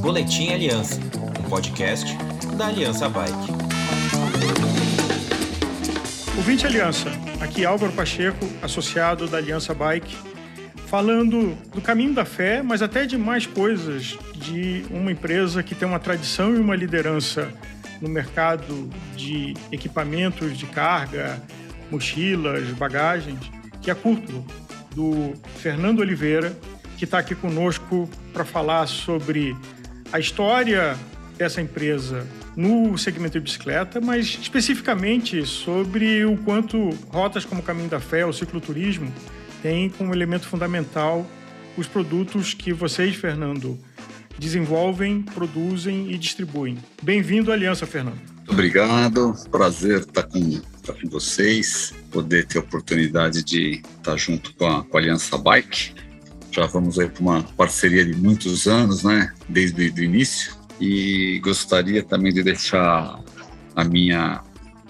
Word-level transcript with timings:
Boletim 0.00 0.52
Aliança, 0.52 1.00
um 1.40 1.48
podcast 1.48 2.16
da 2.56 2.68
Aliança 2.68 3.08
Bike. 3.08 3.52
Ouvinte 6.36 6.66
Aliança, 6.66 7.10
aqui 7.40 7.64
Álvaro 7.64 7.92
Pacheco, 7.92 8.46
associado 8.62 9.26
da 9.26 9.38
Aliança 9.38 9.74
Bike, 9.74 10.16
falando 10.86 11.56
do 11.74 11.80
caminho 11.80 12.14
da 12.14 12.24
fé, 12.24 12.62
mas 12.62 12.82
até 12.82 13.04
de 13.04 13.18
mais 13.18 13.46
coisas 13.46 14.18
de 14.34 14.84
uma 14.90 15.10
empresa 15.10 15.62
que 15.62 15.74
tem 15.74 15.88
uma 15.88 15.98
tradição 15.98 16.54
e 16.54 16.58
uma 16.58 16.76
liderança 16.76 17.52
no 18.00 18.08
mercado 18.08 18.88
de 19.16 19.54
equipamentos 19.72 20.56
de 20.56 20.66
carga, 20.66 21.42
mochilas, 21.90 22.68
bagagens, 22.70 23.40
que 23.82 23.90
é 23.90 23.92
a 23.92 23.96
Curto, 23.96 24.44
do 24.94 25.34
Fernando 25.56 26.00
Oliveira, 26.00 26.56
que 26.96 27.04
está 27.04 27.18
aqui 27.18 27.34
conosco 27.34 28.08
para 28.32 28.44
falar 28.44 28.86
sobre 28.86 29.56
a 30.12 30.18
história 30.18 30.96
dessa 31.36 31.60
empresa 31.60 32.26
no 32.56 32.96
segmento 32.96 33.34
de 33.34 33.40
bicicleta, 33.40 34.00
mas 34.00 34.38
especificamente 34.40 35.44
sobre 35.44 36.24
o 36.24 36.36
quanto 36.38 36.90
rotas 37.08 37.44
como 37.44 37.60
o 37.60 37.64
Caminho 37.64 37.88
da 37.88 38.00
Fé, 38.00 38.24
o 38.24 38.32
cicloturismo, 38.32 39.12
tem 39.62 39.90
como 39.90 40.14
elemento 40.14 40.46
fundamental 40.46 41.26
os 41.76 41.86
produtos 41.86 42.54
que 42.54 42.72
vocês, 42.72 43.14
Fernando, 43.14 43.78
desenvolvem, 44.38 45.22
produzem 45.22 46.10
e 46.10 46.16
distribuem. 46.16 46.78
Bem-vindo 47.02 47.50
à 47.50 47.54
Aliança, 47.54 47.86
Fernando. 47.86 48.20
Obrigado, 48.48 49.34
prazer 49.50 50.00
estar 50.00 50.22
com, 50.22 50.38
estar 50.38 50.94
com 50.94 51.08
vocês, 51.08 51.92
poder 52.10 52.46
ter 52.46 52.58
a 52.58 52.60
oportunidade 52.60 53.42
de 53.42 53.82
estar 53.98 54.16
junto 54.16 54.54
com 54.54 54.66
a, 54.66 54.84
com 54.84 54.96
a 54.96 55.00
Aliança 55.00 55.36
Bike. 55.36 56.05
Já 56.56 56.64
vamos 56.64 56.98
aí 56.98 57.06
para 57.06 57.20
uma 57.20 57.42
parceria 57.42 58.02
de 58.02 58.14
muitos 58.14 58.66
anos, 58.66 59.04
né, 59.04 59.30
desde 59.46 59.90
o 59.90 60.02
início, 60.02 60.54
e 60.80 61.38
gostaria 61.44 62.02
também 62.02 62.32
de 62.32 62.42
deixar 62.42 63.20
a 63.74 63.84
minha 63.84 64.42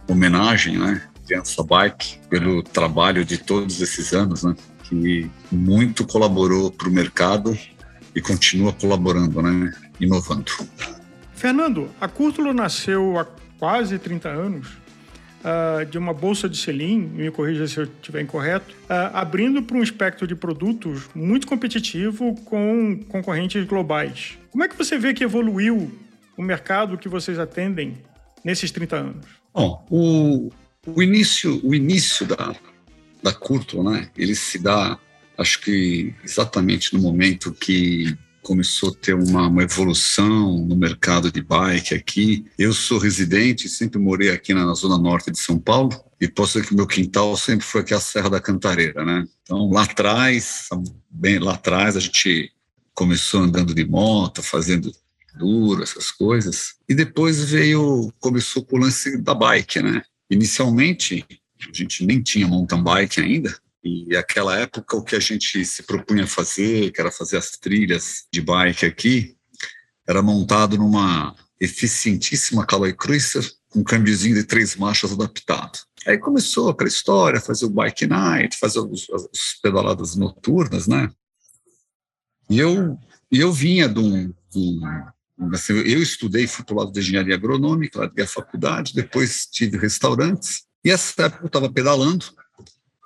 homenagem, 0.08 0.78
né, 0.78 1.02
Aliança 1.24 1.64
Bike, 1.64 2.20
pelo 2.30 2.62
trabalho 2.62 3.24
de 3.24 3.38
todos 3.38 3.80
esses 3.80 4.12
anos, 4.12 4.44
né, 4.44 4.54
que 4.84 5.28
muito 5.50 6.06
colaborou 6.06 6.70
para 6.70 6.88
o 6.88 6.92
mercado 6.92 7.58
e 8.14 8.20
continua 8.20 8.72
colaborando, 8.72 9.42
né? 9.42 9.72
Inovando. 10.00 10.52
Fernando, 11.34 11.91
a 12.00 12.06
Curtulo 12.06 12.54
nasceu 12.54 13.19
há 13.19 13.26
quase 13.58 13.98
30 13.98 14.28
anos 14.28 14.85
uh, 15.47 15.86
de 15.86 15.97
uma 15.97 16.12
bolsa 16.12 16.48
de 16.48 16.56
selim, 16.56 16.98
me 16.98 17.30
corrija 17.30 17.66
se 17.69 17.78
eu 17.78 17.84
estiver 17.84 18.20
incorreto, 18.20 18.75
uh, 18.84 19.14
abrindo 19.14 19.62
para 19.62 19.77
um 19.77 19.83
espectro 19.83 20.27
de 20.27 20.34
produtos 20.34 21.08
muito 21.14 21.47
competitivo 21.47 22.34
com 22.44 23.00
concorrentes 23.08 23.64
globais. 23.64 24.36
Como 24.50 24.64
é 24.64 24.69
que 24.69 24.77
você 24.77 24.98
vê 24.98 25.14
que 25.14 25.22
evoluiu 25.22 25.91
o 26.36 26.42
mercado 26.42 26.98
que 26.98 27.08
vocês 27.08 27.38
atendem 27.38 27.97
nesses 28.44 28.70
30 28.70 28.97
anos? 28.97 29.27
Bom, 29.55 29.86
o, 29.88 30.50
o 30.86 31.03
início, 31.03 31.60
o 31.64 31.75
início 31.75 32.27
da, 32.27 32.55
da 33.22 33.33
Curtulo, 33.33 33.91
né? 33.91 34.10
Ele 34.16 34.34
se 34.34 34.58
dá 34.58 34.98
acho 35.38 35.60
que 35.60 36.14
exatamente 36.25 36.94
no 36.94 37.00
momento 37.00 37.53
que 37.53 38.16
começou 38.47 38.91
a 38.91 38.94
ter 38.94 39.12
uma, 39.12 39.48
uma, 39.48 39.64
evolução 39.64 40.56
no 40.64 40.77
mercado 40.77 41.33
de 41.33 41.42
bike 41.42 41.92
aqui. 41.92 42.44
Eu 42.56 42.72
sou 42.72 42.97
residente, 42.97 43.69
sempre 43.69 43.98
morei 43.98 44.30
aqui 44.30 44.55
na, 44.55 44.64
na, 44.64 44.75
zona 44.75 44.97
norte 44.97 45.33
de 45.33 45.38
São 45.41 45.58
Paulo 45.58 45.91
e 46.20 46.28
posso 46.28 46.53
dizer 46.53 46.69
que 46.69 46.72
o 46.72 46.77
meu 46.77 46.86
quintal 46.86 47.36
sempre 47.36 47.66
foi 47.66 47.80
aqui 47.80 47.92
a 47.92 47.98
Serra 47.98 48.30
da 48.30 48.41
Cantareira, 48.41 49.05
né? 49.05 49.27
Então 49.42 49.69
lá 49.69 49.83
atrás, 49.83 50.69
bem 51.11 51.41
lá 51.41 51.55
atrás, 51.55 51.97
a 51.97 52.00
gente 52.00 52.53
começou 52.94 53.41
andando 53.41 53.75
de 53.75 53.84
moto, 53.84 54.44
fazendo 54.44 54.92
duro, 55.36 55.83
essas 55.83 56.12
coisas. 56.12 56.77
E 56.88 56.94
depois 56.94 57.50
veio, 57.50 58.12
começou 58.20 58.65
com 58.65 58.76
o 58.76 58.81
lance 58.81 59.19
da 59.19 59.34
bike, 59.34 59.82
né? 59.82 60.03
Inicialmente, 60.31 61.26
a 61.69 61.76
gente 61.76 62.06
nem 62.06 62.22
tinha 62.22 62.47
mountain 62.47 62.81
bike 62.81 63.20
ainda, 63.20 63.59
e 63.86 64.16
aquela 64.16 64.56
época 64.58 64.97
o 64.97 65.04
que 65.04 65.14
a 65.14 65.20
gente 65.20 65.64
se 65.64 65.82
propunha 65.84 66.26
fazer, 66.26 66.91
que 66.91 67.00
era 67.00 67.10
fazer 67.10 67.36
as 67.36 67.52
trilhas 67.52 68.26
de 68.32 68.41
bike 68.41 68.84
aqui, 68.84 69.36
era 70.06 70.22
montado 70.22 70.76
numa 70.76 71.34
eficientíssima 71.60 72.66
Caloi 72.66 72.92
Cruiser 72.92 73.48
com 73.69 73.80
um 73.80 73.84
câmbiozinho 73.84 74.34
de 74.34 74.44
três 74.44 74.76
marchas 74.76 75.12
adaptado. 75.12 75.78
Aí 76.06 76.19
começou 76.19 76.69
aquela 76.69 76.88
história, 76.88 77.41
fazer 77.41 77.66
o 77.66 77.70
bike 77.70 78.06
night, 78.06 78.56
fazer 78.58 78.80
os, 78.80 79.08
as 79.10 79.58
pedaladas 79.62 80.14
noturnas, 80.14 80.86
né? 80.86 81.10
E 82.48 82.58
eu, 82.58 82.96
eu 83.30 83.52
vinha 83.52 83.88
de 83.88 83.98
um, 83.98 84.28
de 84.28 84.80
um 85.38 85.52
assim, 85.52 85.75
eu 85.75 86.02
estudei, 86.02 86.46
fui 86.46 86.64
para 86.64 86.75
o 86.75 86.78
lado 86.78 86.92
de 86.92 87.00
engenharia 87.00 87.34
agronômica, 87.34 88.00
lá 88.00 88.10
a 88.19 88.26
faculdade, 88.26 88.94
depois 88.94 89.46
tive 89.46 89.76
restaurantes, 89.76 90.64
e 90.84 90.91
essa 90.91 91.25
época 91.25 91.42
eu 91.42 91.48
estava 91.48 91.70
pedalando, 91.70 92.26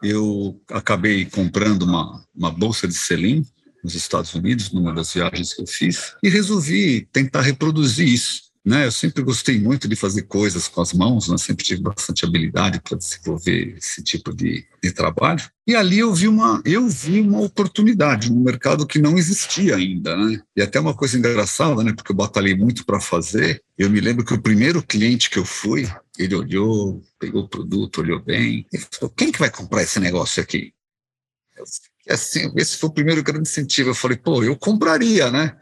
eu 0.03 0.61
acabei 0.71 1.25
comprando 1.25 1.83
uma, 1.83 2.25
uma 2.35 2.51
bolsa 2.51 2.87
de 2.89 2.95
selim 2.95 3.45
nos 3.83 3.95
Estados 3.95 4.35
Unidos, 4.35 4.73
numa 4.73 4.93
das 4.93 5.13
viagens 5.13 5.55
que 5.55 5.63
eu 5.63 5.67
fiz, 5.67 6.15
e 6.23 6.29
resolvi 6.29 7.09
tentar 7.13 7.41
reproduzir 7.41 8.09
isso. 8.09 8.50
Né? 8.65 8.87
Eu 8.87 8.93
sempre 8.93 9.23
gostei 9.23 9.59
muito 9.59 9.89
de 9.89 9.97
fazer 9.97 10.23
coisas 10.23 10.69
com 10.69 10.83
as 10.83 10.93
mãos, 10.93 11.29
né? 11.29 11.39
sempre 11.39 11.65
tive 11.65 11.81
bastante 11.81 12.25
habilidade 12.25 12.81
para 12.81 12.99
desenvolver 12.99 13.77
esse 13.79 14.03
tipo 14.03 14.35
de, 14.35 14.67
de 14.83 14.93
trabalho. 14.93 15.43
E 15.67 15.75
ali 15.75 15.99
eu 15.99 16.13
vi 16.13 16.29
uma, 16.29 16.61
eu 16.65 16.87
vi 16.89 17.21
uma 17.21 17.41
oportunidade, 17.41 18.31
um 18.31 18.41
mercado 18.41 18.87
que 18.87 18.99
não 18.99 19.17
existia 19.17 19.77
ainda. 19.77 20.15
Né? 20.17 20.43
E 20.55 20.61
até 20.61 20.79
uma 20.79 20.95
coisa 20.95 21.17
engraçada, 21.17 21.83
né? 21.83 21.93
porque 21.95 22.13
eu 22.13 22.17
batalhei 22.17 22.55
muito 22.55 22.85
para 22.85 23.01
fazer. 23.01 23.63
Eu 23.79 23.89
me 23.89 24.01
lembro 24.01 24.25
que 24.25 24.35
o 24.35 24.43
primeiro 24.43 24.83
cliente 24.83 25.31
que 25.31 25.39
eu 25.39 25.45
fui, 25.45 25.89
ele 26.19 26.35
olhou, 26.35 27.03
pegou 27.19 27.45
o 27.45 27.49
produto, 27.49 28.03
olhou 28.03 28.23
bem, 28.23 28.67
e 28.71 28.79
falou: 28.79 29.15
quem 29.17 29.33
que 29.33 29.39
vai 29.39 29.51
comprar 29.51 29.83
esse 29.83 29.99
negócio 29.99 30.43
aqui? 30.43 30.75
assim, 32.09 32.53
esse 32.57 32.77
foi 32.77 32.89
o 32.89 32.93
primeiro 32.93 33.23
grande 33.23 33.49
incentivo. 33.49 33.91
Eu 33.91 33.95
falei, 33.95 34.17
pô, 34.17 34.43
eu 34.43 34.57
compraria, 34.57 35.31
né? 35.31 35.57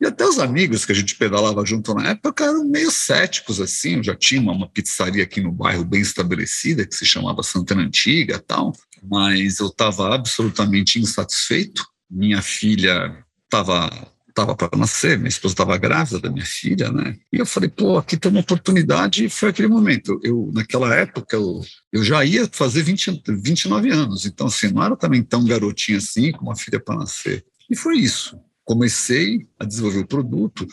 E 0.00 0.06
até 0.06 0.26
os 0.26 0.38
amigos 0.38 0.84
que 0.84 0.92
a 0.92 0.94
gente 0.94 1.14
pedalava 1.16 1.64
junto 1.64 1.94
na 1.94 2.10
época 2.10 2.44
eram 2.44 2.64
meio 2.64 2.90
céticos, 2.90 3.60
assim. 3.60 3.96
Eu 3.96 4.04
já 4.04 4.14
tinha 4.14 4.40
uma, 4.40 4.52
uma 4.52 4.68
pizzaria 4.68 5.24
aqui 5.24 5.40
no 5.40 5.50
bairro 5.50 5.84
bem 5.84 6.00
estabelecida, 6.00 6.86
que 6.86 6.94
se 6.94 7.06
chamava 7.06 7.42
Santana 7.42 7.82
Antiga 7.82 8.38
tal, 8.38 8.72
mas 9.02 9.58
eu 9.58 9.68
estava 9.68 10.14
absolutamente 10.14 10.98
insatisfeito. 10.98 11.86
Minha 12.10 12.42
filha 12.42 13.24
estava 13.44 13.90
estava 14.36 14.54
para 14.54 14.76
nascer, 14.76 15.16
minha 15.16 15.30
esposa 15.30 15.54
estava 15.54 15.78
grávida 15.78 16.20
da 16.20 16.30
minha 16.30 16.44
filha, 16.44 16.92
né? 16.92 17.16
E 17.32 17.38
eu 17.38 17.46
falei, 17.46 17.70
pô, 17.70 17.96
aqui 17.96 18.18
tem 18.18 18.30
uma 18.30 18.40
oportunidade. 18.40 19.24
E 19.24 19.30
foi 19.30 19.48
aquele 19.48 19.68
momento. 19.68 20.20
Eu, 20.22 20.50
naquela 20.52 20.94
época, 20.94 21.36
eu, 21.36 21.62
eu 21.90 22.04
já 22.04 22.22
ia 22.22 22.46
fazer 22.52 22.82
20, 22.82 23.22
29 23.26 23.90
anos. 23.90 24.26
Então, 24.26 24.48
assim, 24.48 24.68
não 24.68 24.82
era 24.82 24.94
também 24.94 25.22
tão 25.22 25.42
garotinho 25.42 25.96
assim, 25.96 26.32
com 26.32 26.44
uma 26.44 26.54
filha 26.56 26.78
para 26.78 26.96
nascer. 26.96 27.46
E 27.70 27.74
foi 27.74 27.96
isso. 27.96 28.38
Comecei 28.66 29.46
a 29.58 29.64
desenvolver 29.64 30.00
o 30.00 30.06
produto 30.06 30.66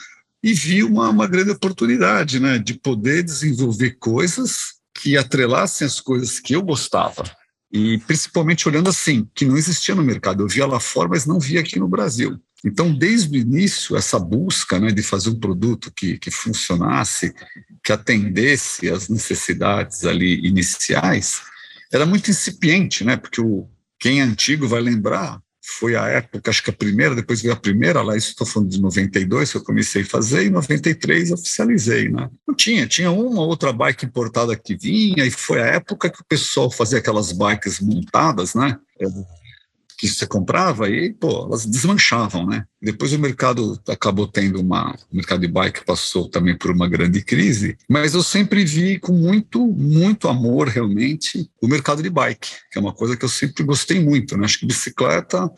e 0.44 0.54
vi 0.54 0.84
uma, 0.84 1.09
uma 1.09 1.28
grande 1.28 1.52
oportunidade, 1.52 2.40
né? 2.42 2.58
De 2.58 2.74
poder 2.74 3.24
desenvolver 3.24 3.92
coisas 3.92 4.74
que 4.94 5.16
atrelassem 5.16 5.88
as 5.88 6.02
coisas 6.02 6.40
que 6.40 6.54
eu 6.54 6.62
gostava. 6.62 7.24
E 7.72 7.98
principalmente 8.00 8.68
olhando 8.68 8.90
assim, 8.90 9.26
que 9.34 9.46
não 9.46 9.56
existia 9.56 9.96
no 9.96 10.04
mercado. 10.04 10.44
Eu 10.44 10.48
via 10.48 10.66
lá 10.66 10.80
fora, 10.80 11.09
mas 11.09 11.26
não 11.26 11.40
via 11.40 11.62
aqui 11.62 11.80
no 11.80 11.88
Brasil. 11.88 12.38
Então, 12.66 12.94
desde 12.94 13.38
o 13.38 13.42
início, 13.42 13.96
essa 13.96 14.18
busca 14.18 14.80
né, 14.80 14.92
de 14.92 15.04
fazer 15.04 15.30
um 15.30 15.40
produto 15.40 15.92
que, 15.92 16.18
que 16.18 16.31
funcionasse, 16.31 17.34
que 17.84 17.92
atendesse 17.92 18.90
às 18.90 19.10
necessidades 19.10 20.06
ali 20.06 20.46
iniciais, 20.48 21.42
era 21.92 22.06
muito 22.06 22.31
incipiente, 22.31 23.04
né? 23.04 23.18
Porque 23.18 23.42
o, 23.42 23.68
quem 24.00 24.20
é 24.20 24.24
antigo 24.24 24.68
vai 24.68 24.81
lembrar, 24.81 25.42
foi 25.65 25.95
a 25.95 26.07
época, 26.07 26.50
acho 26.50 26.62
que 26.62 26.69
a 26.69 26.74
primeira, 26.74 27.15
depois 27.15 27.42
veio 27.42 27.54
a 27.54 27.57
primeira, 27.57 28.01
lá 28.01 28.18
isso 28.18 28.31
estou 28.31 28.45
falando 28.45 28.69
de 28.69 28.81
92, 28.81 29.51
que 29.51 29.57
eu 29.57 29.63
comecei 29.63 30.01
a 30.01 30.06
fazer, 30.06 30.44
e 30.44 30.48
em 30.48 30.50
93 30.50 31.31
oficializei, 31.31 32.10
né? 32.10 32.30
Não 32.45 32.54
tinha, 32.54 32.86
tinha 32.86 33.10
uma 33.10 33.42
outra 33.42 33.71
bike 33.71 34.06
importada 34.06 34.57
que 34.57 34.75
vinha, 34.75 35.25
e 35.25 35.31
foi 35.31 35.62
a 35.62 35.68
época 35.68 36.10
que 36.10 36.21
o 36.21 36.25
pessoal 36.25 36.69
fazia 36.69 37.00
aquelas 37.00 37.31
bikes 37.31 37.80
montadas, 37.80 38.54
né? 38.54 38.77
Que 40.07 40.15
você 40.15 40.27
comprava 40.27 40.89
e, 40.89 41.13
pô, 41.13 41.45
elas 41.45 41.65
desmanchavam, 41.65 42.45
né? 42.45 42.65
Depois 42.81 43.13
o 43.13 43.19
mercado 43.19 43.79
acabou 43.88 44.27
tendo 44.27 44.59
uma... 44.59 44.91
O 45.11 45.15
mercado 45.15 45.41
de 45.41 45.47
bike 45.47 45.85
passou 45.85 46.29
também 46.29 46.57
por 46.57 46.71
uma 46.71 46.88
grande 46.88 47.23
crise, 47.23 47.77
mas 47.89 48.13
eu 48.13 48.23
sempre 48.23 48.65
vi 48.65 49.00
com 49.00 49.13
muito, 49.13 49.65
muito 49.65 50.27
amor, 50.27 50.67
realmente, 50.67 51.50
o 51.61 51.67
mercado 51.67 52.03
de 52.03 52.09
bike, 52.09 52.50
que 52.71 52.77
é 52.77 52.81
uma 52.81 52.94
coisa 52.94 53.15
que 53.15 53.23
eu 53.23 53.29
sempre 53.29 53.63
gostei 53.63 54.00
muito, 54.00 54.38
né? 54.38 54.45
Acho 54.45 54.59
que 54.59 54.65
bicicleta, 54.65 55.50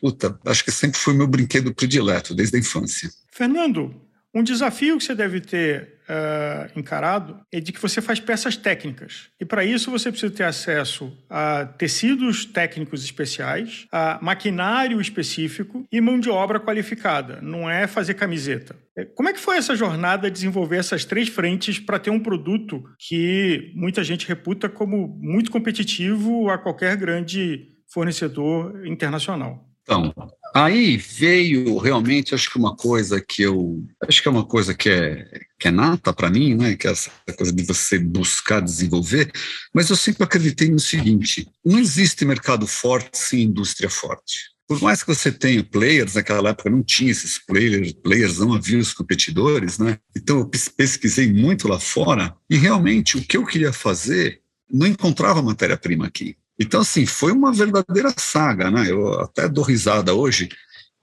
puta, 0.00 0.38
acho 0.46 0.64
que 0.64 0.70
sempre 0.70 0.98
foi 0.98 1.14
meu 1.14 1.26
brinquedo 1.26 1.74
predileto, 1.74 2.34
desde 2.34 2.56
a 2.56 2.60
infância. 2.60 3.10
Fernando, 3.32 3.94
Um 4.38 4.42
desafio 4.44 4.96
que 4.96 5.02
você 5.02 5.16
deve 5.16 5.40
ter 5.40 5.98
uh, 6.08 6.78
encarado 6.78 7.40
é 7.50 7.58
de 7.58 7.72
que 7.72 7.82
você 7.82 8.00
faz 8.00 8.20
peças 8.20 8.56
técnicas. 8.56 9.30
E 9.40 9.44
para 9.44 9.64
isso 9.64 9.90
você 9.90 10.12
precisa 10.12 10.32
ter 10.32 10.44
acesso 10.44 11.12
a 11.28 11.64
tecidos 11.66 12.44
técnicos 12.44 13.02
especiais, 13.02 13.88
a 13.90 14.16
maquinário 14.22 15.00
específico 15.00 15.84
e 15.90 16.00
mão 16.00 16.20
de 16.20 16.30
obra 16.30 16.60
qualificada. 16.60 17.40
Não 17.42 17.68
é 17.68 17.88
fazer 17.88 18.14
camiseta. 18.14 18.76
É, 18.96 19.04
como 19.06 19.28
é 19.28 19.32
que 19.32 19.40
foi 19.40 19.56
essa 19.56 19.74
jornada 19.74 20.30
de 20.30 20.34
desenvolver 20.34 20.76
essas 20.76 21.04
três 21.04 21.28
frentes 21.28 21.80
para 21.80 21.98
ter 21.98 22.10
um 22.10 22.20
produto 22.20 22.84
que 22.96 23.72
muita 23.74 24.04
gente 24.04 24.28
reputa 24.28 24.68
como 24.68 25.18
muito 25.20 25.50
competitivo 25.50 26.48
a 26.48 26.56
qualquer 26.56 26.96
grande 26.96 27.70
fornecedor 27.92 28.86
internacional? 28.86 29.67
Então, 29.88 30.12
Aí 30.54 30.96
veio 30.96 31.78
realmente, 31.78 32.34
acho 32.34 32.50
que 32.50 32.58
uma 32.58 32.74
coisa 32.74 33.20
que 33.20 33.42
eu. 33.42 33.84
Acho 34.06 34.22
que 34.22 34.28
é 34.28 34.30
uma 34.30 34.44
coisa 34.44 34.74
que 34.74 34.88
é, 34.88 35.24
que 35.58 35.68
é 35.68 35.70
nata 35.70 36.12
para 36.12 36.30
mim, 36.30 36.54
né? 36.54 36.74
Que 36.74 36.88
é 36.88 36.90
essa 36.90 37.10
coisa 37.36 37.52
de 37.52 37.62
você 37.62 37.98
buscar 37.98 38.60
desenvolver, 38.60 39.30
mas 39.74 39.90
eu 39.90 39.96
sempre 39.96 40.24
acreditei 40.24 40.70
no 40.70 40.78
seguinte: 40.78 41.48
não 41.64 41.78
existe 41.78 42.24
mercado 42.24 42.66
forte 42.66 43.18
sem 43.18 43.42
indústria 43.42 43.90
forte. 43.90 44.50
Por 44.66 44.82
mais 44.82 45.02
que 45.02 45.14
você 45.14 45.32
tenha 45.32 45.64
players, 45.64 46.14
naquela 46.14 46.50
época 46.50 46.68
não 46.68 46.82
tinha 46.82 47.10
esses 47.10 47.38
players, 47.38 47.92
players 47.92 48.38
não 48.38 48.52
havia 48.52 48.78
os 48.78 48.92
competidores, 48.92 49.78
né? 49.78 49.98
Então 50.16 50.40
eu 50.40 50.46
pesquisei 50.76 51.32
muito 51.32 51.68
lá 51.68 51.78
fora 51.78 52.34
e 52.50 52.56
realmente 52.56 53.16
o 53.16 53.22
que 53.22 53.36
eu 53.36 53.46
queria 53.46 53.72
fazer 53.72 54.40
não 54.70 54.86
encontrava 54.86 55.40
matéria-prima 55.40 56.06
aqui. 56.06 56.36
Então, 56.58 56.80
assim, 56.80 57.06
foi 57.06 57.32
uma 57.32 57.52
verdadeira 57.52 58.12
saga, 58.16 58.70
né? 58.70 58.90
Eu 58.90 59.20
até 59.20 59.48
dou 59.48 59.64
risada 59.64 60.14
hoje 60.14 60.48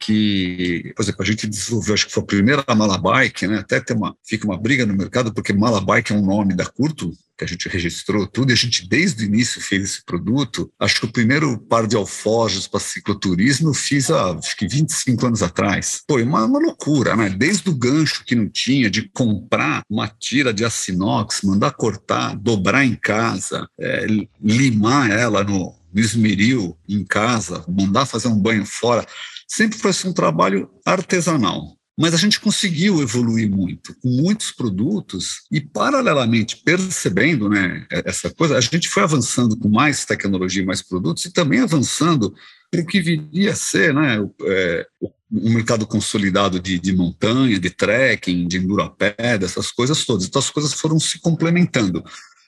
que, 0.06 0.94
por 0.96 1.02
exemplo, 1.02 1.24
a 1.24 1.26
gente 1.26 1.48
desenvolveu, 1.48 1.96
acho 1.96 2.06
que 2.06 2.14
foi 2.14 2.22
a 2.22 2.28
primeira 2.28 2.64
Malabike, 2.68 3.48
né? 3.48 3.58
Até 3.58 3.80
tem 3.80 3.98
uma, 3.98 4.16
fica 4.24 4.46
uma 4.46 4.58
briga 4.58 4.86
no 4.86 4.94
mercado, 4.94 5.34
porque 5.34 5.52
Malabike 5.52 6.14
é 6.14 6.16
um 6.16 6.24
nome 6.24 6.54
da 6.54 6.66
Curto, 6.66 7.12
que 7.36 7.44
a 7.44 7.48
gente 7.48 7.68
registrou 7.68 8.28
tudo, 8.28 8.52
e 8.52 8.54
a 8.54 8.56
gente 8.56 8.88
desde 8.88 9.24
o 9.24 9.26
início 9.26 9.60
fez 9.60 9.84
esse 9.84 10.06
produto. 10.06 10.72
Acho 10.80 11.02
que 11.02 11.06
o 11.06 11.12
primeiro 11.12 11.58
par 11.58 11.88
de 11.88 11.96
alforjes 11.96 12.68
para 12.68 12.80
cicloturismo 12.80 13.70
eu 13.70 13.74
fiz 13.74 14.12
há 14.12 14.32
acho 14.32 14.56
que 14.56 14.68
25 14.68 15.26
anos 15.26 15.42
atrás. 15.42 16.04
Foi 16.08 16.22
uma, 16.24 16.46
uma 16.46 16.60
loucura, 16.60 17.16
né? 17.16 17.30
Desde 17.30 17.68
o 17.70 17.76
gancho 17.76 18.24
que 18.24 18.36
não 18.36 18.48
tinha, 18.48 18.90
de 18.90 19.10
comprar 19.10 19.82
uma 19.90 20.08
tira 20.08 20.54
de 20.54 20.64
aço 20.64 20.92
inox, 20.92 21.42
mandar 21.42 21.72
cortar, 21.72 22.36
dobrar 22.36 22.86
em 22.86 22.96
casa, 22.96 23.68
é, 23.80 24.06
limar 24.42 25.10
ela 25.10 25.44
no, 25.44 25.76
no 25.92 26.00
esmeril 26.00 26.78
em 26.88 27.04
casa, 27.04 27.66
mandar 27.68 28.06
fazer 28.06 28.28
um 28.28 28.38
banho 28.38 28.66
fora. 28.66 29.06
Sempre 29.48 29.78
foi 29.78 29.92
assim, 29.92 30.10
um 30.10 30.14
trabalho 30.14 30.70
artesanal. 30.86 31.76
Mas 31.98 32.14
a 32.14 32.18
gente 32.18 32.42
conseguiu 32.42 33.02
evoluir 33.02 33.50
muito, 33.50 33.96
com 34.02 34.10
muitos 34.10 34.52
produtos, 34.52 35.44
e 35.50 35.62
paralelamente 35.62 36.58
percebendo 36.58 37.48
né, 37.48 37.88
essa 37.90 38.30
coisa, 38.30 38.58
a 38.58 38.62
gente 38.62 38.90
foi 38.90 39.04
avançando 39.04 39.58
com 39.58 39.70
mais 39.70 40.04
tecnologia, 40.04 40.66
mais 40.66 40.82
produtos, 40.82 41.24
e 41.24 41.32
também 41.32 41.62
avançando 41.62 42.36
para 42.70 42.82
o 42.82 42.86
que 42.86 43.00
viria 43.00 43.52
a 43.52 43.56
ser 43.56 43.94
né, 43.94 44.18
é, 44.44 44.88
um 45.32 45.54
mercado 45.54 45.88
consolidado 45.88 46.60
de, 46.60 46.78
de, 46.80 46.94
montanha, 46.94 47.58
de 47.58 47.70
trekking, 47.70 48.46
de 48.46 48.58
enduro 48.58 48.84
a 48.84 48.90
pé, 48.90 49.38
dessas 49.38 49.72
coisas 49.72 50.06
todas. 50.06 50.26
Então 50.26 50.40
as 50.40 50.50
coisas 50.50 50.74
foram 50.74 51.00
se 51.00 51.20
complementando. 51.20 52.04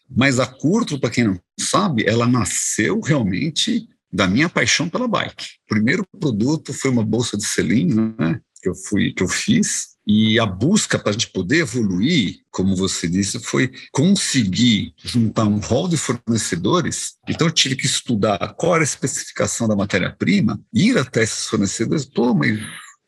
Mas 0.10 0.40
a 0.40 0.46
Curto, 0.46 1.00
para 1.00 1.10
quem 1.10 1.24
não 1.24 1.40
sabe, 1.60 2.04
ela 2.06 2.28
nasceu 2.28 3.00
realmente 3.00 3.88
da 4.12 4.28
minha 4.28 4.50
paixão 4.50 4.90
pela 4.90 5.08
bike. 5.08 5.46
O 5.66 5.70
primeiro 5.70 6.06
produto 6.20 6.74
foi 6.74 6.92
uma 6.92 7.04
bolsa 7.04 7.38
de 7.38 7.46
selim, 7.46 8.14
né? 8.18 8.40
que 8.62 8.70
eu 8.70 8.76
fui 8.76 9.14
que 9.14 9.24
eu 9.24 9.28
fiz 9.28 9.98
e 10.10 10.40
a 10.40 10.46
busca 10.46 10.98
para 10.98 11.10
a 11.10 11.12
gente 11.12 11.30
poder 11.32 11.58
evoluir, 11.58 12.40
como 12.50 12.78
você 12.78 13.10
disse, 13.10 13.40
foi 13.40 13.70
conseguir 13.92 14.94
juntar 15.04 15.44
um 15.44 15.60
rol 15.60 15.90
de 15.90 15.98
fornecedores. 15.98 17.16
Então 17.28 17.48
eu 17.48 17.52
tive 17.52 17.76
que 17.76 17.86
estudar 17.86 18.56
qual 18.56 18.76
era 18.76 18.84
a 18.84 18.86
especificação 18.86 19.68
da 19.68 19.76
matéria-prima, 19.76 20.60
ir 20.74 20.98
até 20.98 21.24
esses 21.24 21.46
fornecedores, 21.48 22.06
pô, 22.06 22.34
mas 22.34 22.58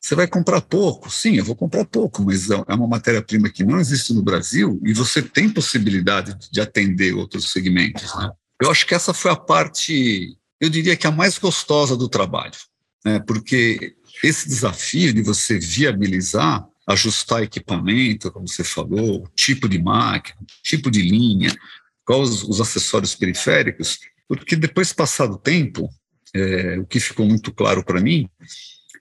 você 0.02 0.14
vai 0.14 0.28
comprar 0.28 0.60
pouco? 0.60 1.10
Sim, 1.10 1.38
eu 1.38 1.46
vou 1.46 1.56
comprar 1.56 1.86
pouco, 1.86 2.22
mas 2.22 2.50
é 2.50 2.74
uma 2.74 2.88
matéria-prima 2.88 3.50
que 3.50 3.64
não 3.64 3.80
existe 3.80 4.14
no 4.14 4.22
Brasil 4.22 4.78
e 4.86 4.94
você 4.94 5.22
tem 5.22 5.50
possibilidade 5.50 6.36
de 6.52 6.60
atender 6.60 7.14
outros 7.14 7.52
segmentos. 7.52 8.14
Né? 8.16 8.30
Eu 8.62 8.70
acho 8.70 8.86
que 8.86 8.94
essa 8.94 9.14
foi 9.14 9.32
a 9.32 9.38
parte, 9.38 10.38
eu 10.60 10.70
diria 10.70 10.96
que 10.96 11.08
a 11.08 11.12
mais 11.12 11.38
gostosa 11.38 11.96
do 11.96 12.10
trabalho, 12.10 12.58
né? 13.06 13.20
porque 13.20 13.96
esse 14.24 14.48
desafio 14.48 15.14
de 15.14 15.22
você 15.22 15.58
viabilizar, 15.58 16.66
ajustar 16.88 17.44
equipamento, 17.44 18.32
como 18.32 18.48
você 18.48 18.64
falou, 18.64 19.28
tipo 19.36 19.70
de 19.70 19.82
máquina, 19.82 20.38
tipo 20.64 20.90
de 20.90 21.02
linha, 21.02 21.56
quais 22.06 22.30
os, 22.30 22.44
os 22.44 22.62
acessórios 22.62 23.16
periféricos, 23.16 24.00
porque 24.28 24.56
depois 24.56 24.92
passado 24.92 25.34
o 25.34 25.40
tempo, 25.40 25.90
é, 26.34 26.78
o 26.80 26.86
que 26.86 27.00
ficou 27.00 27.26
muito 27.26 27.52
claro 27.54 27.84
para 27.84 28.02
mim, 28.02 28.28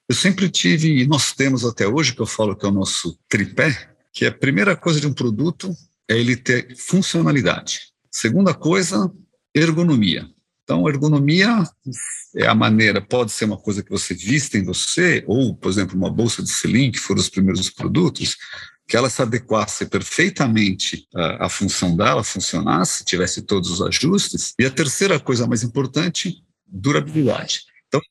eu 0.09 0.15
sempre 0.15 0.49
tive, 0.49 1.03
e 1.03 1.07
nós 1.07 1.33
temos 1.33 1.65
até 1.65 1.87
hoje, 1.87 2.15
que 2.15 2.21
eu 2.21 2.27
falo 2.27 2.57
que 2.57 2.65
é 2.65 2.69
o 2.69 2.73
nosso 2.73 3.19
tripé, 3.29 3.95
que 4.13 4.25
a 4.25 4.33
primeira 4.33 4.75
coisa 4.75 5.01
de 5.01 5.07
um 5.07 5.13
produto 5.13 5.75
é 6.09 6.17
ele 6.19 6.35
ter 6.35 6.75
funcionalidade. 6.77 7.93
Segunda 8.11 8.55
coisa, 8.55 9.13
ergonomia. 9.55 10.27
Então, 10.69 10.87
ergonomia 10.87 11.65
é 12.37 12.47
a 12.47 12.55
maneira, 12.55 13.01
pode 13.01 13.33
ser 13.33 13.47
uma 13.47 13.57
coisa 13.57 13.83
que 13.83 13.89
você 13.89 14.13
vista 14.13 14.59
em 14.59 14.63
você, 14.63 15.25
ou, 15.27 15.57
por 15.57 15.71
exemplo, 15.71 15.97
uma 15.97 16.11
bolsa 16.11 16.43
de 16.43 16.51
selim, 16.51 16.93
que 16.93 16.99
foram 16.99 17.23
os 17.23 17.31
primeiros 17.31 17.71
produtos, 17.71 18.37
que 18.87 18.95
ela 18.95 19.09
se 19.09 19.23
adequasse 19.23 19.87
perfeitamente 19.87 21.09
à, 21.15 21.47
à 21.47 21.49
função 21.49 21.97
dela, 21.97 22.23
funcionasse, 22.23 23.03
tivesse 23.03 23.41
todos 23.41 23.71
os 23.71 23.81
ajustes. 23.81 24.53
E 24.59 24.67
a 24.67 24.71
terceira 24.71 25.19
coisa 25.19 25.47
mais 25.47 25.63
importante, 25.63 26.45
durabilidade. 26.67 27.63
Então, 27.89 28.03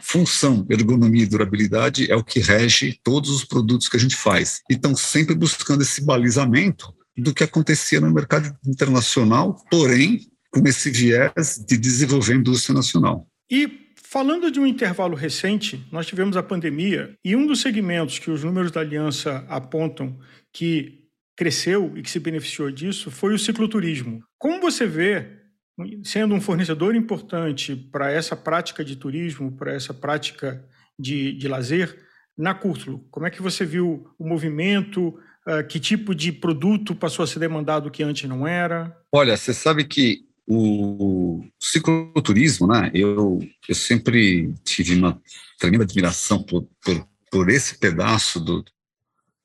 função, 0.00 0.66
ergonomia 0.68 1.22
e 1.22 1.26
durabilidade 1.26 2.10
é 2.10 2.16
o 2.16 2.24
que 2.24 2.40
rege 2.40 2.98
todos 3.04 3.30
os 3.30 3.44
produtos 3.44 3.88
que 3.88 3.96
a 3.96 4.00
gente 4.00 4.16
faz. 4.16 4.62
Então, 4.68 4.96
sempre 4.96 5.32
buscando 5.32 5.82
esse 5.82 6.04
balizamento 6.04 6.92
do 7.16 7.32
que 7.32 7.44
acontecia 7.44 8.00
no 8.00 8.12
mercado 8.12 8.52
internacional, 8.66 9.64
porém 9.70 10.29
com 10.50 10.66
esse 10.66 10.90
viés 10.90 11.64
de 11.66 11.76
desenvolver 11.76 12.32
a 12.32 12.36
indústria 12.36 12.74
nacional. 12.74 13.26
E 13.50 13.92
falando 13.94 14.50
de 14.50 14.58
um 14.58 14.66
intervalo 14.66 15.14
recente, 15.14 15.86
nós 15.90 16.06
tivemos 16.06 16.36
a 16.36 16.42
pandemia 16.42 17.14
e 17.24 17.36
um 17.36 17.46
dos 17.46 17.60
segmentos 17.60 18.18
que 18.18 18.30
os 18.30 18.42
números 18.42 18.70
da 18.70 18.80
Aliança 18.80 19.44
apontam 19.48 20.18
que 20.52 21.00
cresceu 21.36 21.92
e 21.96 22.02
que 22.02 22.10
se 22.10 22.18
beneficiou 22.18 22.70
disso 22.70 23.10
foi 23.10 23.32
o 23.32 23.38
cicloturismo. 23.38 24.22
Como 24.38 24.60
você 24.60 24.86
vê, 24.86 25.26
sendo 26.04 26.34
um 26.34 26.40
fornecedor 26.40 26.94
importante 26.94 27.74
para 27.74 28.10
essa 28.10 28.36
prática 28.36 28.84
de 28.84 28.96
turismo, 28.96 29.56
para 29.56 29.72
essa 29.72 29.94
prática 29.94 30.62
de, 30.98 31.32
de 31.32 31.48
lazer, 31.48 31.96
na 32.36 32.54
Curtulo, 32.54 33.06
como 33.10 33.26
é 33.26 33.30
que 33.30 33.42
você 33.42 33.64
viu 33.64 34.06
o 34.18 34.26
movimento? 34.26 35.18
Uh, 35.46 35.66
que 35.66 35.80
tipo 35.80 36.14
de 36.14 36.32
produto 36.32 36.94
passou 36.94 37.22
a 37.22 37.26
ser 37.26 37.38
demandado 37.38 37.90
que 37.90 38.02
antes 38.02 38.28
não 38.28 38.46
era? 38.46 38.94
Olha, 39.12 39.36
você 39.36 39.54
sabe 39.54 39.84
que 39.84 40.29
o 40.52 41.44
cicloturismo, 41.60 42.66
né? 42.66 42.90
Eu, 42.92 43.38
eu 43.68 43.74
sempre 43.74 44.52
tive 44.64 44.96
uma 44.96 45.20
tremenda 45.60 45.84
admiração 45.84 46.42
por, 46.42 46.68
por, 46.84 47.06
por 47.30 47.48
esse 47.48 47.78
pedaço 47.78 48.40
do, 48.40 48.64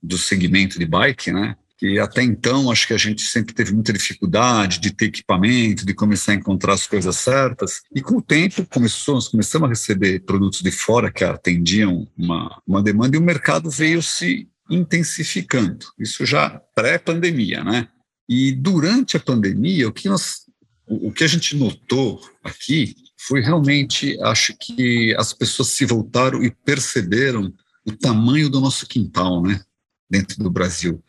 do 0.02 0.18
segmento 0.18 0.80
de 0.80 0.86
bike, 0.88 1.32
né? 1.32 1.56
E 1.80 2.00
até 2.00 2.24
então 2.24 2.72
acho 2.72 2.88
que 2.88 2.94
a 2.94 2.98
gente 2.98 3.22
sempre 3.22 3.54
teve 3.54 3.72
muita 3.72 3.94
dificuldade 3.94 4.80
de 4.80 4.92
ter 4.92 5.06
equipamento, 5.06 5.86
de 5.86 5.94
começar 5.94 6.32
a 6.32 6.36
encontrar 6.36 6.74
as 6.74 6.88
coisas 6.88 7.16
certas. 7.18 7.82
E 7.94 8.02
com 8.02 8.18
o 8.18 8.22
tempo 8.22 8.66
começou, 8.66 9.20
começamos 9.30 9.68
a 9.68 9.70
receber 9.70 10.22
produtos 10.22 10.62
de 10.62 10.72
fora 10.72 11.12
que 11.12 11.24
atendiam 11.24 12.08
uma, 12.18 12.60
uma 12.66 12.82
demanda 12.82 13.16
e 13.16 13.20
o 13.20 13.24
mercado 13.24 13.70
veio 13.70 14.02
se 14.02 14.48
intensificando. 14.72 15.86
Isso 16.00 16.26
já 16.26 16.50
pré-pandemia, 16.74 17.64
né? 17.64 17.90
E 18.28 18.52
durante 18.54 19.18
a 19.18 19.20
pandemia, 19.20 19.88
o 19.88 19.94
que 19.94 20.10
nós 20.10 20.45
o, 20.88 21.12
que 21.12 21.24
a 21.24 21.27
gente 21.27 21.56
notou 21.56 22.22
aqui 22.44 22.96
foi 23.18 23.42
realmente, 23.42 24.20
acho 24.22 24.56
que 24.58 25.15
as 25.15 25.34
pessoas 25.34 25.70
se 25.70 25.86
voltaram 25.86 26.44
e 26.44 26.51
perceberam 26.51 27.51
o 27.86 27.92
tamanho 27.92 28.50
do 28.50 28.60
nosso 28.60 28.88
quintal, 28.88 29.42
né, 29.42 29.62
dentro 30.10 30.38
do 30.44 30.50
Brasil. 30.50 31.04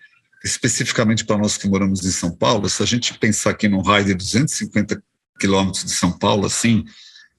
Especificamente 0.44 1.24
para 1.24 1.38
nós 1.38 1.56
que 1.56 1.68
moramos 1.68 2.04
em 2.04 2.10
São 2.10 2.30
Paulo, 2.30 2.68
se 2.68 2.82
a 2.82 2.86
gente 2.86 3.18
pensar 3.18 3.50
aqui 3.50 3.68
num 3.68 3.82
raio 3.82 4.06
de 4.06 4.14
250 4.14 5.02
quilômetros 5.38 5.84
de 5.84 5.90
São 5.90 6.12
Paulo, 6.12 6.46
assim, 6.46 6.84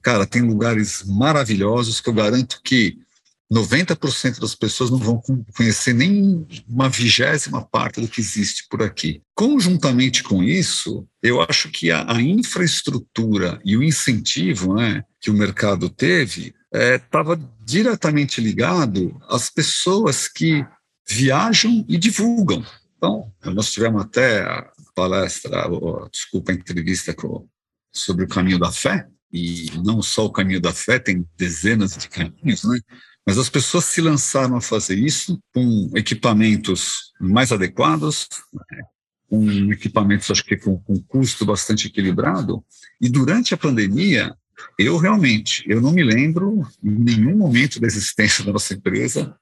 cara, 0.02 0.26
tem 0.26 0.42
lugares 0.42 1.02
maravilhosos 1.04 2.00
que 2.00 2.08
eu 2.08 2.14
garanto 2.14 2.60
que 2.62 2.98
90% 3.52 4.40
das 4.40 4.54
pessoas 4.54 4.90
não 4.90 4.98
vão 4.98 5.22
conhecer 5.56 5.94
nem 5.94 6.46
uma 6.68 6.88
vigésima 6.88 7.64
parte 7.64 8.00
do 8.00 8.08
que 8.08 8.20
existe 8.20 8.66
por 8.68 8.82
aqui. 8.82 9.22
Conjuntamente 9.34 10.22
com 10.22 10.42
isso, 10.42 11.06
eu 11.22 11.40
acho 11.40 11.70
que 11.70 11.90
a, 11.90 12.12
a 12.12 12.20
infraestrutura 12.20 13.60
e 13.64 13.76
o 13.76 13.82
incentivo 13.82 14.74
né, 14.74 15.02
que 15.20 15.30
o 15.30 15.34
mercado 15.34 15.88
teve 15.88 16.54
estava 16.72 17.34
é, 17.34 17.38
diretamente 17.64 18.40
ligado 18.40 19.18
às 19.28 19.48
pessoas 19.48 20.28
que 20.28 20.66
viajam 21.08 21.84
e 21.88 21.96
divulgam. 21.96 22.64
Então, 22.96 23.32
nós 23.44 23.72
tivemos 23.72 24.02
até 24.02 24.42
a 24.42 24.70
palestra, 24.94 25.68
desculpa, 26.12 26.52
a 26.52 26.54
entrevista 26.54 27.14
com, 27.14 27.48
sobre 27.92 28.24
o 28.24 28.28
caminho 28.28 28.58
da 28.58 28.70
fé, 28.70 29.08
e 29.32 29.70
não 29.84 30.02
só 30.02 30.26
o 30.26 30.32
caminho 30.32 30.60
da 30.60 30.72
fé, 30.72 30.98
tem 30.98 31.26
dezenas 31.36 31.96
de 31.96 32.08
caminhos, 32.08 32.64
né? 32.64 32.78
Mas 33.28 33.36
as 33.36 33.50
pessoas 33.50 33.84
se 33.84 34.00
lançaram 34.00 34.56
a 34.56 34.60
fazer 34.62 34.98
isso 34.98 35.38
com 35.52 35.90
equipamentos 35.94 37.12
mais 37.20 37.52
adequados, 37.52 38.26
com 39.28 39.70
equipamentos, 39.70 40.30
acho 40.30 40.42
que 40.42 40.56
com, 40.56 40.78
com 40.78 40.98
custo 41.02 41.44
bastante 41.44 41.88
equilibrado. 41.88 42.64
E 42.98 43.06
durante 43.06 43.52
a 43.52 43.58
pandemia, 43.58 44.34
eu 44.78 44.96
realmente, 44.96 45.62
eu 45.68 45.78
não 45.78 45.92
me 45.92 46.02
lembro 46.02 46.66
em 46.82 46.90
nenhum 46.90 47.36
momento 47.36 47.78
da 47.78 47.86
existência 47.86 48.42
da 48.42 48.50
nossa 48.50 48.72
empresa 48.72 49.36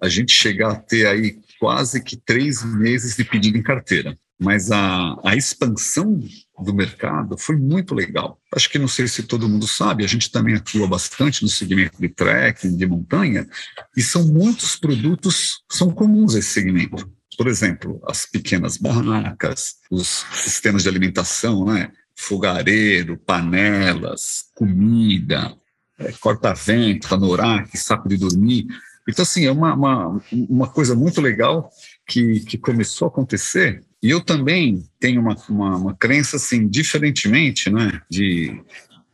a 0.00 0.08
gente 0.08 0.30
chegar 0.30 0.70
a 0.70 0.76
ter 0.76 1.04
aí 1.08 1.40
quase 1.58 2.00
que 2.00 2.16
três 2.16 2.64
meses 2.64 3.16
de 3.16 3.24
pedido 3.24 3.58
em 3.58 3.64
carteira. 3.64 4.16
Mas 4.38 4.70
a, 4.70 5.16
a 5.24 5.34
expansão 5.34 6.22
do 6.64 6.74
mercado 6.74 7.36
foi 7.38 7.56
muito 7.56 7.94
legal. 7.94 8.40
Acho 8.54 8.70
que 8.70 8.78
não 8.78 8.88
sei 8.88 9.06
se 9.06 9.22
todo 9.22 9.48
mundo 9.48 9.66
sabe, 9.66 10.04
a 10.04 10.08
gente 10.08 10.30
também 10.30 10.54
atua 10.54 10.86
bastante 10.86 11.42
no 11.42 11.48
segmento 11.48 12.00
de 12.00 12.08
trekking, 12.08 12.76
de 12.76 12.86
montanha, 12.86 13.48
e 13.96 14.02
são 14.02 14.26
muitos 14.26 14.76
produtos 14.76 15.62
são 15.70 15.90
comuns 15.90 16.34
a 16.34 16.38
esse 16.38 16.50
segmento. 16.50 17.10
Por 17.36 17.46
exemplo, 17.46 18.00
as 18.06 18.26
pequenas 18.26 18.76
barracas, 18.76 19.76
os 19.90 20.26
sistemas 20.32 20.82
de 20.82 20.88
alimentação, 20.88 21.64
né? 21.64 21.92
fogareiro, 22.18 23.16
panelas, 23.16 24.46
comida, 24.54 25.56
é, 25.96 26.10
corta-vento, 26.20 27.14
anorak, 27.14 27.76
saco 27.78 28.08
de 28.08 28.16
dormir. 28.16 28.66
Então, 29.08 29.22
assim, 29.22 29.46
é 29.46 29.52
uma, 29.52 29.72
uma, 29.74 30.20
uma 30.32 30.68
coisa 30.68 30.96
muito 30.96 31.20
legal 31.20 31.70
que, 32.06 32.40
que 32.40 32.58
começou 32.58 33.06
a 33.06 33.08
acontecer. 33.08 33.84
E 34.02 34.10
eu 34.10 34.20
também 34.20 34.88
tenho 35.00 35.20
uma, 35.20 35.36
uma, 35.48 35.76
uma 35.76 35.96
crença, 35.96 36.36
assim, 36.36 36.68
diferentemente, 36.68 37.68
né, 37.68 38.00
de 38.08 38.62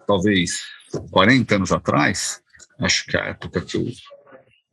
talvez 0.07 0.61
40 1.11 1.57
anos 1.57 1.73
atrás, 1.73 2.41
acho 2.79 3.07
que 3.07 3.17
a 3.17 3.26
época 3.26 3.61
que 3.61 3.76
eu, 3.76 3.85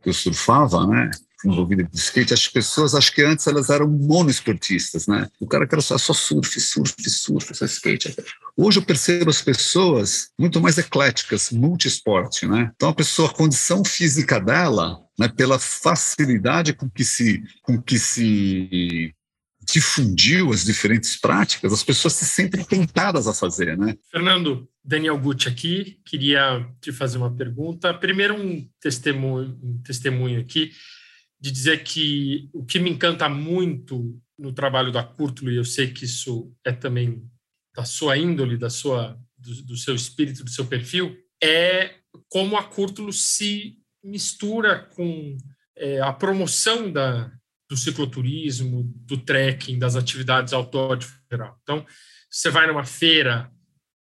que 0.02 0.10
eu 0.10 0.14
surfava, 0.14 0.86
né, 0.86 1.10
envolvida 1.46 1.84
de 1.84 1.98
skate, 1.98 2.34
as 2.34 2.48
pessoas, 2.48 2.94
acho 2.94 3.14
que 3.14 3.22
antes 3.22 3.48
elas 3.48 3.70
eram 3.70 3.88
monoesportistas, 3.88 5.08
né? 5.08 5.28
O 5.40 5.48
cara 5.48 5.68
quer 5.68 5.82
só, 5.82 5.98
só 5.98 6.14
surf, 6.14 6.60
surf, 6.60 6.94
surf, 7.10 7.56
só 7.56 7.66
skate. 7.66 8.16
Hoje 8.56 8.80
eu 8.80 8.84
percebo 8.84 9.30
as 9.30 9.42
pessoas 9.42 10.30
muito 10.38 10.62
mais 10.62 10.78
ecléticas, 10.78 11.52
multisporte, 11.52 12.48
né? 12.48 12.72
Então 12.76 12.90
a 12.90 12.94
pessoa, 12.94 13.30
a 13.30 13.34
condição 13.34 13.84
física 13.84 14.40
dela, 14.40 15.00
né, 15.18 15.28
pela 15.30 15.58
facilidade 15.58 16.74
com 16.74 16.90
que 16.90 17.04
se, 17.04 17.42
com 17.64 17.82
que 17.82 17.98
se 17.98 19.16
difundiu 19.72 20.52
as 20.52 20.66
diferentes 20.66 21.16
práticas, 21.16 21.72
as 21.72 21.84
pessoas 21.84 22.14
se 22.14 22.26
sentem 22.26 22.64
tentadas 22.64 23.28
a 23.28 23.34
fazer, 23.34 23.78
né? 23.78 23.98
Fernando, 24.12 24.70
Daniel 24.84 25.18
Gucci 25.18 25.48
aqui, 25.48 26.00
queria 26.06 26.68
te 26.82 26.92
fazer 26.92 27.18
uma 27.18 27.34
pergunta. 27.34 27.94
Primeiro 27.94 28.36
um 28.36 28.68
testemunho, 28.80 29.58
um 29.64 29.82
testemunho 29.82 30.42
aqui 30.42 30.72
de 31.40 31.52
dizer 31.52 31.84
que 31.84 32.50
o 32.54 32.66
que 32.66 32.80
me 32.80 32.90
encanta 32.90 33.28
muito 33.30 34.20
no 34.38 34.52
trabalho 34.52 34.92
da 34.92 35.04
Curtulo, 35.04 35.52
e 35.52 35.56
eu 35.56 35.66
sei 35.66 35.92
que 35.92 36.06
isso 36.06 36.54
é 36.66 36.72
também 36.72 37.24
da 37.76 37.86
sua 37.86 38.18
índole, 38.18 38.58
da 38.58 38.70
sua, 38.70 39.18
do, 39.38 39.64
do 39.64 39.78
seu 39.78 39.96
espírito, 39.96 40.44
do 40.44 40.50
seu 40.50 40.66
perfil, 40.66 41.18
é 41.42 41.96
como 42.28 42.58
a 42.58 42.64
Curtulo 42.64 43.14
se 43.14 43.78
mistura 44.04 44.80
com 44.96 45.38
é, 45.78 46.02
a 46.02 46.12
promoção 46.12 46.92
da, 46.92 47.32
do 47.72 47.78
cicloturismo, 47.78 48.84
do 49.08 49.18
trekking, 49.18 49.80
das 49.80 49.96
atividades 49.96 50.52
outdoor 50.52 50.98
de 50.98 51.08
geral. 51.32 51.58
Então, 51.64 51.86
você 52.30 52.50
vai 52.50 52.68
numa 52.68 52.84
feira 52.84 53.50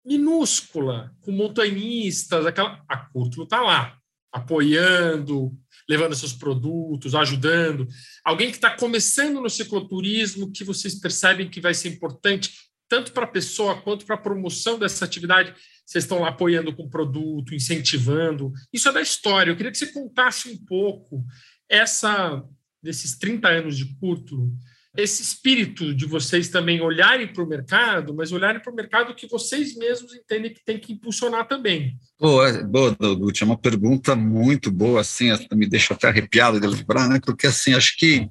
minúscula, 0.05 1.13
com 1.19 1.33
montanhistas, 1.33 2.45
aquela, 2.45 2.81
a 2.87 2.95
Curtulo 2.95 3.43
está 3.43 3.61
lá, 3.61 3.97
apoiando, 4.31 5.51
levando 5.89 6.15
seus 6.15 6.31
produtos, 6.31 7.13
ajudando. 7.13 7.85
Alguém 8.23 8.51
que 8.51 8.55
está 8.55 8.73
começando 8.73 9.41
no 9.41 9.49
cicloturismo, 9.49 10.49
que 10.49 10.63
vocês 10.63 10.95
percebem 10.95 11.49
que 11.49 11.59
vai 11.59 11.73
ser 11.73 11.89
importante, 11.89 12.53
tanto 12.87 13.11
para 13.11 13.25
a 13.25 13.29
pessoa 13.29 13.81
quanto 13.81 14.05
para 14.05 14.15
a 14.15 14.21
promoção 14.21 14.79
dessa 14.79 15.03
atividade. 15.03 15.53
Vocês 15.85 16.05
estão 16.05 16.21
lá 16.21 16.29
apoiando 16.29 16.73
com 16.73 16.89
produto, 16.89 17.53
incentivando. 17.53 18.53
Isso 18.71 18.87
é 18.87 18.93
da 18.93 19.01
história. 19.01 19.51
Eu 19.51 19.57
queria 19.57 19.73
que 19.73 19.77
você 19.77 19.91
contasse 19.91 20.47
um 20.49 20.57
pouco 20.65 21.25
essa 21.69 22.41
desses 22.87 23.17
30 23.17 23.49
anos 23.49 23.77
de 23.77 23.85
curto, 23.99 24.49
esse 24.95 25.21
espírito 25.21 25.93
de 25.93 26.05
vocês 26.05 26.47
também 26.47 26.81
olharem 26.81 27.27
para 27.27 27.43
o 27.43 27.47
mercado, 27.47 28.15
mas 28.15 28.31
olharem 28.31 28.61
para 28.61 28.71
o 28.71 28.75
mercado 28.75 29.13
que 29.13 29.27
vocês 29.27 29.75
mesmos 29.75 30.13
entendem 30.15 30.53
que 30.53 30.63
tem 30.63 30.79
que 30.79 30.93
impulsionar 30.93 31.47
também. 31.49 31.99
Boa, 32.17 32.63
boa, 32.63 32.95
Dudu, 32.97 33.29
é 33.29 33.43
uma 33.43 33.57
pergunta 33.57 34.15
muito 34.15 34.71
boa, 34.71 35.01
assim, 35.01 35.27
me 35.53 35.67
deixa 35.67 35.93
até 35.93 36.07
arrepiado 36.07 36.61
de 36.61 36.65
lembrar, 36.65 37.09
né? 37.09 37.19
Porque, 37.23 37.45
assim, 37.45 37.73
acho 37.73 37.97
que, 37.97 38.27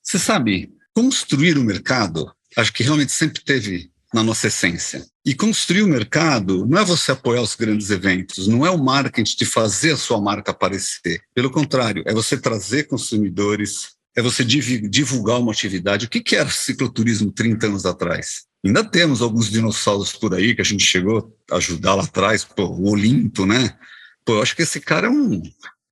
você 0.00 0.20
sabe, 0.20 0.72
construir 0.94 1.58
o 1.58 1.64
mercado, 1.64 2.32
acho 2.56 2.72
que 2.72 2.84
realmente 2.84 3.10
sempre 3.10 3.42
teve 3.42 3.90
na 4.12 4.22
nossa 4.22 4.46
essência. 4.46 5.04
E 5.24 5.34
construir 5.34 5.82
o 5.82 5.88
mercado 5.88 6.66
não 6.66 6.78
é 6.78 6.84
você 6.84 7.12
apoiar 7.12 7.42
os 7.42 7.54
grandes 7.54 7.90
eventos, 7.90 8.48
não 8.48 8.64
é 8.64 8.70
o 8.70 8.82
marketing 8.82 9.36
de 9.36 9.44
fazer 9.44 9.92
a 9.92 9.96
sua 9.96 10.20
marca 10.20 10.50
aparecer. 10.50 11.20
Pelo 11.34 11.50
contrário, 11.50 12.02
é 12.06 12.14
você 12.14 12.36
trazer 12.38 12.84
consumidores, 12.84 13.90
é 14.16 14.22
você 14.22 14.44
divulgar 14.44 15.38
uma 15.38 15.52
atividade. 15.52 16.06
O 16.06 16.08
que 16.08 16.34
era 16.34 16.48
cicloturismo 16.48 17.30
30 17.30 17.66
anos 17.66 17.86
atrás? 17.86 18.48
Ainda 18.64 18.82
temos 18.82 19.22
alguns 19.22 19.50
dinossauros 19.50 20.12
por 20.12 20.34
aí 20.34 20.54
que 20.54 20.60
a 20.60 20.64
gente 20.64 20.84
chegou 20.84 21.36
a 21.50 21.56
ajudar 21.56 21.94
lá 21.94 22.02
atrás, 22.02 22.44
pô, 22.44 22.64
o 22.64 22.90
Olinto, 22.90 23.46
né? 23.46 23.78
Pô, 24.24 24.34
eu 24.34 24.42
acho 24.42 24.56
que 24.56 24.62
esse 24.62 24.80
cara 24.80 25.06
é 25.06 25.10
um, 25.10 25.42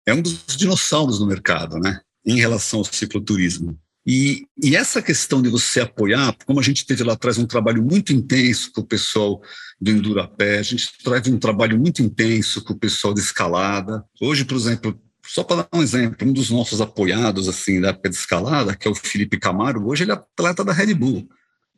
é 0.04 0.12
um 0.12 0.20
dos 0.20 0.44
dinossauros 0.56 1.20
no 1.20 1.26
mercado, 1.26 1.78
né? 1.78 2.00
Em 2.25 2.37
relação 2.37 2.80
ao 2.80 2.85
cicloturismo. 2.85 3.78
E, 4.06 4.46
e 4.62 4.76
essa 4.76 5.02
questão 5.02 5.42
de 5.42 5.48
você 5.48 5.80
apoiar, 5.80 6.36
como 6.46 6.60
a 6.60 6.62
gente 6.62 6.86
teve 6.86 7.02
lá 7.02 7.14
atrás 7.14 7.38
um 7.38 7.46
trabalho 7.46 7.82
muito 7.82 8.12
intenso 8.12 8.70
com 8.72 8.80
o 8.80 8.86
pessoal 8.86 9.42
do 9.80 9.90
Endurapé, 9.90 10.58
a 10.58 10.62
gente 10.62 10.88
traz 11.02 11.26
um 11.26 11.38
trabalho 11.38 11.76
muito 11.76 12.02
intenso 12.02 12.62
com 12.62 12.72
o 12.72 12.78
pessoal 12.78 13.12
de 13.12 13.20
escalada. 13.20 14.04
Hoje, 14.20 14.44
por 14.44 14.56
exemplo, 14.56 14.96
só 15.26 15.42
para 15.42 15.62
dar 15.62 15.68
um 15.72 15.82
exemplo, 15.82 16.26
um 16.26 16.32
dos 16.32 16.50
nossos 16.50 16.80
apoiados 16.80 17.48
assim 17.48 17.80
da 17.80 17.88
época 17.88 18.08
de 18.08 18.14
escalada, 18.14 18.76
que 18.76 18.86
é 18.86 18.90
o 18.90 18.94
Felipe 18.94 19.40
Camargo, 19.40 19.90
hoje 19.90 20.04
ele 20.04 20.12
é 20.12 20.14
atleta 20.14 20.64
da 20.64 20.72
Red 20.72 20.94
Bull. 20.94 21.28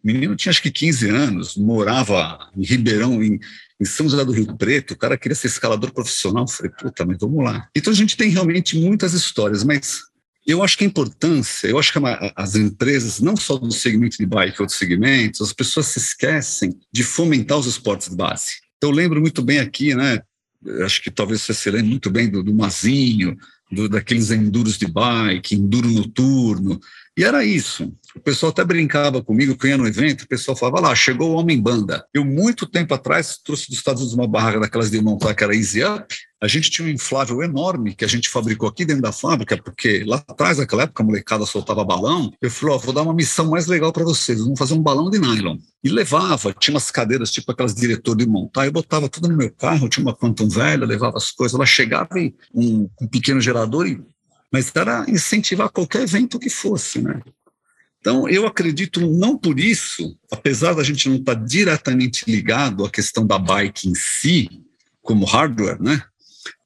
O 0.04 0.06
menino 0.06 0.36
tinha 0.36 0.50
acho 0.50 0.62
que 0.62 0.70
15 0.70 1.08
anos, 1.08 1.56
morava 1.56 2.50
em 2.54 2.62
Ribeirão, 2.62 3.22
em, 3.22 3.40
em 3.80 3.84
São 3.86 4.06
José 4.06 4.22
do 4.24 4.32
Rio 4.32 4.54
Preto, 4.54 4.92
o 4.92 4.98
cara 4.98 5.16
queria 5.16 5.34
ser 5.34 5.46
escalador 5.46 5.92
profissional. 5.92 6.44
Eu 6.44 6.48
falei, 6.48 6.72
puta, 6.72 7.06
mas 7.06 7.16
vamos 7.18 7.42
lá. 7.42 7.68
Então 7.74 7.92
a 7.92 7.96
gente 7.96 8.18
tem 8.18 8.28
realmente 8.28 8.78
muitas 8.78 9.14
histórias, 9.14 9.64
mas 9.64 10.02
eu 10.48 10.62
acho 10.62 10.78
que 10.78 10.84
a 10.84 10.86
importância, 10.86 11.68
eu 11.68 11.78
acho 11.78 11.92
que 11.92 11.98
as 12.34 12.54
empresas, 12.54 13.20
não 13.20 13.36
só 13.36 13.58
do 13.58 13.70
segmento 13.70 14.16
de 14.16 14.24
bike, 14.24 14.62
outros 14.62 14.78
segmentos, 14.78 15.42
as 15.42 15.52
pessoas 15.52 15.88
se 15.88 15.98
esquecem 15.98 16.74
de 16.90 17.04
fomentar 17.04 17.58
os 17.58 17.66
esportes 17.66 18.08
de 18.08 18.16
base. 18.16 18.54
Então, 18.78 18.88
eu 18.88 18.96
lembro 18.96 19.20
muito 19.20 19.42
bem 19.42 19.58
aqui, 19.58 19.94
né? 19.94 20.22
Acho 20.82 21.02
que 21.02 21.10
talvez 21.10 21.42
você 21.42 21.52
se 21.52 21.70
lembre 21.70 21.90
muito 21.90 22.08
bem 22.10 22.30
do, 22.30 22.42
do 22.42 22.54
Mazinho, 22.54 23.36
do, 23.70 23.90
daqueles 23.90 24.30
enduros 24.30 24.78
de 24.78 24.86
bike, 24.86 25.54
enduro 25.54 25.86
noturno. 25.86 26.80
E 27.18 27.24
era 27.24 27.44
isso. 27.44 27.92
O 28.14 28.20
pessoal 28.20 28.50
até 28.50 28.64
brincava 28.64 29.20
comigo, 29.20 29.58
que 29.58 29.66
eu 29.66 29.70
ia 29.70 29.76
no 29.76 29.88
evento, 29.88 30.22
o 30.22 30.28
pessoal 30.28 30.56
falava 30.56 30.80
lá, 30.80 30.94
chegou 30.94 31.32
o 31.32 31.34
Homem 31.34 31.60
Banda. 31.60 32.06
Eu, 32.14 32.24
muito 32.24 32.64
tempo 32.64 32.94
atrás, 32.94 33.40
trouxe 33.44 33.68
dos 33.68 33.78
Estados 33.78 34.02
Unidos 34.02 34.16
uma 34.16 34.28
barraca 34.28 34.60
daquelas 34.60 34.88
de 34.88 35.02
montar, 35.02 35.34
que 35.34 35.42
era 35.42 35.52
Easy 35.52 35.82
Up. 35.82 36.14
A 36.40 36.46
gente 36.46 36.70
tinha 36.70 36.86
um 36.86 36.90
inflável 36.92 37.42
enorme 37.42 37.96
que 37.96 38.04
a 38.04 38.08
gente 38.08 38.28
fabricou 38.28 38.68
aqui 38.68 38.84
dentro 38.84 39.02
da 39.02 39.10
fábrica, 39.10 39.60
porque 39.60 40.04
lá 40.06 40.22
atrás, 40.28 40.58
naquela 40.58 40.84
época, 40.84 41.02
a 41.02 41.06
molecada 41.06 41.44
soltava 41.44 41.84
balão. 41.84 42.30
Eu 42.40 42.52
falei, 42.52 42.76
ó, 42.76 42.78
vou 42.78 42.94
dar 42.94 43.02
uma 43.02 43.12
missão 43.12 43.50
mais 43.50 43.66
legal 43.66 43.92
para 43.92 44.04
vocês, 44.04 44.38
vamos 44.38 44.56
fazer 44.56 44.74
um 44.74 44.82
balão 44.82 45.10
de 45.10 45.18
nylon. 45.18 45.56
E 45.82 45.88
levava, 45.88 46.52
tinha 46.52 46.74
umas 46.74 46.88
cadeiras, 46.88 47.32
tipo 47.32 47.50
aquelas 47.50 47.74
diretoras 47.74 48.24
de 48.24 48.30
montar, 48.30 48.66
eu 48.66 48.72
botava 48.72 49.08
tudo 49.08 49.28
no 49.28 49.36
meu 49.36 49.50
carro, 49.50 49.88
tinha 49.88 50.06
uma 50.06 50.14
Quantum 50.14 50.48
velha, 50.48 50.86
levava 50.86 51.16
as 51.16 51.32
coisas, 51.32 51.56
ela 51.56 51.66
chegava 51.66 52.20
em 52.20 52.32
um, 52.54 52.88
um 53.02 53.08
pequeno 53.08 53.40
gerador 53.40 53.88
e 53.88 54.00
mas 54.52 54.72
era 54.74 55.04
incentivar 55.08 55.68
qualquer 55.70 56.02
evento 56.02 56.38
que 56.38 56.50
fosse, 56.50 57.00
né? 57.00 57.20
Então, 58.00 58.28
eu 58.28 58.46
acredito, 58.46 59.00
não 59.00 59.36
por 59.36 59.58
isso, 59.58 60.16
apesar 60.30 60.74
da 60.74 60.84
gente 60.84 61.08
não 61.08 61.16
estar 61.16 61.34
diretamente 61.34 62.24
ligado 62.30 62.84
à 62.84 62.90
questão 62.90 63.26
da 63.26 63.38
bike 63.38 63.88
em 63.88 63.94
si, 63.94 64.48
como 65.02 65.24
hardware, 65.24 65.82
né? 65.82 66.02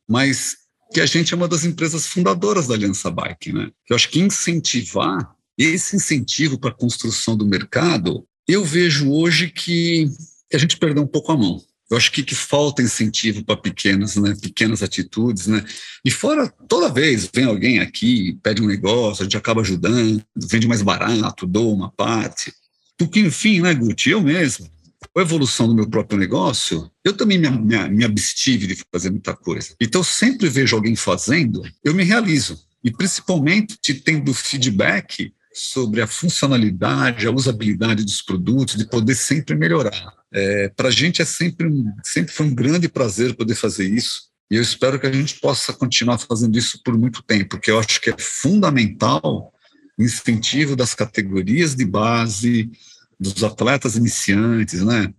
Mas 0.06 0.58
que 0.92 1.00
a 1.00 1.06
gente 1.06 1.32
é 1.32 1.36
uma 1.36 1.48
das 1.48 1.64
empresas 1.64 2.06
fundadoras 2.06 2.66
da 2.66 2.74
Aliança 2.74 3.10
Bike, 3.10 3.52
né? 3.52 3.70
Eu 3.88 3.96
acho 3.96 4.10
que 4.10 4.20
incentivar 4.20 5.34
esse 5.56 5.96
incentivo 5.96 6.58
para 6.58 6.70
a 6.70 6.74
construção 6.74 7.36
do 7.36 7.46
mercado, 7.46 8.26
eu 8.46 8.64
vejo 8.64 9.10
hoje 9.10 9.48
que 9.48 10.10
a 10.52 10.58
gente 10.58 10.76
perdeu 10.76 11.02
um 11.02 11.06
pouco 11.06 11.32
a 11.32 11.36
mão. 11.36 11.62
Eu 11.92 11.98
acho 11.98 12.10
que, 12.10 12.22
que 12.22 12.34
falta 12.34 12.80
incentivo 12.80 13.44
para 13.44 13.54
pequenas, 13.54 14.16
né, 14.16 14.34
pequenas 14.40 14.82
atitudes, 14.82 15.46
né? 15.46 15.62
E 16.02 16.10
fora, 16.10 16.48
toda 16.66 16.88
vez 16.88 17.28
vem 17.30 17.44
alguém 17.44 17.80
aqui, 17.80 18.38
pede 18.42 18.62
um 18.62 18.66
negócio, 18.66 19.20
a 19.20 19.24
gente 19.24 19.36
acaba 19.36 19.60
ajudando, 19.60 20.24
vende 20.34 20.66
mais 20.66 20.80
barato, 20.80 21.46
dou 21.46 21.70
uma 21.70 21.90
parte. 21.90 22.50
Porque, 22.96 23.20
enfim, 23.20 23.60
né, 23.60 23.74
Guti, 23.74 24.08
eu 24.08 24.22
mesmo, 24.22 24.70
com 25.12 25.20
a 25.20 25.22
evolução 25.22 25.68
do 25.68 25.74
meu 25.74 25.86
próprio 25.86 26.18
negócio, 26.18 26.90
eu 27.04 27.12
também 27.12 27.36
me, 27.36 27.50
me, 27.50 27.88
me 27.90 28.04
abstive 28.06 28.68
de 28.68 28.82
fazer 28.90 29.10
muita 29.10 29.36
coisa. 29.36 29.74
Então, 29.78 30.02
sempre 30.02 30.48
vejo 30.48 30.74
alguém 30.74 30.96
fazendo, 30.96 31.62
eu 31.84 31.92
me 31.92 32.04
realizo. 32.04 32.58
E 32.82 32.90
principalmente 32.90 33.76
tendo 33.92 34.32
feedback 34.32 35.30
sobre 35.52 36.00
a 36.00 36.06
funcionalidade, 36.06 37.26
a 37.26 37.30
usabilidade 37.30 38.02
dos 38.02 38.22
produtos, 38.22 38.76
de 38.76 38.86
poder 38.86 39.14
sempre 39.14 39.54
melhorar. 39.54 40.21
É, 40.32 40.68
Para 40.68 40.88
a 40.88 40.92
gente 40.92 41.20
é 41.20 41.24
sempre, 41.24 41.68
sempre 42.02 42.32
foi 42.32 42.46
um 42.46 42.54
grande 42.54 42.88
prazer 42.88 43.34
poder 43.34 43.54
fazer 43.54 43.88
isso. 43.88 44.32
E 44.50 44.56
eu 44.56 44.62
espero 44.62 45.00
que 45.00 45.06
a 45.06 45.12
gente 45.12 45.40
possa 45.40 45.72
continuar 45.72 46.18
fazendo 46.18 46.58
isso 46.58 46.80
por 46.84 46.96
muito 46.98 47.22
tempo, 47.22 47.50
porque 47.50 47.70
eu 47.70 47.78
acho 47.78 48.00
que 48.00 48.10
é 48.10 48.14
fundamental 48.18 49.52
o 49.98 50.02
incentivo 50.02 50.76
das 50.76 50.94
categorias 50.94 51.74
de 51.74 51.84
base, 51.84 52.70
dos 53.18 53.42
atletas 53.44 53.96
iniciantes, 53.96 54.82
né? 54.82 55.12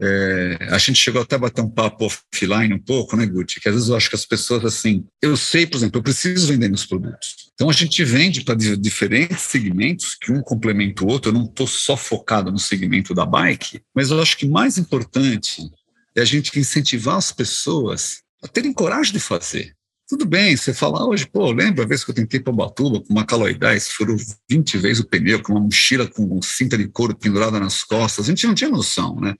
É, 0.00 0.68
a 0.70 0.78
gente 0.78 0.96
chegou 0.96 1.20
até 1.20 1.34
a 1.34 1.38
bater 1.38 1.60
um 1.60 1.68
papo 1.68 2.06
offline 2.06 2.72
um 2.72 2.78
pouco, 2.78 3.16
né, 3.16 3.26
Guti? 3.26 3.60
Que 3.60 3.68
às 3.68 3.74
vezes 3.74 3.88
eu 3.88 3.96
acho 3.96 4.08
que 4.08 4.14
as 4.14 4.24
pessoas, 4.24 4.64
assim, 4.64 5.04
eu 5.20 5.36
sei, 5.36 5.66
por 5.66 5.76
exemplo, 5.76 5.98
eu 5.98 6.02
preciso 6.02 6.46
vender 6.46 6.68
meus 6.68 6.86
produtos. 6.86 7.50
Então 7.54 7.68
a 7.68 7.72
gente 7.72 8.04
vende 8.04 8.42
para 8.42 8.54
diferentes 8.54 9.40
segmentos, 9.42 10.14
que 10.14 10.30
um 10.30 10.40
complementa 10.40 11.04
o 11.04 11.08
outro. 11.08 11.30
Eu 11.30 11.34
não 11.34 11.44
estou 11.44 11.66
só 11.66 11.96
focado 11.96 12.52
no 12.52 12.58
segmento 12.58 13.12
da 13.12 13.26
bike, 13.26 13.80
mas 13.92 14.10
eu 14.10 14.22
acho 14.22 14.36
que 14.36 14.46
mais 14.46 14.78
importante 14.78 15.68
é 16.16 16.20
a 16.20 16.24
gente 16.24 16.56
incentivar 16.58 17.16
as 17.16 17.32
pessoas 17.32 18.22
a 18.42 18.46
terem 18.46 18.72
coragem 18.72 19.12
de 19.12 19.20
fazer. 19.20 19.74
Tudo 20.08 20.24
bem, 20.24 20.56
você 20.56 20.72
falar 20.72 21.06
hoje, 21.06 21.26
pô, 21.26 21.50
lembra 21.52 21.84
a 21.84 21.86
vez 21.86 22.02
que 22.02 22.10
eu 22.10 22.14
tentei 22.14 22.40
para 22.40 22.50
Batuba 22.50 23.00
com 23.00 23.12
uma 23.12 23.26
Caloi 23.26 23.52
10, 23.52 23.88
furou 23.88 24.16
20 24.48 24.78
vezes 24.78 25.00
o 25.00 25.06
pneu, 25.06 25.42
com 25.42 25.52
uma 25.52 25.60
mochila 25.60 26.06
com 26.06 26.40
cinta 26.40 26.78
de 26.78 26.88
couro 26.88 27.14
pendurada 27.14 27.60
nas 27.60 27.84
costas. 27.84 28.24
A 28.24 28.28
gente 28.30 28.46
não 28.46 28.54
tinha 28.54 28.70
noção, 28.70 29.20
né? 29.20 29.34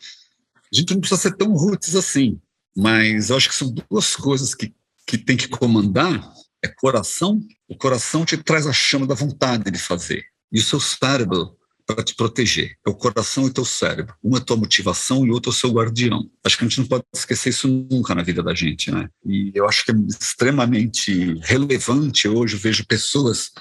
A 0.73 0.77
gente 0.77 0.93
não 0.93 1.01
precisa 1.01 1.21
ser 1.21 1.37
tão 1.37 1.53
roots 1.53 1.95
assim, 1.95 2.41
mas 2.77 3.31
eu 3.31 3.37
acho 3.37 3.49
que 3.49 3.55
são 3.55 3.75
duas 3.91 4.15
coisas 4.17 4.55
que, 4.55 4.75
que 5.07 5.19
tem 5.19 5.37
que 5.37 5.49
comandar, 5.49 6.33
é 6.63 6.69
coração, 6.69 7.41
o 7.69 7.77
coração 7.77 8.25
te 8.25 8.37
traz 8.37 8.67
a 8.67 8.73
chama 8.73 9.07
da 9.07 9.15
vontade 9.15 9.71
de 9.71 9.79
fazer, 9.79 10.25
e 10.53 10.59
o 10.59 10.63
seu 10.63 10.81
cérebro 10.81 11.57
para 11.87 12.05
te 12.05 12.15
proteger, 12.15 12.77
é 12.87 12.91
o 12.91 12.95
coração 12.95 13.45
e 13.45 13.47
o 13.47 13.53
teu 13.53 13.65
cérebro, 13.65 14.15
uma 14.23 14.37
é 14.37 14.41
tua 14.43 14.59
motivação 14.59 15.27
e 15.27 15.31
outro 15.31 15.51
é 15.51 15.55
o 15.55 15.57
seu 15.57 15.71
guardião. 15.71 16.31
Acho 16.45 16.59
que 16.59 16.65
a 16.65 16.69
gente 16.69 16.81
não 16.81 16.87
pode 16.87 17.05
esquecer 17.15 17.49
isso 17.49 17.67
nunca 17.67 18.15
na 18.15 18.23
vida 18.23 18.43
da 18.43 18.55
gente, 18.55 18.91
né? 18.91 19.09
E 19.25 19.51
eu 19.55 19.67
acho 19.67 19.87
que 19.87 19.93
é 19.93 19.95
extremamente 20.07 21.35
relevante 21.41 22.29
hoje, 22.29 22.57
eu 22.57 22.61
vejo 22.61 22.87
pessoas 22.87 23.53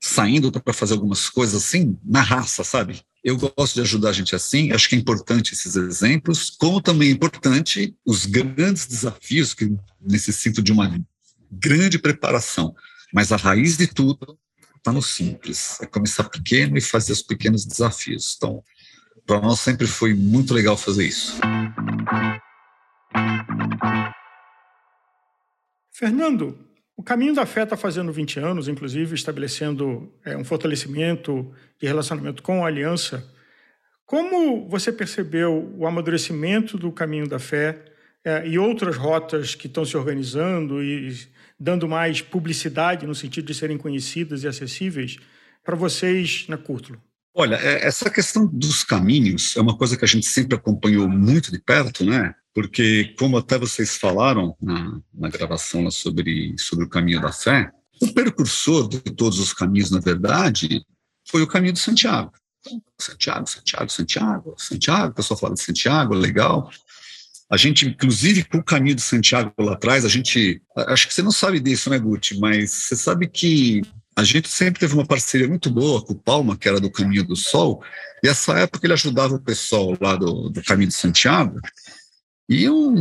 saindo 0.00 0.50
para 0.50 0.72
fazer 0.72 0.94
algumas 0.94 1.28
coisas 1.28 1.62
assim, 1.62 1.98
na 2.02 2.22
raça, 2.22 2.64
sabe? 2.64 3.02
Eu 3.24 3.38
gosto 3.38 3.74
de 3.74 3.80
ajudar 3.80 4.10
a 4.10 4.12
gente 4.12 4.36
assim, 4.36 4.70
acho 4.70 4.86
que 4.86 4.94
é 4.94 4.98
importante 4.98 5.54
esses 5.54 5.76
exemplos, 5.76 6.50
como 6.50 6.78
também 6.78 7.08
é 7.08 7.12
importante 7.12 7.96
os 8.04 8.26
grandes 8.26 8.84
desafios 8.86 9.54
que 9.54 9.74
necessitam 9.98 10.62
de 10.62 10.70
uma 10.70 11.02
grande 11.50 11.98
preparação. 11.98 12.74
Mas 13.14 13.32
a 13.32 13.36
raiz 13.36 13.78
de 13.78 13.86
tudo 13.86 14.38
está 14.76 14.92
no 14.92 15.00
simples, 15.00 15.80
é 15.80 15.86
começar 15.86 16.24
pequeno 16.24 16.76
e 16.76 16.82
fazer 16.82 17.12
os 17.12 17.22
pequenos 17.22 17.64
desafios. 17.64 18.34
Então, 18.36 18.62
para 19.24 19.40
nós 19.40 19.58
sempre 19.58 19.86
foi 19.86 20.12
muito 20.12 20.52
legal 20.52 20.76
fazer 20.76 21.06
isso. 21.06 21.38
Fernando, 25.90 26.58
o 26.96 27.02
Caminho 27.02 27.34
da 27.34 27.44
Fé 27.44 27.64
está 27.64 27.76
fazendo 27.76 28.12
20 28.12 28.38
anos, 28.38 28.68
inclusive 28.68 29.14
estabelecendo 29.14 30.12
é, 30.24 30.36
um 30.36 30.44
fortalecimento 30.44 31.52
de 31.80 31.86
relacionamento 31.86 32.42
com 32.42 32.64
a 32.64 32.68
Aliança. 32.68 33.28
Como 34.06 34.68
você 34.68 34.92
percebeu 34.92 35.74
o 35.76 35.86
amadurecimento 35.86 36.78
do 36.78 36.92
Caminho 36.92 37.28
da 37.28 37.38
Fé 37.38 37.84
é, 38.24 38.46
e 38.46 38.58
outras 38.58 38.96
rotas 38.96 39.54
que 39.54 39.66
estão 39.66 39.84
se 39.84 39.96
organizando 39.96 40.82
e 40.82 41.16
dando 41.58 41.88
mais 41.88 42.20
publicidade 42.20 43.06
no 43.06 43.14
sentido 43.14 43.46
de 43.46 43.54
serem 43.54 43.76
conhecidas 43.76 44.44
e 44.44 44.48
acessíveis 44.48 45.18
para 45.64 45.74
vocês 45.74 46.46
na 46.48 46.56
Curtulo? 46.56 47.00
Olha, 47.34 47.56
é, 47.56 47.84
essa 47.84 48.08
questão 48.08 48.46
dos 48.46 48.84
caminhos 48.84 49.56
é 49.56 49.60
uma 49.60 49.76
coisa 49.76 49.96
que 49.96 50.04
a 50.04 50.08
gente 50.08 50.26
sempre 50.26 50.56
acompanhou 50.56 51.08
muito 51.08 51.50
de 51.50 51.58
perto, 51.58 52.04
né? 52.04 52.34
Porque, 52.54 53.14
como 53.18 53.36
até 53.36 53.58
vocês 53.58 53.96
falaram 53.96 54.56
na, 54.62 55.00
na 55.12 55.28
gravação 55.28 55.90
sobre, 55.90 56.54
sobre 56.56 56.84
o 56.84 56.88
caminho 56.88 57.20
da 57.20 57.32
fé, 57.32 57.70
o 58.00 58.12
precursor 58.12 58.88
de 58.88 59.00
todos 59.00 59.40
os 59.40 59.52
caminhos, 59.52 59.90
na 59.90 59.98
verdade, 59.98 60.84
foi 61.28 61.42
o 61.42 61.46
caminho 61.46 61.72
de 61.72 61.80
Santiago. 61.80 62.32
Santiago, 62.98 63.46
Santiago, 63.46 63.90
Santiago, 63.90 64.54
Santiago, 64.56 65.12
o 65.12 65.14
pessoal 65.14 65.38
fala 65.38 65.54
de 65.54 65.60
Santiago, 65.60 66.14
legal. 66.14 66.70
A 67.50 67.56
gente, 67.56 67.86
inclusive, 67.86 68.44
com 68.44 68.58
o 68.58 68.64
caminho 68.64 68.94
de 68.94 69.02
Santiago 69.02 69.52
lá 69.58 69.72
atrás, 69.72 70.04
a 70.04 70.08
gente. 70.08 70.62
Acho 70.76 71.08
que 71.08 71.14
você 71.14 71.22
não 71.22 71.30
sabe 71.30 71.60
disso, 71.60 71.90
né, 71.90 71.98
Guti? 71.98 72.38
Mas 72.38 72.70
você 72.70 72.96
sabe 72.96 73.28
que 73.28 73.82
a 74.16 74.24
gente 74.24 74.48
sempre 74.48 74.80
teve 74.80 74.94
uma 74.94 75.06
parceria 75.06 75.48
muito 75.48 75.70
boa 75.70 76.02
com 76.02 76.12
o 76.12 76.18
Palma, 76.18 76.56
que 76.56 76.68
era 76.68 76.80
do 76.80 76.90
Caminho 76.90 77.24
do 77.24 77.36
Sol, 77.36 77.82
e 78.22 78.28
essa 78.28 78.58
época 78.58 78.86
ele 78.86 78.92
ajudava 78.92 79.34
o 79.34 79.42
pessoal 79.42 79.96
lá 80.00 80.16
do, 80.16 80.48
do 80.48 80.62
Caminho 80.62 80.88
de 80.88 80.94
Santiago. 80.94 81.60
E, 82.48 82.68
um, 82.68 82.94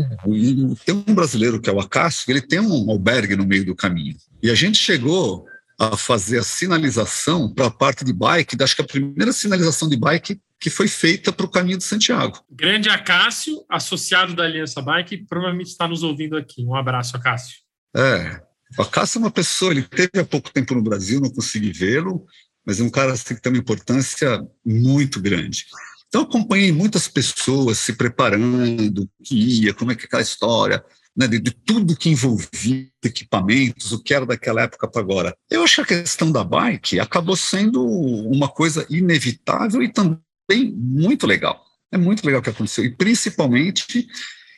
tem 0.85 0.95
um 0.95 1.13
brasileiro 1.13 1.59
que 1.59 1.69
é 1.69 1.73
o 1.73 1.79
Acácio, 1.79 2.31
ele 2.31 2.41
tem 2.41 2.59
um 2.59 2.89
albergue 2.89 3.35
no 3.35 3.45
meio 3.45 3.65
do 3.65 3.75
caminho. 3.75 4.15
E 4.41 4.49
a 4.49 4.55
gente 4.55 4.77
chegou 4.77 5.45
a 5.77 5.97
fazer 5.97 6.39
a 6.39 6.43
sinalização 6.43 7.53
para 7.53 7.67
a 7.67 7.71
parte 7.71 8.05
de 8.05 8.13
bike, 8.13 8.61
acho 8.61 8.75
que 8.75 8.81
a 8.81 8.87
primeira 8.87 9.33
sinalização 9.33 9.89
de 9.89 9.97
bike 9.97 10.39
que 10.59 10.69
foi 10.69 10.87
feita 10.87 11.33
para 11.33 11.45
o 11.45 11.49
caminho 11.49 11.77
de 11.77 11.83
Santiago. 11.83 12.39
Grande 12.49 12.87
Acácio, 12.87 13.65
associado 13.69 14.33
da 14.33 14.45
Aliança 14.45 14.81
Bike, 14.81 15.25
provavelmente 15.27 15.67
está 15.67 15.89
nos 15.89 16.03
ouvindo 16.03 16.37
aqui. 16.37 16.63
Um 16.63 16.73
abraço, 16.73 17.17
Acácio. 17.17 17.57
É, 17.93 18.41
o 18.77 18.81
Acácio 18.81 19.17
é 19.17 19.19
uma 19.19 19.31
pessoa, 19.31 19.71
ele 19.71 19.83
teve 19.83 20.19
há 20.21 20.23
pouco 20.23 20.49
tempo 20.53 20.73
no 20.73 20.81
Brasil, 20.81 21.19
não 21.19 21.29
consegui 21.29 21.73
vê-lo, 21.73 22.25
mas 22.65 22.79
é 22.79 22.83
um 22.83 22.89
cara 22.89 23.11
assim, 23.11 23.35
que 23.35 23.41
tem 23.41 23.51
uma 23.51 23.59
importância 23.59 24.41
muito 24.65 25.19
grande. 25.19 25.65
Então, 26.13 26.21
acompanhei 26.21 26.71
muitas 26.71 27.07
pessoas 27.07 27.79
se 27.79 27.93
preparando, 27.93 29.09
que 29.23 29.35
ia, 29.35 29.73
como 29.73 29.91
é 29.91 29.95
que 29.95 30.03
é 30.03 30.05
aquela 30.05 30.21
história, 30.21 30.85
né, 31.17 31.27
de, 31.27 31.39
de, 31.39 31.49
tudo 31.49 31.95
que 31.95 32.07
envolvia 32.07 32.87
equipamentos, 33.03 33.91
o 33.91 33.97
que 33.97 34.13
era 34.13 34.23
daquela 34.23 34.61
época 34.61 34.87
para 34.87 35.01
agora. 35.01 35.35
Eu 35.49 35.63
acho 35.63 35.83
que 35.83 35.95
a 35.95 36.01
questão 36.01 36.31
da 36.31 36.43
bike 36.43 36.99
acabou 36.99 37.35
sendo 37.35 37.83
uma 37.83 38.47
coisa 38.47 38.85
inevitável 38.91 39.81
e 39.81 39.91
também 39.91 40.71
muito 40.75 41.25
legal. 41.25 41.65
É 41.91 41.97
muito 41.97 42.23
legal 42.23 42.41
o 42.41 42.43
que 42.43 42.51
aconteceu. 42.51 42.85
E, 42.85 42.95
principalmente, 42.95 44.07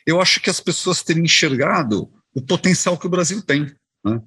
eu 0.06 0.20
acho 0.20 0.42
que 0.42 0.50
as 0.50 0.60
pessoas 0.60 1.02
terem 1.02 1.24
enxergado 1.24 2.10
o 2.34 2.42
potencial 2.42 2.98
que 2.98 3.06
o 3.06 3.10
Brasil 3.10 3.40
tem. 3.40 3.74
Né? 4.04 4.20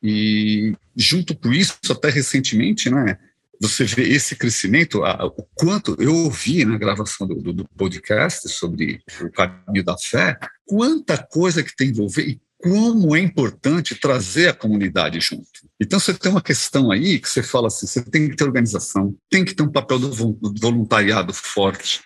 E, 0.00 0.76
junto 0.94 1.34
com 1.34 1.52
isso, 1.52 1.76
até 1.90 2.08
recentemente, 2.08 2.88
né, 2.88 3.18
você 3.60 3.84
vê 3.84 4.08
esse 4.08 4.36
crescimento, 4.36 5.02
o 5.02 5.42
quanto 5.54 5.96
eu 5.98 6.14
ouvi 6.14 6.64
na 6.64 6.78
gravação 6.78 7.26
do, 7.26 7.52
do, 7.52 7.68
podcast 7.76 8.48
sobre 8.48 9.02
o 9.20 9.30
caminho 9.30 9.84
da 9.84 9.96
fé, 9.96 10.38
quanta 10.66 11.18
coisa 11.18 11.62
que 11.62 11.74
tem 11.74 11.88
a 11.88 11.90
envolver 11.90 12.22
e 12.22 12.40
como 12.58 13.16
é 13.16 13.20
importante 13.20 13.94
trazer 13.94 14.48
a 14.48 14.54
comunidade 14.54 15.20
junto. 15.20 15.46
Então 15.80 15.98
você 15.98 16.12
tem 16.12 16.30
uma 16.30 16.42
questão 16.42 16.90
aí 16.90 17.18
que 17.18 17.28
você 17.28 17.42
fala 17.42 17.68
assim, 17.68 17.86
você 17.86 18.02
tem 18.02 18.28
que 18.28 18.36
ter 18.36 18.44
organização, 18.44 19.16
tem 19.30 19.44
que 19.44 19.54
ter 19.54 19.62
um 19.62 19.70
papel 19.70 19.98
do 19.98 20.12
voluntariado 20.60 21.32
forte, 21.32 22.00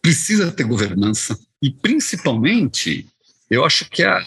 precisa 0.00 0.52
ter 0.52 0.64
governança 0.64 1.38
e 1.60 1.70
principalmente, 1.70 3.06
eu 3.50 3.64
acho 3.64 3.90
que 3.90 4.02
é 4.02 4.06
a, 4.06 4.24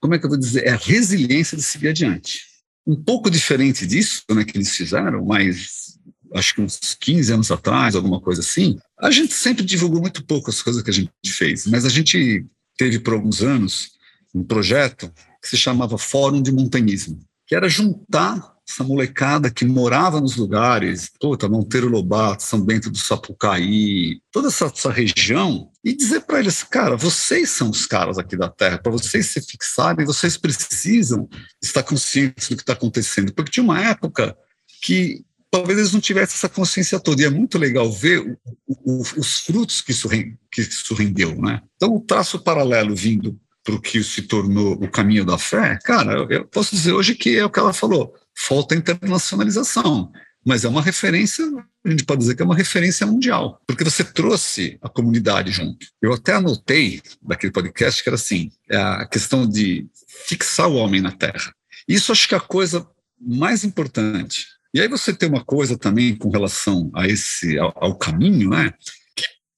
como 0.00 0.14
é 0.14 0.18
que 0.18 0.24
eu 0.24 0.30
vou 0.30 0.38
dizer, 0.38 0.66
é 0.66 0.70
a 0.70 0.76
resiliência 0.76 1.56
de 1.56 1.62
seguir 1.62 1.88
adiante. 1.88 2.40
Um 2.86 2.96
pouco 2.96 3.30
diferente 3.30 3.86
disso, 3.86 4.24
né, 4.30 4.44
que 4.44 4.56
eles 4.56 4.74
fizeram, 4.74 5.24
mas 5.24 5.91
acho 6.34 6.54
que 6.54 6.60
uns 6.60 6.96
15 7.00 7.32
anos 7.32 7.50
atrás, 7.50 7.94
alguma 7.94 8.20
coisa 8.20 8.40
assim, 8.40 8.78
a 8.98 9.10
gente 9.10 9.34
sempre 9.34 9.64
divulgou 9.64 10.00
muito 10.00 10.24
pouco 10.24 10.50
as 10.50 10.62
coisas 10.62 10.82
que 10.82 10.90
a 10.90 10.94
gente 10.94 11.10
fez, 11.26 11.66
mas 11.66 11.84
a 11.84 11.88
gente 11.88 12.46
teve 12.76 12.98
por 12.98 13.14
alguns 13.14 13.42
anos 13.42 13.92
um 14.34 14.42
projeto 14.42 15.12
que 15.40 15.48
se 15.48 15.56
chamava 15.56 15.98
Fórum 15.98 16.40
de 16.40 16.52
Montanhismo, 16.52 17.18
que 17.46 17.54
era 17.54 17.68
juntar 17.68 18.52
essa 18.68 18.84
molecada 18.84 19.50
que 19.50 19.64
morava 19.64 20.20
nos 20.20 20.36
lugares, 20.36 21.10
puta, 21.20 21.48
Monteiro 21.48 21.88
Lobato, 21.88 22.42
São 22.42 22.60
Bento 22.60 22.90
do 22.90 22.96
Sapucaí, 22.96 24.20
toda 24.30 24.48
essa, 24.48 24.66
essa 24.66 24.90
região, 24.90 25.68
e 25.84 25.94
dizer 25.94 26.20
para 26.20 26.38
eles, 26.38 26.62
cara, 26.62 26.96
vocês 26.96 27.50
são 27.50 27.70
os 27.70 27.86
caras 27.86 28.18
aqui 28.18 28.36
da 28.36 28.48
Terra, 28.48 28.78
para 28.78 28.92
vocês 28.92 29.26
se 29.26 29.42
fixarem, 29.42 30.06
vocês 30.06 30.36
precisam 30.36 31.28
estar 31.60 31.82
conscientes 31.82 32.48
do 32.48 32.56
que 32.56 32.62
está 32.62 32.72
acontecendo, 32.72 33.34
porque 33.34 33.50
tinha 33.50 33.64
uma 33.64 33.80
época 33.80 34.36
que 34.80 35.24
talvez 35.52 35.78
eles 35.78 35.92
não 35.92 36.00
tivessem 36.00 36.34
essa 36.34 36.48
consciência 36.48 36.98
toda. 36.98 37.20
E 37.20 37.26
é 37.26 37.30
muito 37.30 37.58
legal 37.58 37.92
ver 37.92 38.20
o, 38.20 38.38
o, 38.66 39.02
os 39.18 39.40
frutos 39.40 39.82
que 39.82 39.92
isso, 39.92 40.08
que 40.08 40.62
isso 40.62 40.94
rendeu. 40.94 41.36
Né? 41.36 41.60
Então, 41.76 41.94
o 41.94 42.00
traço 42.00 42.38
paralelo 42.40 42.96
vindo 42.96 43.38
para 43.62 43.74
o 43.74 43.80
que 43.80 44.02
se 44.02 44.22
tornou 44.22 44.72
o 44.72 44.90
caminho 44.90 45.24
da 45.24 45.38
fé, 45.38 45.78
cara, 45.84 46.26
eu 46.28 46.44
posso 46.46 46.74
dizer 46.74 46.92
hoje 46.92 47.14
que 47.14 47.36
é 47.36 47.44
o 47.44 47.50
que 47.50 47.60
ela 47.60 47.72
falou: 47.72 48.14
falta 48.34 48.74
internacionalização. 48.74 50.10
Mas 50.44 50.64
é 50.64 50.68
uma 50.68 50.82
referência, 50.82 51.46
a 51.84 51.88
gente 51.88 52.04
pode 52.04 52.20
dizer 52.20 52.34
que 52.34 52.42
é 52.42 52.44
uma 52.44 52.56
referência 52.56 53.06
mundial, 53.06 53.62
porque 53.64 53.84
você 53.84 54.02
trouxe 54.02 54.76
a 54.82 54.88
comunidade 54.88 55.52
junto. 55.52 55.86
Eu 56.02 56.12
até 56.12 56.32
anotei 56.32 57.00
daquele 57.22 57.52
podcast 57.52 58.02
que 58.02 58.08
era 58.08 58.16
assim: 58.16 58.50
é 58.68 58.76
a 58.76 59.06
questão 59.06 59.48
de 59.48 59.86
fixar 60.26 60.68
o 60.68 60.74
homem 60.74 61.00
na 61.00 61.12
terra. 61.12 61.54
Isso 61.86 62.10
acho 62.10 62.26
que 62.26 62.34
é 62.34 62.38
a 62.38 62.40
coisa 62.40 62.84
mais 63.20 63.62
importante. 63.62 64.46
E 64.74 64.80
aí 64.80 64.88
você 64.88 65.12
tem 65.12 65.28
uma 65.28 65.44
coisa 65.44 65.76
também 65.76 66.14
com 66.16 66.30
relação 66.30 66.90
a 66.94 67.06
esse 67.06 67.58
ao, 67.58 67.72
ao 67.76 67.94
caminho, 67.96 68.50
né? 68.50 68.72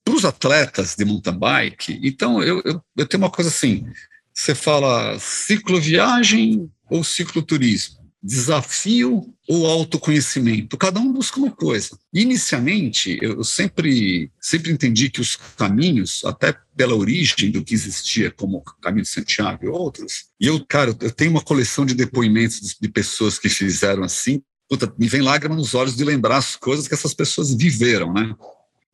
Para 0.04 0.14
os 0.14 0.24
atletas 0.24 0.96
de 0.96 1.04
mountain 1.04 1.38
bike, 1.38 2.00
então 2.02 2.42
eu, 2.42 2.60
eu, 2.64 2.82
eu 2.96 3.06
tenho 3.06 3.22
uma 3.22 3.30
coisa 3.30 3.48
assim: 3.48 3.86
você 4.32 4.54
fala 4.54 5.18
cicloviagem 5.18 6.70
ou 6.90 7.02
cicloturismo? 7.02 8.04
desafio 8.24 9.34
ou 9.46 9.66
autoconhecimento. 9.66 10.78
Cada 10.78 10.98
um 10.98 11.12
busca 11.12 11.38
uma 11.38 11.50
coisa. 11.50 11.98
Inicialmente, 12.10 13.18
eu 13.20 13.44
sempre, 13.44 14.30
sempre 14.40 14.72
entendi 14.72 15.10
que 15.10 15.20
os 15.20 15.36
caminhos, 15.36 16.24
até 16.24 16.56
pela 16.74 16.94
origem 16.94 17.50
do 17.50 17.62
que 17.62 17.74
existia 17.74 18.30
como 18.30 18.62
Caminho 18.80 19.02
de 19.02 19.10
Santiago 19.10 19.66
e 19.66 19.68
outros, 19.68 20.24
e 20.40 20.46
eu, 20.46 20.64
cara, 20.64 20.96
eu 20.98 21.10
tenho 21.10 21.32
uma 21.32 21.42
coleção 21.42 21.84
de 21.84 21.92
depoimentos 21.92 22.74
de 22.80 22.88
pessoas 22.88 23.38
que 23.38 23.50
fizeram 23.50 24.02
assim, 24.02 24.42
puta, 24.68 24.92
me 24.98 25.08
vem 25.08 25.22
lágrima 25.22 25.54
nos 25.54 25.74
olhos 25.74 25.96
de 25.96 26.04
lembrar 26.04 26.38
as 26.38 26.56
coisas 26.56 26.88
que 26.88 26.94
essas 26.94 27.14
pessoas 27.14 27.54
viveram, 27.54 28.12
né? 28.12 28.34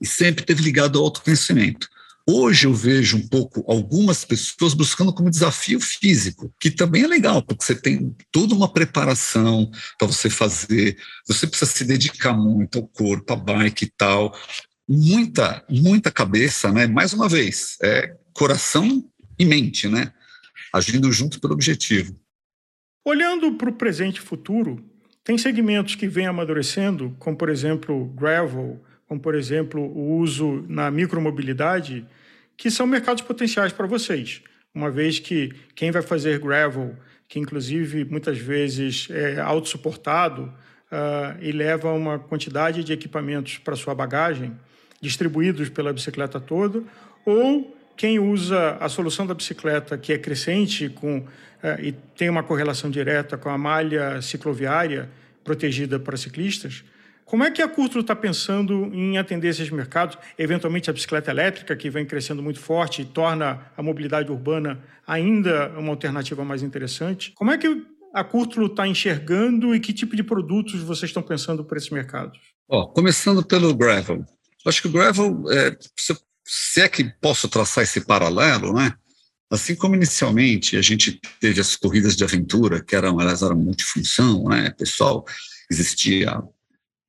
E 0.01 0.07
sempre 0.07 0.45
teve 0.45 0.63
ligado 0.63 0.99
ao 0.99 1.05
autoconhecimento. 1.05 1.89
Hoje 2.27 2.67
eu 2.67 2.75
vejo 2.75 3.17
um 3.17 3.27
pouco 3.27 3.65
algumas 3.67 4.25
pessoas 4.25 4.75
buscando 4.75 5.13
como 5.13 5.31
desafio 5.31 5.81
físico, 5.81 6.53
que 6.61 6.71
também 6.71 7.03
é 7.03 7.07
legal, 7.07 7.43
porque 7.43 7.65
você 7.65 7.75
tem 7.75 8.15
toda 8.31 8.55
uma 8.55 8.73
preparação 8.73 9.71
para 9.99 10.07
você 10.07 10.29
fazer, 10.29 10.97
você 11.27 11.47
precisa 11.47 11.71
se 11.71 11.85
dedicar 11.85 12.33
muito 12.33 12.79
ao 12.79 12.87
corpo, 12.87 13.33
à 13.33 13.37
bike 13.37 13.85
e 13.85 13.91
tal. 13.91 14.37
Muita, 14.89 15.65
muita 15.69 16.11
cabeça, 16.11 16.71
né? 16.71 16.87
Mais 16.87 17.13
uma 17.13 17.29
vez, 17.29 17.77
é 17.83 18.17
coração 18.33 19.05
e 19.39 19.45
mente, 19.45 19.89
né? 19.89 20.13
Agindo 20.73 21.11
junto 21.11 21.41
pelo 21.41 21.55
objetivo. 21.55 22.17
Olhando 23.05 23.55
para 23.55 23.71
o 23.71 23.75
presente 23.75 24.19
e 24.19 24.21
futuro, 24.21 24.90
tem 25.23 25.37
segmentos 25.37 25.95
que 25.95 26.09
vêm 26.09 26.27
amadurecendo, 26.27 27.15
como 27.19 27.37
por 27.37 27.49
exemplo 27.49 28.07
gravel, 28.17 28.81
como 29.07 29.21
por 29.21 29.35
exemplo 29.35 29.81
o 29.81 30.17
uso 30.19 30.65
na 30.69 30.91
micromobilidade, 30.91 32.07
que 32.57 32.71
são 32.71 32.87
mercados 32.87 33.23
potenciais 33.23 33.73
para 33.73 33.87
vocês, 33.87 34.43
uma 34.75 34.91
vez 34.91 35.19
que 35.19 35.53
quem 35.75 35.91
vai 35.91 36.03
fazer 36.03 36.39
gravel, 36.39 36.97
que 37.29 37.39
inclusive 37.39 38.05
muitas 38.05 38.39
vezes 38.39 39.09
é 39.11 39.41
autossuportado 39.41 40.43
uh, 40.45 41.41
e 41.41 41.53
leva 41.53 41.93
uma 41.93 42.19
quantidade 42.19 42.83
de 42.83 42.93
equipamentos 42.93 43.59
para 43.59 43.77
sua 43.77 43.95
bagagem, 43.95 44.57
distribuídos 45.01 45.69
pela 45.69 45.93
bicicleta 45.93 46.41
toda, 46.41 46.83
ou 47.25 47.77
quem 48.01 48.19
usa 48.19 48.79
a 48.81 48.89
solução 48.89 49.27
da 49.27 49.35
bicicleta 49.35 49.99
que 49.99 50.11
é 50.11 50.17
crescente 50.17 50.89
com, 50.89 51.19
uh, 51.19 51.27
e 51.83 51.93
tem 51.93 52.31
uma 52.31 52.43
correlação 52.43 52.91
direta 52.91 53.37
com 53.37 53.51
a 53.51 53.59
malha 53.59 54.23
cicloviária 54.23 55.11
protegida 55.45 56.01
para 56.01 56.17
ciclistas, 56.17 56.83
como 57.27 57.45
é 57.45 57.51
que 57.51 57.61
a 57.61 57.69
Curto 57.69 57.99
está 57.99 58.17
pensando 58.17 58.87
em 58.95 59.19
atender 59.19 59.49
esses 59.49 59.69
mercados? 59.69 60.17
Eventualmente 60.39 60.89
a 60.89 60.95
bicicleta 60.95 61.31
elétrica, 61.31 61.77
que 61.77 61.91
vem 61.91 62.07
crescendo 62.07 62.43
muito 62.43 62.59
forte 62.59 63.03
e 63.03 63.05
torna 63.05 63.71
a 63.77 63.83
mobilidade 63.83 64.33
urbana 64.33 64.83
ainda 65.07 65.69
uma 65.77 65.91
alternativa 65.91 66.43
mais 66.43 66.63
interessante. 66.63 67.33
Como 67.33 67.51
é 67.51 67.59
que 67.59 67.85
a 68.15 68.25
Curto 68.25 68.65
está 68.65 68.89
enxergando 68.89 69.75
e 69.75 69.79
que 69.79 69.93
tipo 69.93 70.17
de 70.17 70.23
produtos 70.23 70.81
vocês 70.81 71.11
estão 71.11 71.23
pensando 71.23 71.63
para 71.67 71.77
esses 71.77 71.91
mercados? 71.91 72.39
Oh, 72.67 72.89
começando 72.89 73.45
pelo 73.45 73.75
gravel. 73.75 74.25
Acho 74.67 74.81
que 74.81 74.89
o 74.89 74.93
gravel, 74.93 75.45
é, 75.51 75.77
se, 75.97 76.15
se 76.45 76.81
é 76.81 76.89
que 76.89 77.05
posso 77.05 77.49
traçar 77.49 77.85
esse 77.85 78.01
paralelo, 78.01 78.73
né? 78.73 78.95
Assim 79.51 79.75
como 79.75 79.97
inicialmente 79.97 80.77
a 80.77 80.83
gente 80.83 81.21
teve 81.41 81.61
as 81.61 81.75
corridas 81.75 82.15
de 82.15 82.23
aventura, 82.23 82.83
que 82.83 82.95
eram, 82.95 83.21
elas 83.21 83.43
eram 83.43 83.57
multifunção, 83.57 84.45
né? 84.45 84.71
Pessoal, 84.71 85.25
existia 85.71 86.43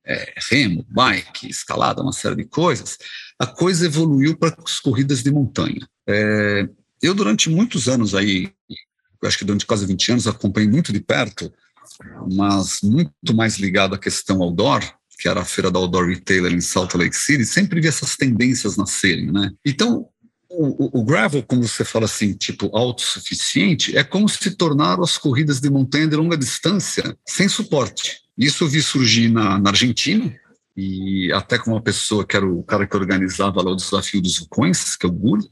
é, 0.06 0.34
remo, 0.50 0.86
bike, 0.90 1.50
escalada, 1.50 2.02
uma 2.02 2.14
série 2.14 2.36
de 2.36 2.46
coisas, 2.46 2.98
a 3.40 3.46
coisa 3.46 3.86
evoluiu 3.86 4.38
para 4.38 4.56
as 4.64 4.80
corridas 4.80 5.24
de 5.24 5.32
montanha. 5.32 5.88
É, 6.08 6.68
eu, 7.02 7.14
durante 7.14 7.50
muitos 7.50 7.88
anos 7.88 8.14
aí, 8.14 8.52
acho 9.24 9.38
que 9.38 9.46
durante 9.46 9.66
quase 9.66 9.86
20 9.86 10.12
anos, 10.12 10.28
acompanhei 10.28 10.70
muito 10.70 10.92
de 10.92 11.00
perto, 11.00 11.52
mas 12.32 12.82
muito 12.82 13.36
mais 13.36 13.58
ligado 13.58 13.96
à 13.96 14.00
questão 14.00 14.42
outdoor, 14.42 14.82
que 15.22 15.30
era 15.30 15.42
a 15.42 15.46
feira 15.46 15.70
da 15.70 15.78
Outdoor 15.78 16.08
Retailer 16.08 16.52
em 16.52 16.60
Salt 16.60 16.96
Lake 16.96 17.16
City, 17.16 17.46
sempre 17.46 17.80
vi 17.80 17.88
essas 17.88 18.16
tendências 18.16 18.76
nascerem, 18.76 19.32
né? 19.32 19.52
Então, 19.64 20.08
o, 20.50 21.00
o, 21.00 21.06
gravel, 21.06 21.44
como 21.44 21.62
você 21.62 21.86
fala 21.86 22.06
assim, 22.06 22.34
tipo 22.34 22.76
autossuficiente, 22.76 23.96
é 23.96 24.04
como 24.04 24.28
se 24.28 24.50
tornaram 24.56 25.04
as 25.04 25.20
corridas 25.20 25.62
de 25.62 25.70
montanha 25.70 26.08
de 26.08 26.16
longa 26.16 26.36
distância 26.36 27.16
sem 27.24 27.48
suporte. 27.48 28.20
Isso 28.36 28.64
eu 28.64 28.68
vi 28.68 28.82
surgir 28.82 29.30
na, 29.30 29.60
na 29.60 29.70
Argentina, 29.70 30.34
e 30.76 31.32
até 31.34 31.60
com 31.60 31.72
uma 31.72 31.82
pessoa 31.82 32.26
que 32.26 32.36
era 32.36 32.46
o 32.46 32.64
cara 32.64 32.88
que 32.88 32.98
organizava 32.98 33.62
lá 33.62 33.72
o 33.72 33.76
desafio 33.76 34.22
dos 34.22 34.40
vulcões, 34.40 34.96
que 34.96 35.06
é 35.06 35.10
o 35.10 35.12
Guri. 35.12 35.46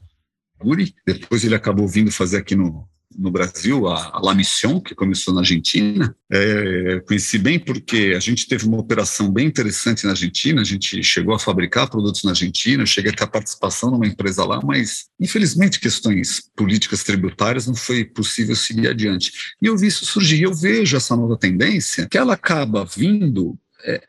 Guri. 0.60 0.94
Depois 1.06 1.44
ele 1.44 1.54
acabou 1.54 1.86
vindo 1.86 2.10
fazer 2.10 2.38
aqui 2.38 2.56
no, 2.56 2.88
no 3.20 3.30
Brasil, 3.30 3.86
a, 3.86 4.16
a 4.16 4.20
La 4.20 4.34
Mission, 4.34 4.80
que 4.80 4.94
começou 4.94 5.34
na 5.34 5.40
Argentina. 5.40 6.16
É, 6.32 7.00
conheci 7.06 7.36
bem 7.36 7.58
porque 7.58 8.14
a 8.16 8.20
gente 8.20 8.48
teve 8.48 8.66
uma 8.66 8.78
operação 8.78 9.30
bem 9.30 9.46
interessante 9.46 10.04
na 10.04 10.10
Argentina, 10.12 10.62
a 10.62 10.64
gente 10.64 11.02
chegou 11.02 11.34
a 11.34 11.38
fabricar 11.38 11.90
produtos 11.90 12.24
na 12.24 12.30
Argentina, 12.30 12.86
cheguei 12.86 13.12
a 13.12 13.14
ter 13.14 13.24
a 13.24 13.26
participação 13.26 13.90
numa 13.90 14.06
empresa 14.06 14.42
lá, 14.44 14.60
mas 14.64 15.06
infelizmente 15.20 15.78
questões 15.78 16.50
políticas 16.56 17.04
tributárias 17.04 17.66
não 17.66 17.74
foi 17.74 18.04
possível 18.04 18.56
seguir 18.56 18.88
adiante. 18.88 19.32
E 19.60 19.66
eu 19.66 19.76
vi 19.76 19.88
isso 19.88 20.06
surgir, 20.06 20.42
eu 20.42 20.54
vejo 20.54 20.96
essa 20.96 21.14
nova 21.14 21.36
tendência, 21.36 22.08
que 22.08 22.16
ela 22.16 22.32
acaba 22.32 22.86
vindo 22.86 23.58
é, 23.84 24.02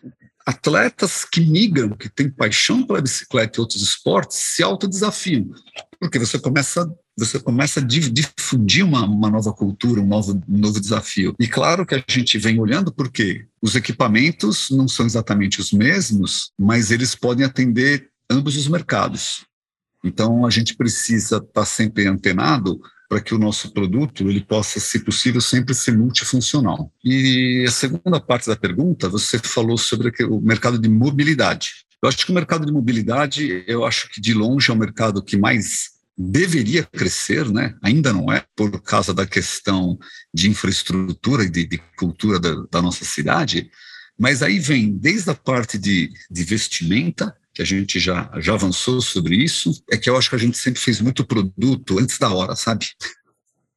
atletas 0.46 1.26
que 1.26 1.42
migram, 1.42 1.90
que 1.90 2.10
têm 2.10 2.30
paixão 2.30 2.84
pela 2.84 3.02
bicicleta 3.02 3.60
e 3.60 3.62
outros 3.62 3.82
esportes, 3.82 4.38
se 4.38 4.64
autodesafiam. 4.64 5.50
Porque 6.00 6.18
você 6.18 6.40
começa 6.40 6.90
você 7.18 7.40
começa 7.40 7.80
a 7.80 7.84
difundir 7.84 8.86
uma, 8.86 9.06
uma 9.06 9.30
nova 9.30 9.52
cultura, 9.54 10.02
um 10.02 10.08
novo, 10.08 10.42
um 10.48 10.58
novo 10.58 10.80
desafio. 10.80 11.36
E 11.40 11.48
claro 11.48 11.86
que 11.86 11.96
a 11.96 12.04
gente 12.08 12.38
vem 12.38 12.60
olhando 12.60 12.92
porque 12.92 13.46
os 13.62 13.76
equipamentos 13.76 14.70
não 14.72 14.88
são 14.88 15.06
exatamente 15.06 15.60
os 15.60 15.72
mesmos, 15.72 16.52
mas 16.58 16.92
eles 16.92 17.16
podem 17.16 17.46
atender 17.46 18.10
ambos 18.30 18.56
os 18.56 18.68
mercados. 18.68 19.46
Então 20.04 20.46
a 20.46 20.50
gente 20.50 20.76
precisa 20.76 21.38
estar 21.38 21.48
tá 21.52 21.66
sempre 21.66 22.08
antenado 22.08 22.82
para 23.12 23.20
que 23.20 23.36
o 23.36 23.38
nosso 23.38 23.74
produto 23.74 24.30
ele 24.30 24.40
possa, 24.40 24.80
se 24.80 25.00
possível, 25.00 25.42
sempre 25.42 25.76
ser 25.76 25.98
multifuncional. 25.98 26.90
E 27.04 27.66
a 27.68 27.72
segunda 27.72 28.22
parte 28.22 28.48
da 28.48 28.56
pergunta, 28.56 29.10
você 29.10 29.38
falou 29.38 29.78
sobre 29.78 30.14
o 30.24 30.40
mercado 30.40 30.80
de 30.80 30.88
mobilidade. 30.88 31.86
Eu 32.02 32.08
acho 32.08 32.26
que 32.26 32.32
o 32.32 32.36
mercado 32.36 32.66
de 32.66 32.72
mobilidade, 32.72 33.66
eu 33.68 33.86
acho 33.86 34.10
que 34.10 34.22
de 34.22 34.34
longe 34.34 34.72
é 34.72 34.74
o 34.74 34.78
mercado 34.78 35.22
que 35.22 35.38
mais 35.38 35.91
deveria 36.18 36.84
crescer, 36.84 37.50
né? 37.50 37.76
ainda 37.82 38.14
não 38.14 38.32
é, 38.32 38.46
por 38.56 38.82
causa 38.82 39.14
da 39.14 39.26
questão 39.26 39.98
de 40.34 40.50
infraestrutura 40.50 41.44
e 41.44 41.50
de, 41.50 41.66
de 41.66 41.78
cultura 41.98 42.40
da, 42.40 42.64
da, 42.72 42.82
nossa 42.82 43.06
cidade, 43.06 43.72
mas 44.20 44.44
aí 44.44 44.60
vem 44.60 44.96
desde 44.98 45.30
a 45.30 45.36
parte 45.36 45.78
de, 45.78 46.12
de 46.30 46.44
vestimenta, 46.44 47.36
que 47.54 47.62
a 47.62 47.66
gente 47.66 48.00
já, 48.00 48.32
já 48.38 48.54
avançou 48.54 49.02
sobre 49.02 49.36
isso, 49.36 49.84
é 49.92 49.98
que 49.98 50.10
eu 50.10 50.18
acho 50.18 50.30
que 50.30 50.36
a 50.36 50.40
gente 50.40 50.58
sempre 50.58 50.80
fez 50.80 51.02
muito 51.02 51.26
produto 51.26 52.00
antes 52.00 52.18
da 52.18 52.32
hora, 52.32 52.56
sabe? 52.56 52.88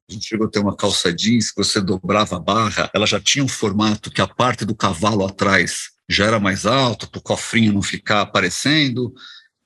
A 0.09 0.13
gente 0.13 0.27
chegou 0.27 0.47
a 0.47 0.49
ter 0.49 0.59
uma 0.59 0.75
calça 0.75 1.11
jeans 1.11 1.51
que 1.51 1.57
você 1.57 1.81
dobrava 1.81 2.35
a 2.35 2.39
barra, 2.39 2.89
ela 2.93 3.07
já 3.07 3.19
tinha 3.19 3.43
um 3.43 3.47
formato 3.47 4.11
que 4.11 4.21
a 4.21 4.27
parte 4.27 4.63
do 4.63 4.75
cavalo 4.75 5.25
atrás 5.25 5.95
já 6.07 6.25
era 6.25 6.39
mais 6.39 6.65
alto, 6.65 7.09
para 7.09 7.19
o 7.19 7.23
cofrinho 7.23 7.73
não 7.73 7.81
ficar 7.81 8.21
aparecendo, 8.21 9.13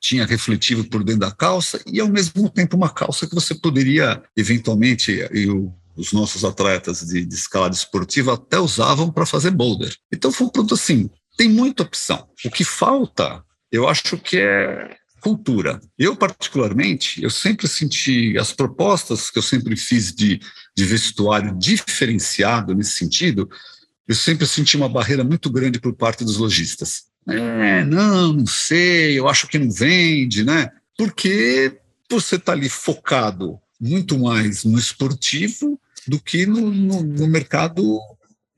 tinha 0.00 0.24
refletivo 0.24 0.84
por 0.84 1.04
dentro 1.04 1.20
da 1.20 1.30
calça 1.30 1.80
e, 1.86 2.00
ao 2.00 2.08
mesmo 2.08 2.48
tempo, 2.48 2.76
uma 2.76 2.88
calça 2.88 3.26
que 3.26 3.34
você 3.34 3.54
poderia, 3.54 4.22
eventualmente, 4.36 5.12
e 5.32 5.46
os 5.96 6.12
nossos 6.12 6.44
atletas 6.44 7.00
de, 7.00 7.24
de 7.24 7.34
escalada 7.34 7.74
esportiva 7.74 8.34
até 8.34 8.58
usavam 8.58 9.12
para 9.12 9.26
fazer 9.26 9.50
boulder. 9.50 9.94
Então, 10.12 10.32
foi 10.32 10.46
um 10.46 10.50
produto 10.50 10.74
assim, 10.74 11.10
tem 11.36 11.48
muita 11.48 11.82
opção. 11.82 12.26
O 12.44 12.50
que 12.50 12.64
falta, 12.64 13.44
eu 13.70 13.86
acho 13.86 14.16
que 14.16 14.38
é 14.38 14.96
cultura. 15.20 15.78
Eu, 15.98 16.16
particularmente, 16.16 17.22
eu 17.22 17.30
sempre 17.30 17.68
senti 17.68 18.38
as 18.38 18.52
propostas 18.52 19.30
que 19.30 19.38
eu 19.38 19.42
sempre 19.42 19.76
fiz 19.76 20.12
de, 20.14 20.40
de 20.74 20.84
vestuário 20.84 21.54
diferenciado 21.58 22.74
nesse 22.74 22.92
sentido, 22.92 23.48
eu 24.08 24.14
sempre 24.14 24.46
senti 24.46 24.76
uma 24.76 24.88
barreira 24.88 25.22
muito 25.22 25.50
grande 25.50 25.78
por 25.78 25.94
parte 25.94 26.24
dos 26.24 26.38
lojistas. 26.38 27.09
É, 27.28 27.84
não, 27.84 28.32
não 28.32 28.46
sei, 28.46 29.18
eu 29.18 29.28
acho 29.28 29.46
que 29.46 29.58
não 29.58 29.70
vende, 29.70 30.44
né? 30.44 30.70
Porque 30.96 31.78
você 32.10 32.36
está 32.36 32.52
ali 32.52 32.68
focado 32.68 33.58
muito 33.80 34.18
mais 34.18 34.64
no 34.64 34.78
esportivo 34.78 35.80
do 36.06 36.20
que 36.20 36.44
no, 36.46 36.70
no, 36.70 37.02
no 37.02 37.26
mercado 37.26 38.00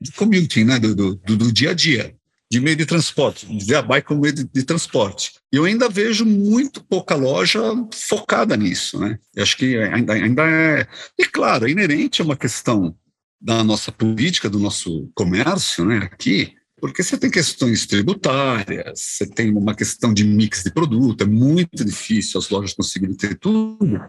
de 0.01 0.11
commuting, 0.11 0.65
né? 0.65 0.79
Do, 0.79 0.95
do, 0.95 1.15
do, 1.15 1.51
dia 1.51 1.71
a 1.71 1.73
dia, 1.73 2.15
de 2.51 2.59
meio 2.59 2.75
de 2.75 2.85
transporte, 2.85 3.45
de 3.45 3.75
a 3.75 4.01
como 4.01 4.21
meio 4.21 4.33
de, 4.33 4.43
de 4.43 4.63
transporte. 4.63 5.33
E 5.51 5.55
eu 5.55 5.65
ainda 5.65 5.87
vejo 5.87 6.25
muito 6.25 6.83
pouca 6.83 7.15
loja 7.15 7.61
focada 7.93 8.57
nisso, 8.57 8.99
né? 8.99 9.19
Eu 9.35 9.43
acho 9.43 9.55
que 9.55 9.77
ainda, 9.77 10.13
ainda 10.13 10.43
é. 10.43 10.87
E 11.17 11.25
claro, 11.25 11.67
é 11.67 11.71
inerente 11.71 12.21
a 12.21 12.25
uma 12.25 12.35
questão 12.35 12.95
da 13.39 13.63
nossa 13.63 13.91
política, 13.91 14.49
do 14.49 14.59
nosso 14.59 15.11
comércio, 15.13 15.85
né? 15.85 16.09
Aqui, 16.11 16.53
porque 16.83 17.01
você 17.01 17.17
tem 17.17 17.31
questões 17.31 17.87
tributárias, 17.87 18.99
você 18.99 19.25
tem 19.25 19.55
uma 19.55 19.73
questão 19.73 20.13
de 20.13 20.25
mix 20.25 20.63
de 20.63 20.69
produto, 20.69 21.23
é 21.23 21.25
muito 21.25 21.85
difícil 21.85 22.37
as 22.37 22.49
lojas 22.49 22.73
conseguirem 22.73 23.15
ter 23.15 23.39
tudo, 23.39 24.01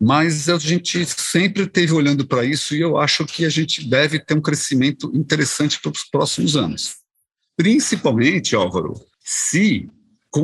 mas 0.00 0.48
a 0.48 0.56
gente 0.56 1.04
sempre 1.04 1.66
teve 1.66 1.92
olhando 1.92 2.26
para 2.26 2.42
isso 2.42 2.74
e 2.74 2.80
eu 2.80 2.96
acho 2.96 3.26
que 3.26 3.44
a 3.44 3.50
gente 3.50 3.86
deve 3.86 4.18
ter 4.18 4.32
um 4.32 4.40
crescimento 4.40 5.14
interessante 5.14 5.78
para 5.78 5.92
os 5.92 6.04
próximos 6.04 6.56
anos. 6.56 6.94
Principalmente, 7.54 8.56
Álvaro, 8.56 8.94
se, 9.22 9.86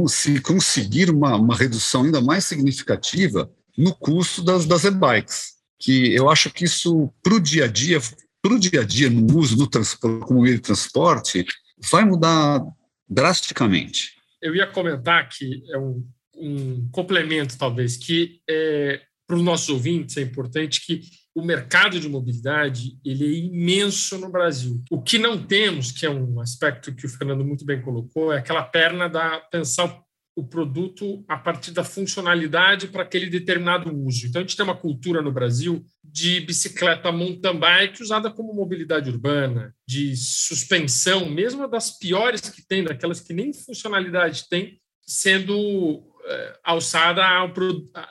se 0.09 0.41
conseguir 0.43 1.09
uma, 1.09 1.37
uma 1.37 1.57
redução 1.57 2.03
ainda 2.03 2.21
mais 2.21 2.45
significativa 2.45 3.51
no 3.79 3.95
custo 3.95 4.45
das, 4.45 4.67
das 4.67 4.85
e-bikes, 4.85 5.55
que 5.79 6.15
eu 6.15 6.29
acho 6.29 6.51
que 6.51 6.67
isso, 6.67 7.11
para 7.23 7.33
o 7.33 7.41
dia 7.41 7.65
a 7.65 7.67
dia, 7.67 7.99
para 8.43 8.53
o 8.53 8.59
dia 8.59 8.83
a 8.83 8.85
dia, 8.85 9.09
no 9.09 9.39
uso 9.39 9.57
do 9.57 9.67
transporte, 9.67 10.27
como 10.27 10.43
meio 10.43 10.57
de 10.57 10.61
transporte, 10.61 11.47
vai 11.91 12.05
mudar 12.05 12.63
drasticamente. 13.09 14.13
Eu 14.41 14.55
ia 14.55 14.67
comentar 14.67 15.29
que 15.29 15.63
é 15.71 15.79
um, 15.79 16.07
um 16.37 16.89
complemento, 16.91 17.57
talvez, 17.59 17.97
que 17.97 18.41
é, 18.49 19.01
para 19.27 19.37
os 19.37 19.43
nossos 19.43 19.69
ouvintes 19.69 20.17
é 20.17 20.23
importante 20.23 20.85
que 20.85 21.01
o 21.35 21.43
mercado 21.43 21.99
de 21.99 22.09
mobilidade 22.09 22.99
ele 23.05 23.25
é 23.25 23.39
imenso 23.47 24.19
no 24.19 24.31
Brasil. 24.31 24.83
O 24.91 25.01
que 25.01 25.19
não 25.19 25.43
temos, 25.43 25.91
que 25.91 26.05
é 26.05 26.11
um 26.11 26.41
aspecto 26.41 26.95
que 26.95 27.07
o 27.07 27.09
Fernando 27.09 27.45
muito 27.45 27.65
bem 27.65 27.81
colocou, 27.81 28.33
é 28.33 28.39
aquela 28.39 28.63
perna 28.63 29.09
da 29.09 29.39
pensar 29.51 30.03
o 30.35 30.45
produto 30.45 31.25
a 31.29 31.37
partir 31.37 31.73
da 31.73 31.85
funcionalidade 31.85 32.89
para 32.89 33.03
aquele 33.03 33.27
determinado 33.27 33.95
uso. 33.95 34.27
Então, 34.27 34.41
a 34.41 34.43
gente 34.45 34.57
tem 34.57 34.65
uma 34.65 34.77
cultura 34.77 35.21
no 35.21 35.31
Brasil 35.31 35.85
de 36.03 36.41
bicicleta 36.41 37.13
mountain 37.13 37.59
bike 37.59 38.03
usada 38.03 38.31
como 38.31 38.55
mobilidade 38.55 39.11
urbana, 39.11 39.75
de 39.87 40.17
suspensão, 40.17 41.29
mesmo 41.29 41.69
das 41.69 41.99
piores 41.99 42.49
que 42.49 42.67
tem, 42.67 42.83
daquelas 42.83 43.21
que 43.21 43.35
nem 43.35 43.53
funcionalidade 43.53 44.49
tem, 44.49 44.81
sendo 45.07 46.03
é, 46.25 46.59
alçada 46.65 47.25
ao, 47.27 47.53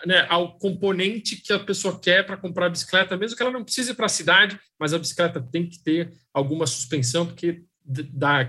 né, 0.06 0.26
ao 0.30 0.58
componente 0.60 1.38
que 1.38 1.54
a 1.54 1.60
pessoa 1.60 2.00
quer 2.00 2.26
para 2.26 2.38
comprar 2.38 2.68
a 2.68 2.70
bicicleta, 2.70 3.18
mesmo 3.18 3.36
que 3.36 3.42
ela 3.42 3.52
não 3.52 3.64
precise 3.64 3.94
para 3.94 4.06
a 4.06 4.10
cidade, 4.10 4.60
mas 4.80 4.94
a 4.94 5.00
bicicleta 5.00 5.42
tem 5.42 5.68
que 5.68 5.82
ter 5.84 6.12
alguma 6.34 6.68
suspensão, 6.68 7.26
porque 7.26 7.64
dá 7.84 8.44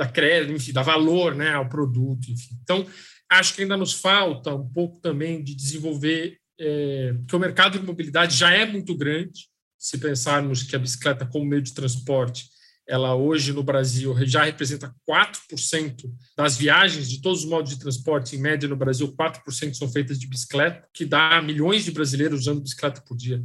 dá 0.00 0.08
crédito, 0.08 0.54
enfim, 0.54 0.72
dá 0.72 0.82
valor 0.82 1.34
né, 1.34 1.52
ao 1.52 1.68
produto. 1.68 2.30
Enfim. 2.30 2.56
Então, 2.62 2.86
acho 3.30 3.54
que 3.54 3.60
ainda 3.60 3.76
nos 3.76 3.92
falta 3.92 4.54
um 4.54 4.66
pouco 4.66 4.98
também 4.98 5.44
de 5.44 5.54
desenvolver, 5.54 6.38
é, 6.58 7.14
que 7.28 7.36
o 7.36 7.38
mercado 7.38 7.78
de 7.78 7.84
mobilidade 7.84 8.34
já 8.34 8.50
é 8.50 8.64
muito 8.64 8.96
grande, 8.96 9.48
se 9.78 9.98
pensarmos 9.98 10.62
que 10.62 10.74
a 10.74 10.78
bicicleta 10.78 11.26
como 11.26 11.44
meio 11.44 11.60
de 11.60 11.74
transporte, 11.74 12.46
ela 12.88 13.14
hoje 13.14 13.52
no 13.52 13.62
Brasil 13.62 14.16
já 14.26 14.44
representa 14.44 14.94
4% 15.08 16.10
das 16.34 16.56
viagens 16.56 17.08
de 17.08 17.20
todos 17.20 17.44
os 17.44 17.48
modos 17.48 17.70
de 17.70 17.78
transporte, 17.78 18.36
em 18.36 18.40
média 18.40 18.68
no 18.68 18.76
Brasil, 18.76 19.14
4% 19.14 19.74
são 19.74 19.92
feitas 19.92 20.18
de 20.18 20.26
bicicleta, 20.26 20.88
que 20.94 21.04
dá 21.04 21.40
milhões 21.42 21.84
de 21.84 21.92
brasileiros 21.92 22.40
usando 22.40 22.62
bicicleta 22.62 23.02
por 23.02 23.16
dia. 23.16 23.42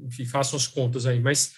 Enfim, 0.00 0.24
façam 0.24 0.56
as 0.56 0.66
contas 0.66 1.06
aí. 1.06 1.20
Mas 1.20 1.52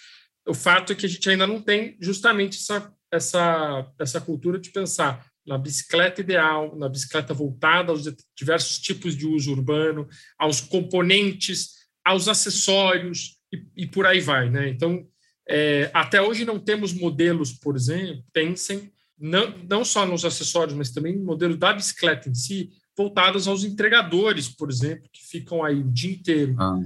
o 0.47 0.53
fato 0.53 0.93
é 0.93 0.95
que 0.95 1.05
a 1.05 1.09
gente 1.09 1.29
ainda 1.29 1.47
não 1.47 1.61
tem 1.61 1.95
justamente 2.01 2.57
essa 2.57 2.91
essa, 3.11 3.91
essa 3.99 4.21
cultura 4.21 4.59
de 4.59 4.71
pensar 4.71 5.25
na 5.45 5.57
bicicleta 5.57 6.21
ideal, 6.21 6.75
na 6.77 6.87
bicicleta 6.87 7.33
voltada 7.33 7.91
aos 7.91 8.03
diversos 8.37 8.77
tipos 8.79 9.17
de 9.17 9.25
uso 9.25 9.51
urbano, 9.51 10.07
aos 10.37 10.61
componentes, 10.61 11.79
aos 12.05 12.27
acessórios 12.27 13.37
e, 13.51 13.83
e 13.83 13.87
por 13.87 14.05
aí 14.05 14.19
vai. 14.19 14.49
Né? 14.49 14.69
Então, 14.69 15.07
é, 15.47 15.89
até 15.93 16.21
hoje 16.21 16.45
não 16.45 16.59
temos 16.59 16.93
modelos, 16.93 17.51
por 17.51 17.75
exemplo, 17.75 18.23
pensem, 18.31 18.91
não, 19.17 19.57
não 19.67 19.83
só 19.83 20.05
nos 20.05 20.23
acessórios, 20.23 20.75
mas 20.75 20.91
também 20.91 21.17
no 21.17 21.25
modelo 21.25 21.57
da 21.57 21.73
bicicleta 21.73 22.29
em 22.29 22.35
si, 22.35 22.69
voltadas 22.99 23.47
aos 23.47 23.63
entregadores, 23.63 24.49
por 24.49 24.69
exemplo, 24.69 25.09
que 25.13 25.25
ficam 25.25 25.63
aí 25.63 25.79
o 25.79 25.89
dia 25.89 26.11
inteiro 26.11 26.53
ah, 26.59 26.81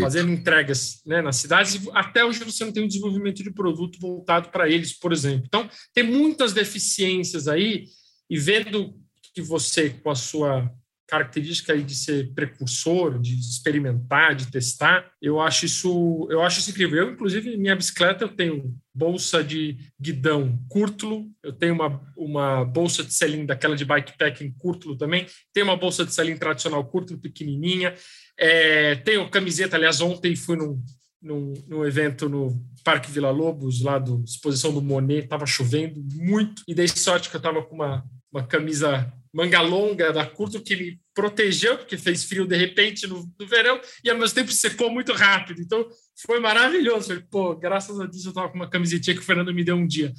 fazendo 0.00 0.30
entregas 0.30 1.00
né, 1.04 1.20
nas 1.20 1.38
cidades. 1.38 1.74
E 1.74 1.90
até 1.92 2.24
hoje 2.24 2.44
você 2.44 2.64
não 2.64 2.70
tem 2.70 2.84
um 2.84 2.86
desenvolvimento 2.86 3.42
de 3.42 3.50
produto 3.50 3.98
voltado 3.98 4.50
para 4.50 4.68
eles, 4.68 4.96
por 4.96 5.12
exemplo. 5.12 5.42
Então, 5.44 5.68
tem 5.92 6.04
muitas 6.04 6.52
deficiências 6.52 7.48
aí, 7.48 7.86
e 8.30 8.38
vendo 8.38 8.94
que 9.34 9.42
você, 9.42 9.90
com 9.90 10.08
a 10.08 10.14
sua 10.14 10.70
característica 11.08 11.72
aí 11.72 11.82
de 11.82 11.96
ser 11.96 12.32
precursor, 12.32 13.18
de 13.18 13.34
experimentar, 13.34 14.36
de 14.36 14.48
testar, 14.48 15.10
eu 15.20 15.40
acho 15.40 15.66
isso, 15.66 16.28
eu 16.30 16.42
acho 16.42 16.60
isso 16.60 16.70
incrível. 16.70 16.98
Eu, 16.98 17.12
inclusive, 17.12 17.56
minha 17.56 17.74
bicicleta 17.74 18.24
eu 18.24 18.28
tenho 18.28 18.72
bolsa 18.96 19.44
de 19.44 19.76
guidão 20.00 20.58
curto, 20.70 21.30
eu 21.42 21.52
tenho 21.52 21.74
uma, 21.74 22.00
uma 22.16 22.64
bolsa 22.64 23.04
de 23.04 23.12
selim 23.12 23.44
daquela 23.44 23.76
de 23.76 23.84
bikepacking 23.84 24.54
curto 24.58 24.96
também, 24.96 25.26
tenho 25.52 25.66
uma 25.66 25.76
bolsa 25.76 26.04
de 26.04 26.14
selim 26.14 26.36
tradicional 26.36 26.82
curto, 26.86 27.18
pequenininha, 27.18 27.94
é, 28.38 28.94
tenho 28.96 29.28
camiseta, 29.28 29.76
aliás, 29.76 30.00
ontem 30.00 30.34
fui 30.34 30.56
num, 30.56 30.82
num, 31.20 31.52
num, 31.68 31.84
evento 31.84 32.26
no 32.26 32.58
Parque 32.82 33.10
Vila 33.10 33.30
Lobos, 33.30 33.82
lá 33.82 33.98
do 33.98 34.24
exposição 34.24 34.72
do 34.72 34.80
Monet, 34.80 35.24
estava 35.24 35.44
chovendo 35.44 36.02
muito, 36.14 36.62
e 36.66 36.74
dei 36.74 36.88
sorte 36.88 37.28
que 37.28 37.36
eu 37.36 37.40
estava 37.40 37.62
com 37.62 37.74
uma, 37.74 38.02
uma 38.32 38.46
camisa 38.46 39.12
manga 39.36 39.60
longa 39.60 40.14
da 40.14 40.24
curto 40.24 40.62
que 40.62 40.74
me 40.74 40.98
protegeu, 41.14 41.76
porque 41.76 41.98
fez 41.98 42.24
frio 42.24 42.46
de 42.46 42.56
repente 42.56 43.06
no, 43.06 43.30
no, 43.38 43.46
verão, 43.46 43.78
e 44.02 44.08
ao 44.08 44.16
mesmo 44.16 44.34
tempo 44.34 44.50
secou 44.50 44.90
muito 44.90 45.12
rápido. 45.12 45.60
Então 45.60 45.86
foi 46.26 46.40
maravilhoso. 46.40 47.08
Falei, 47.08 47.22
pô, 47.30 47.54
graças 47.54 48.00
a 48.00 48.06
Deus 48.06 48.24
eu 48.24 48.30
estava 48.30 48.48
com 48.48 48.54
uma 48.54 48.70
camisetinha 48.70 49.14
que 49.14 49.20
o 49.20 49.24
Fernando 49.24 49.52
me 49.52 49.62
deu 49.62 49.76
um 49.76 49.86
dia. 49.86 50.10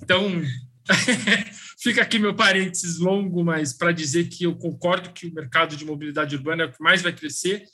Então 0.00 0.40
fica 1.82 2.02
aqui 2.02 2.16
meu 2.20 2.32
parênteses 2.32 2.98
longo, 2.98 3.44
mas 3.44 3.72
para 3.72 3.90
dizer 3.90 4.28
que 4.28 4.44
eu 4.44 4.54
concordo 4.54 5.12
que 5.12 5.26
o 5.26 5.34
mercado 5.34 5.74
de 5.74 5.84
mobilidade 5.84 6.36
urbana 6.36 6.62
é 6.62 6.66
o 6.66 6.72
que 6.72 6.80
mais 6.80 7.02
vai 7.02 7.12
crescer, 7.12 7.64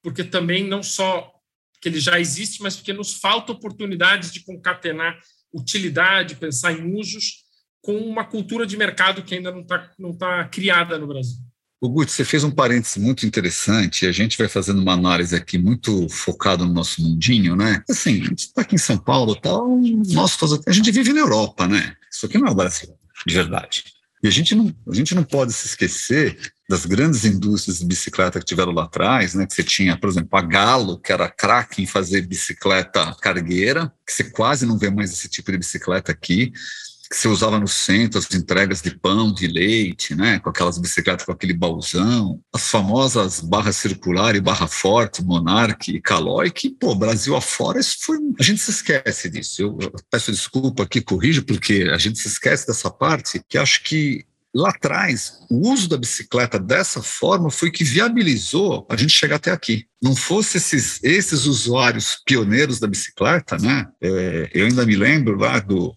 porque 0.00 0.22
também 0.22 0.64
não 0.64 0.84
só 0.84 1.32
que 1.80 1.88
ele 1.88 1.98
já 1.98 2.20
existe, 2.20 2.62
mas 2.62 2.76
porque 2.76 2.92
nos 2.92 3.14
falta 3.14 3.50
oportunidades 3.50 4.32
de 4.32 4.44
concatenar 4.44 5.18
utilidade, 5.52 6.36
pensar 6.36 6.72
em 6.72 6.94
usos 6.94 7.43
com 7.84 7.96
uma 7.98 8.24
cultura 8.24 8.66
de 8.66 8.76
mercado 8.78 9.22
que 9.22 9.34
ainda 9.34 9.52
não 9.52 9.60
está 9.60 9.90
não 9.98 10.12
tá 10.14 10.44
criada 10.44 10.98
no 10.98 11.06
Brasil. 11.06 11.36
O 11.80 11.88
Guti, 11.88 12.10
você 12.10 12.24
fez 12.24 12.42
um 12.42 12.50
parêntese 12.50 12.98
muito 12.98 13.26
interessante, 13.26 14.06
a 14.06 14.12
gente 14.12 14.38
vai 14.38 14.48
fazendo 14.48 14.80
uma 14.80 14.94
análise 14.94 15.36
aqui 15.36 15.58
muito 15.58 16.08
focado 16.08 16.64
no 16.64 16.72
nosso 16.72 17.02
mundinho, 17.02 17.54
né? 17.54 17.84
Assim, 17.88 18.22
a 18.22 18.24
gente 18.24 18.38
está 18.38 18.62
aqui 18.62 18.76
em 18.76 18.78
São 18.78 18.96
Paulo 18.96 19.36
tal, 19.36 19.68
nós, 20.14 20.38
a 20.66 20.72
gente 20.72 20.90
vive 20.90 21.12
na 21.12 21.20
Europa, 21.20 21.68
né? 21.68 21.94
Isso 22.10 22.24
aqui 22.24 22.38
não 22.38 22.48
é 22.48 22.50
o 22.52 22.54
Brasil, 22.54 22.88
de 23.26 23.34
verdade. 23.34 23.84
E 24.22 24.28
a 24.28 24.30
gente 24.30 24.54
não, 24.54 24.74
a 24.90 24.94
gente 24.94 25.14
não 25.14 25.22
pode 25.22 25.52
se 25.52 25.66
esquecer 25.66 26.38
das 26.66 26.86
grandes 26.86 27.26
indústrias 27.26 27.80
de 27.80 27.84
bicicleta 27.84 28.38
que 28.38 28.46
tiveram 28.46 28.72
lá 28.72 28.84
atrás, 28.84 29.34
né? 29.34 29.46
Que 29.46 29.52
você 29.52 29.62
tinha, 29.62 29.94
por 29.98 30.08
exemplo, 30.08 30.38
a 30.38 30.40
Galo, 30.40 30.98
que 30.98 31.12
era 31.12 31.28
craque 31.28 31.82
em 31.82 31.86
fazer 31.86 32.22
bicicleta 32.22 33.14
cargueira, 33.20 33.92
que 34.06 34.12
você 34.14 34.24
quase 34.24 34.64
não 34.64 34.78
vê 34.78 34.88
mais 34.88 35.12
esse 35.12 35.28
tipo 35.28 35.52
de 35.52 35.58
bicicleta 35.58 36.12
aqui 36.12 36.50
que 37.14 37.20
você 37.20 37.28
usava 37.28 37.60
no 37.60 37.68
centro, 37.68 38.18
as 38.18 38.32
entregas 38.34 38.82
de 38.82 38.90
pão, 38.98 39.32
de 39.32 39.46
leite, 39.46 40.14
né, 40.14 40.40
com 40.40 40.50
aquelas 40.50 40.78
bicicletas 40.78 41.24
com 41.24 41.32
aquele 41.32 41.54
baúzão, 41.54 42.40
as 42.52 42.68
famosas 42.68 43.40
barra 43.40 43.72
circular 43.72 44.34
e 44.34 44.40
barra 44.40 44.66
forte, 44.66 45.22
Monarch 45.22 45.94
e 45.94 46.00
Caloi, 46.00 46.50
que, 46.50 46.70
pô, 46.70 46.94
Brasil 46.94 47.36
afora, 47.36 47.78
isso 47.78 47.98
foi... 48.00 48.18
A 48.38 48.42
gente 48.42 48.60
se 48.60 48.70
esquece 48.70 49.30
disso. 49.30 49.62
Eu, 49.62 49.78
eu 49.80 49.92
peço 50.10 50.32
desculpa 50.32 50.82
aqui, 50.82 51.00
corrijo, 51.00 51.44
porque 51.44 51.88
a 51.92 51.98
gente 51.98 52.18
se 52.18 52.26
esquece 52.26 52.66
dessa 52.66 52.90
parte, 52.90 53.40
que 53.48 53.56
acho 53.56 53.84
que 53.84 54.24
lá 54.54 54.70
atrás, 54.70 55.40
o 55.50 55.70
uso 55.72 55.88
da 55.88 55.96
bicicleta 55.96 56.58
dessa 56.58 57.02
forma 57.02 57.50
foi 57.50 57.70
que 57.70 57.84
viabilizou 57.84 58.86
a 58.88 58.96
gente 58.96 59.12
chegar 59.12 59.36
até 59.36 59.50
aqui. 59.50 59.86
Não 60.02 60.14
fosse 60.14 60.58
esses, 60.58 61.02
esses 61.02 61.46
usuários 61.46 62.18
pioneiros 62.24 62.78
da 62.78 62.86
bicicleta, 62.86 63.56
né? 63.58 63.86
É, 64.00 64.50
eu 64.52 64.66
ainda 64.66 64.86
me 64.86 64.94
lembro 64.94 65.38
lá 65.38 65.58
do 65.58 65.94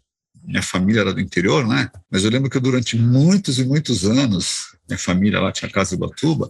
minha 0.48 0.64
família 0.64 1.02
era 1.02 1.14
do 1.14 1.20
interior, 1.20 1.68
né? 1.68 1.92
Mas 2.10 2.24
eu 2.24 2.32
lembro 2.32 2.50
que 2.50 2.56
eu, 2.56 2.62
durante 2.62 2.98
muitos 2.98 3.60
e 3.60 3.66
muitos 3.66 4.06
anos, 4.06 4.78
minha 4.88 4.98
família 4.98 5.42
lá 5.42 5.52
tinha 5.52 5.70
casa 5.70 5.94
em 5.94 6.00
Batuba, 6.00 6.50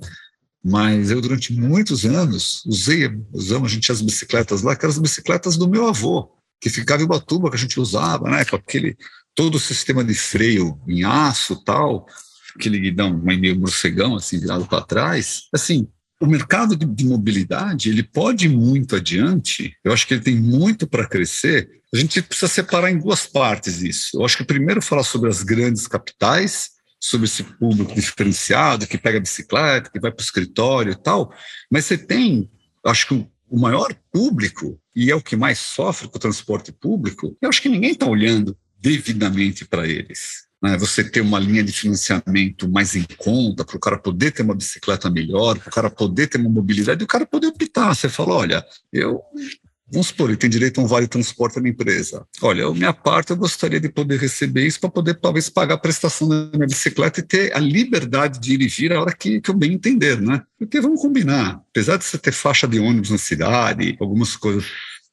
mas 0.63 1.09
eu 1.09 1.19
durante 1.19 1.51
muitos 1.53 2.05
anos 2.05 2.63
usei, 2.65 3.09
usamos, 3.33 3.71
a 3.71 3.73
gente 3.73 3.91
as 3.91 4.01
bicicletas 4.01 4.61
lá, 4.61 4.75
que 4.75 4.85
eram 4.85 4.93
as 4.93 4.99
bicicletas 4.99 5.57
do 5.57 5.67
meu 5.67 5.87
avô. 5.87 6.31
que 6.59 6.69
ficava 6.69 7.01
em 7.01 7.05
Ubatuba, 7.05 7.49
que 7.49 7.55
a 7.55 7.59
gente 7.59 7.79
usava, 7.79 8.29
né? 8.29 8.43
Com 8.43 8.55
aquele 8.55 8.97
todo 9.35 9.55
o 9.55 9.59
sistema 9.59 10.03
de 10.03 10.15
freio 10.15 10.79
em 10.87 11.03
aço 11.03 11.63
tal, 11.63 12.07
aquele 12.55 12.79
guidão 12.79 13.15
meio 13.15 13.59
morcegão, 13.59 14.15
assim, 14.15 14.39
virado 14.39 14.65
para 14.65 14.83
trás. 14.83 15.43
Assim, 15.53 15.87
o 16.19 16.25
mercado 16.25 16.75
de, 16.75 16.85
de, 16.85 17.05
mobilidade 17.05 17.89
ele 17.89 18.01
pode 18.01 18.47
ir 18.47 18.49
muito 18.49 18.95
adiante. 18.95 19.75
Eu 19.83 19.93
acho 19.93 20.07
que 20.07 20.15
ele 20.15 20.23
tem 20.23 20.35
muito 20.35 20.87
para 20.87 21.07
crescer. 21.07 21.69
A 21.93 21.97
gente 21.97 22.21
precisa 22.21 22.51
separar 22.51 22.91
em 22.91 22.99
duas 22.99 23.25
partes 23.25 23.81
isso. 23.81 24.17
Eu 24.17 24.25
acho 24.25 24.37
que 24.37 24.43
primeiro 24.43 24.81
falar 24.81 25.03
sobre 25.03 25.29
as 25.29 25.41
grandes 25.41 25.87
capitais, 25.87 26.71
sobre 26.99 27.25
esse 27.25 27.43
público 27.43 27.93
diferenciado 27.95 28.87
que 28.87 28.97
pega 28.97 29.19
bicicleta, 29.19 29.89
que 29.89 29.99
vai 29.99 30.11
para 30.11 30.21
o 30.21 30.25
escritório 30.25 30.91
e 30.91 31.01
tal. 31.01 31.33
Mas 31.71 31.85
você 31.85 31.97
tem, 31.97 32.49
acho 32.85 33.07
que 33.07 33.13
o, 33.13 33.31
o 33.49 33.59
maior 33.59 33.93
público 34.11 34.79
e 34.95 35.09
é 35.11 35.15
o 35.15 35.21
que 35.21 35.35
mais 35.35 35.59
sofre 35.59 36.09
com 36.09 36.17
o 36.17 36.21
transporte 36.21 36.71
público. 36.71 37.37
Eu 37.41 37.49
acho 37.49 37.61
que 37.61 37.69
ninguém 37.69 37.91
está 37.91 38.05
olhando 38.05 38.57
devidamente 38.79 39.63
para 39.65 39.87
eles 39.87 40.47
né, 40.61 40.77
você 40.77 41.03
ter 41.03 41.21
uma 41.21 41.39
linha 41.39 41.63
de 41.63 41.71
financiamento 41.71 42.69
mais 42.69 42.95
em 42.95 43.05
conta, 43.17 43.63
para 43.63 43.77
o 43.77 43.79
cara 43.79 43.97
poder 43.97 44.31
ter 44.31 44.43
uma 44.43 44.55
bicicleta 44.55 45.09
melhor, 45.09 45.57
para 45.59 45.69
o 45.69 45.71
cara 45.71 45.89
poder 45.89 46.27
ter 46.27 46.39
uma 46.39 46.49
mobilidade, 46.49 47.01
e 47.01 47.05
o 47.05 47.07
cara 47.07 47.25
poder 47.25 47.47
optar. 47.47 47.93
Você 47.93 48.09
fala, 48.09 48.33
olha, 48.33 48.65
eu 48.91 49.21
Vamos 49.89 50.07
supor, 50.07 50.29
ele 50.29 50.37
tem 50.37 50.49
direito 50.49 50.81
a 50.81 50.83
um 50.83 50.87
vale 50.87 51.07
transporte 51.07 51.59
na 51.61 51.69
empresa. 51.69 52.25
Olha, 52.41 52.63
eu, 52.63 52.75
minha 52.75 52.91
parte, 52.91 53.29
eu 53.29 53.37
gostaria 53.37 53.79
de 53.79 53.87
poder 53.87 54.19
receber 54.19 54.65
isso 54.65 54.79
para 54.79 54.89
poder, 54.89 55.15
talvez, 55.15 55.49
pagar 55.49 55.75
a 55.75 55.77
prestação 55.77 56.27
da 56.27 56.49
minha 56.53 56.67
bicicleta 56.67 57.21
e 57.21 57.23
ter 57.23 57.55
a 57.55 57.59
liberdade 57.59 58.39
de 58.39 58.53
ir 58.53 58.61
e 58.61 58.67
vir 58.67 58.91
a 58.91 59.01
hora 59.01 59.15
que, 59.15 59.39
que 59.39 59.49
eu 59.49 59.55
bem 59.55 59.73
entender, 59.73 60.19
né? 60.19 60.43
Porque 60.59 60.81
vamos 60.81 61.01
combinar, 61.01 61.61
apesar 61.69 61.97
de 61.97 62.03
você 62.03 62.17
ter 62.17 62.33
faixa 62.33 62.67
de 62.67 62.79
ônibus 62.79 63.11
na 63.11 63.17
cidade, 63.17 63.95
algumas 63.99 64.35
coisas 64.35 64.65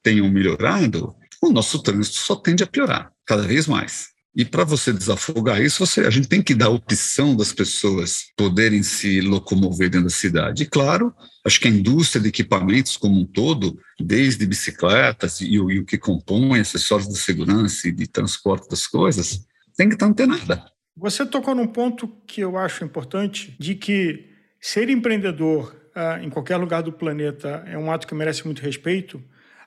tenham 0.02 0.28
melhorado, 0.28 1.14
o 1.40 1.50
nosso 1.50 1.80
trânsito 1.82 2.16
só 2.16 2.34
tende 2.34 2.64
a 2.64 2.66
piorar, 2.66 3.12
cada 3.24 3.42
vez 3.42 3.66
mais. 3.66 4.13
E 4.36 4.44
para 4.44 4.64
você 4.64 4.92
desafogar 4.92 5.62
isso, 5.62 5.86
você, 5.86 6.00
a 6.00 6.10
gente 6.10 6.28
tem 6.28 6.42
que 6.42 6.54
dar 6.54 6.68
opção 6.68 7.36
das 7.36 7.52
pessoas 7.52 8.24
poderem 8.36 8.82
se 8.82 9.20
locomover 9.20 9.88
dentro 9.88 10.08
da 10.08 10.14
cidade. 10.14 10.64
E 10.64 10.66
claro, 10.66 11.14
acho 11.46 11.60
que 11.60 11.68
a 11.68 11.70
indústria 11.70 12.20
de 12.20 12.28
equipamentos 12.28 12.96
como 12.96 13.20
um 13.20 13.24
todo, 13.24 13.78
desde 14.00 14.44
bicicletas 14.44 15.40
e, 15.40 15.52
e 15.52 15.78
o 15.78 15.84
que 15.84 15.96
compõe 15.96 16.58
acessórios 16.58 17.08
de 17.08 17.18
segurança 17.18 17.86
e 17.86 17.92
de 17.92 18.08
transporte 18.08 18.68
das 18.68 18.88
coisas, 18.88 19.46
tem 19.76 19.88
que 19.88 19.94
estar 19.94 20.06
antenada. 20.06 20.64
Você 20.96 21.24
tocou 21.24 21.54
num 21.54 21.66
ponto 21.68 22.08
que 22.26 22.40
eu 22.40 22.56
acho 22.56 22.84
importante, 22.84 23.54
de 23.58 23.74
que 23.74 24.30
ser 24.60 24.88
empreendedor 24.88 25.74
ah, 25.94 26.18
em 26.20 26.30
qualquer 26.30 26.56
lugar 26.56 26.82
do 26.82 26.92
planeta 26.92 27.64
é 27.68 27.78
um 27.78 27.90
ato 27.90 28.06
que 28.06 28.14
merece 28.14 28.44
muito 28.44 28.62
respeito, 28.62 29.22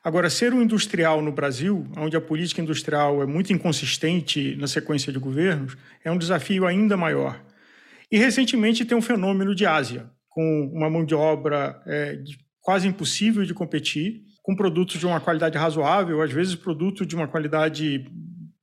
Agora, 0.07 0.29
ser 0.29 0.53
um 0.53 0.61
industrial 0.61 1.21
no 1.21 1.33
Brasil, 1.33 1.85
onde 1.97 2.15
a 2.15 2.21
política 2.21 2.61
industrial 2.61 3.21
é 3.21 3.25
muito 3.25 3.51
inconsistente 3.51 4.55
na 4.55 4.65
sequência 4.65 5.11
de 5.11 5.19
governos, 5.19 5.75
é 6.01 6.09
um 6.09 6.17
desafio 6.17 6.65
ainda 6.65 6.95
maior. 6.95 7.37
E 8.09 8.17
recentemente 8.17 8.85
tem 8.85 8.97
um 8.97 9.01
fenômeno 9.01 9.53
de 9.53 9.65
Ásia, 9.65 10.09
com 10.29 10.71
uma 10.73 10.89
mão 10.89 11.03
de 11.03 11.13
obra 11.13 11.83
é, 11.85 12.23
quase 12.61 12.87
impossível 12.87 13.43
de 13.43 13.53
competir, 13.53 14.21
com 14.43 14.55
produtos 14.55 14.97
de 14.97 15.05
uma 15.05 15.19
qualidade 15.19 15.57
razoável, 15.57 16.21
às 16.21 16.31
vezes 16.31 16.55
produtos 16.55 17.05
de 17.05 17.13
uma 17.13 17.27
qualidade 17.27 18.05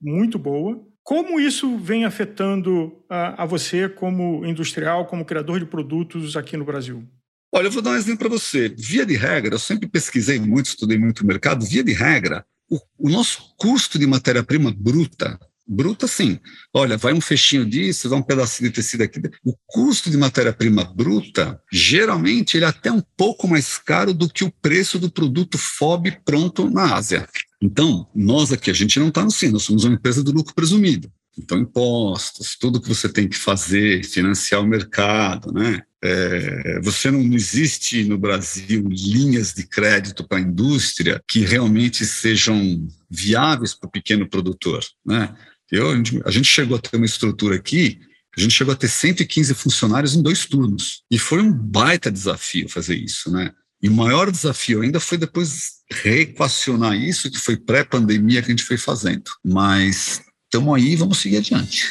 muito 0.00 0.38
boa. 0.38 0.83
Como 1.02 1.38
isso 1.38 1.76
vem 1.76 2.07
afetando 2.07 3.04
a, 3.07 3.42
a 3.42 3.44
você 3.44 3.87
como 3.87 4.46
industrial, 4.46 5.04
como 5.04 5.26
criador 5.26 5.61
de 5.61 5.66
produtos 5.66 6.38
aqui 6.38 6.57
no 6.57 6.64
Brasil? 6.64 7.07
Olha, 7.56 7.68
eu 7.68 7.70
vou 7.70 7.80
dar 7.80 7.92
um 7.92 7.96
exemplo 7.96 8.18
para 8.18 8.28
você. 8.28 8.68
Via 8.76 9.06
de 9.06 9.14
regra, 9.14 9.54
eu 9.54 9.60
sempre 9.60 9.88
pesquisei 9.88 10.40
muito, 10.40 10.66
estudei 10.66 10.98
muito 10.98 11.20
o 11.20 11.26
mercado. 11.26 11.64
Via 11.64 11.84
de 11.84 11.92
regra, 11.92 12.44
o, 12.68 12.80
o 12.98 13.08
nosso 13.08 13.54
custo 13.56 13.96
de 13.96 14.08
matéria-prima 14.08 14.74
bruta, 14.76 15.38
bruta 15.64 16.08
sim, 16.08 16.40
olha, 16.74 16.96
vai 16.96 17.12
um 17.12 17.20
fechinho 17.20 17.64
disso, 17.64 18.08
vai 18.08 18.18
um 18.18 18.24
pedacinho 18.24 18.70
de 18.70 18.74
tecido 18.74 19.02
aqui. 19.02 19.20
O 19.44 19.54
custo 19.68 20.10
de 20.10 20.16
matéria-prima 20.16 20.82
bruta, 20.82 21.60
geralmente, 21.72 22.56
ele 22.56 22.64
é 22.64 22.68
até 22.68 22.90
um 22.90 23.02
pouco 23.16 23.46
mais 23.46 23.78
caro 23.78 24.12
do 24.12 24.28
que 24.28 24.42
o 24.42 24.50
preço 24.50 24.98
do 24.98 25.08
produto 25.08 25.56
FOB 25.56 26.10
pronto 26.24 26.68
na 26.68 26.96
Ásia. 26.96 27.28
Então, 27.62 28.10
nós 28.16 28.52
aqui, 28.52 28.68
a 28.68 28.74
gente 28.74 28.98
não 28.98 29.08
está 29.08 29.22
no 29.22 29.30
sim, 29.30 29.50
nós 29.50 29.62
somos 29.62 29.84
uma 29.84 29.94
empresa 29.94 30.24
do 30.24 30.32
lucro 30.32 30.52
presumido. 30.56 31.08
Então, 31.37 31.59
impostos, 31.59 32.57
tudo 32.59 32.81
que 32.81 32.88
você 32.88 33.09
tem 33.09 33.29
que 33.29 33.37
fazer, 33.37 34.05
financiar 34.05 34.61
o 34.61 34.66
mercado, 34.66 35.53
né? 35.53 35.83
É, 36.07 36.81
você 36.83 37.11
não, 37.11 37.20
existe 37.33 38.05
no 38.05 38.18
Brasil 38.18 38.87
linhas 38.88 39.55
de 39.55 39.66
crédito 39.66 40.23
para 40.23 40.37
a 40.37 40.42
indústria 40.42 41.23
que 41.27 41.40
realmente 41.40 42.05
sejam 42.05 42.87
viáveis 43.11 43.73
para 43.73 43.88
o 43.88 43.90
pequeno 43.90 44.29
produtor. 44.29 44.85
Né? 45.05 45.35
Eu, 45.73 45.90
a 46.27 46.31
gente 46.31 46.47
chegou 46.47 46.77
a 46.77 46.81
ter 46.81 46.97
uma 46.99 47.07
estrutura 47.07 47.57
aqui, 47.57 48.01
a 48.37 48.40
gente 48.40 48.53
chegou 48.53 48.75
a 48.75 48.77
ter 48.77 48.88
115 48.88 49.55
funcionários 49.55 50.14
em 50.14 50.23
dois 50.23 50.44
turnos. 50.44 51.03
E 51.11 51.18
foi 51.18 51.40
um 51.40 51.51
baita 51.51 52.11
desafio 52.11 52.68
fazer 52.68 52.97
isso. 52.97 53.31
Né? 53.31 53.51
E 53.83 53.88
o 53.88 53.92
maior 53.92 54.31
desafio 54.31 54.83
ainda 54.83 55.01
foi 55.01 55.16
depois 55.16 55.75
reequacionar 55.90 56.97
isso, 56.97 57.31
que 57.31 57.38
foi 57.38 57.57
pré-pandemia 57.57 58.42
que 58.42 58.49
a 58.49 58.51
gente 58.51 58.64
foi 58.64 58.77
fazendo. 58.77 59.31
Mas 59.44 60.20
estamos 60.54 60.76
aí, 60.76 60.94
vamos 60.94 61.18
seguir 61.18 61.38
adiante. 61.38 61.86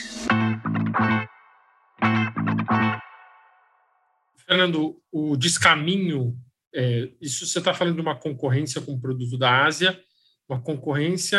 Fernando, 4.48 4.98
o 5.12 5.36
descaminho, 5.36 6.38
é, 6.74 7.10
isso 7.20 7.46
você 7.46 7.60
está 7.60 7.74
falando 7.74 7.96
de 7.96 8.02
uma 8.02 8.18
concorrência 8.18 8.80
com 8.80 8.94
o 8.94 9.02
produto 9.02 9.38
da 9.38 9.66
Ásia, 9.66 10.00
uma 10.48 10.62
concorrência 10.62 11.38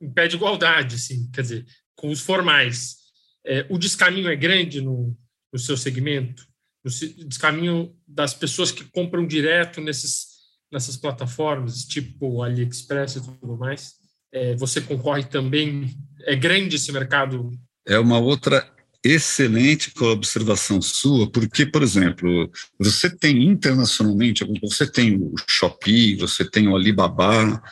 em 0.00 0.10
pé 0.10 0.26
de 0.26 0.34
igualdade, 0.34 0.96
assim, 0.96 1.30
quer 1.30 1.42
dizer, 1.42 1.66
com 1.94 2.10
os 2.10 2.20
formais. 2.20 2.96
É, 3.44 3.64
o 3.70 3.78
descaminho 3.78 4.28
é 4.28 4.34
grande 4.34 4.80
no, 4.80 5.16
no 5.52 5.58
seu 5.60 5.76
segmento? 5.76 6.44
O 6.84 6.88
descaminho 7.28 7.96
das 8.08 8.34
pessoas 8.34 8.72
que 8.72 8.84
compram 8.86 9.24
direto 9.24 9.80
nesses, 9.80 10.26
nessas 10.72 10.96
plataformas, 10.96 11.84
tipo 11.84 12.42
AliExpress 12.42 13.16
e 13.16 13.22
tudo 13.22 13.56
mais? 13.56 14.04
É, 14.32 14.54
você 14.56 14.80
concorre 14.80 15.24
também? 15.24 15.96
É 16.24 16.34
grande 16.34 16.76
esse 16.76 16.92
mercado? 16.92 17.50
É 17.86 17.98
uma 17.98 18.18
outra 18.18 18.68
excelente 19.04 19.92
observação 20.00 20.82
sua, 20.82 21.30
porque, 21.30 21.64
por 21.64 21.82
exemplo, 21.82 22.50
você 22.78 23.08
tem 23.08 23.44
internacionalmente, 23.44 24.44
você 24.60 24.90
tem 24.90 25.16
o 25.16 25.34
Shopee, 25.46 26.16
você 26.16 26.44
tem 26.44 26.66
o 26.66 26.74
Alibaba, 26.74 27.62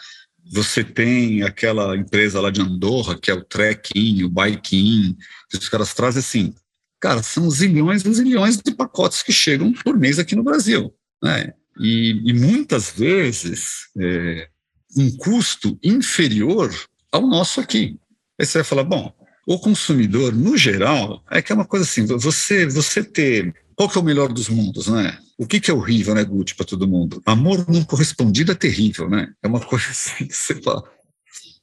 você 0.53 0.85
tem 0.85 1.43
aquela 1.43 1.97
empresa 1.97 2.41
lá 2.41 2.51
de 2.51 2.61
Andorra, 2.61 3.19
que 3.19 3.31
é 3.31 3.35
o 3.35 3.45
Trekking, 3.45 4.23
o 4.23 4.29
Bikein, 4.29 5.17
que 5.51 5.57
os 5.57 5.69
caras 5.69 5.93
trazem 5.95 6.21
assim, 6.21 6.55
cara, 7.01 7.23
são 7.23 7.51
zilhões 7.51 8.05
e 8.05 8.15
zilhões 8.15 8.57
de 8.57 8.73
pacotes 8.73 9.23
que 9.23 9.33
chegam 9.33 9.73
por 9.73 9.99
mês 9.99 10.19
aqui 10.19 10.37
no 10.37 10.45
Brasil, 10.45 10.95
né? 11.23 11.53
E, 11.81 12.23
e 12.25 12.33
muitas 12.33 12.93
vezes 12.93 13.89
é, 13.99 14.49
um 14.97 15.17
custo 15.17 15.79
inferior 15.83 16.73
ao 17.11 17.27
nosso 17.27 17.61
aqui. 17.61 17.99
Aí 18.39 18.47
você 18.47 18.59
vai 18.59 18.65
falar, 18.65 18.85
bom, 18.85 19.13
o 19.47 19.59
consumidor, 19.59 20.35
no 20.35 20.57
geral, 20.57 21.23
é 21.31 21.43
que 21.43 21.53
é 21.53 21.55
uma 21.55 21.65
coisa 21.65 21.85
assim, 21.85 22.07
você, 22.07 22.67
você 22.67 23.05
ter. 23.05 23.55
Qual 23.77 23.89
que 23.89 23.99
é 23.99 24.01
o 24.01 24.05
melhor 24.05 24.33
dos 24.33 24.49
mundos, 24.49 24.87
né? 24.87 25.19
O 25.37 25.47
que, 25.47 25.61
que 25.61 25.71
é 25.71 25.75
horrível, 25.75 26.15
né, 26.15 26.25
Gucci, 26.25 26.55
para 26.55 26.65
todo 26.65 26.89
mundo? 26.89 27.21
Amor 27.27 27.69
não 27.69 27.83
correspondido 27.85 28.53
é 28.53 28.55
terrível, 28.55 29.09
né? 29.09 29.33
É 29.43 29.49
uma 29.49 29.61
coisa 29.65 29.91
assim 29.91 30.29
você 30.31 30.61
fala. 30.63 30.83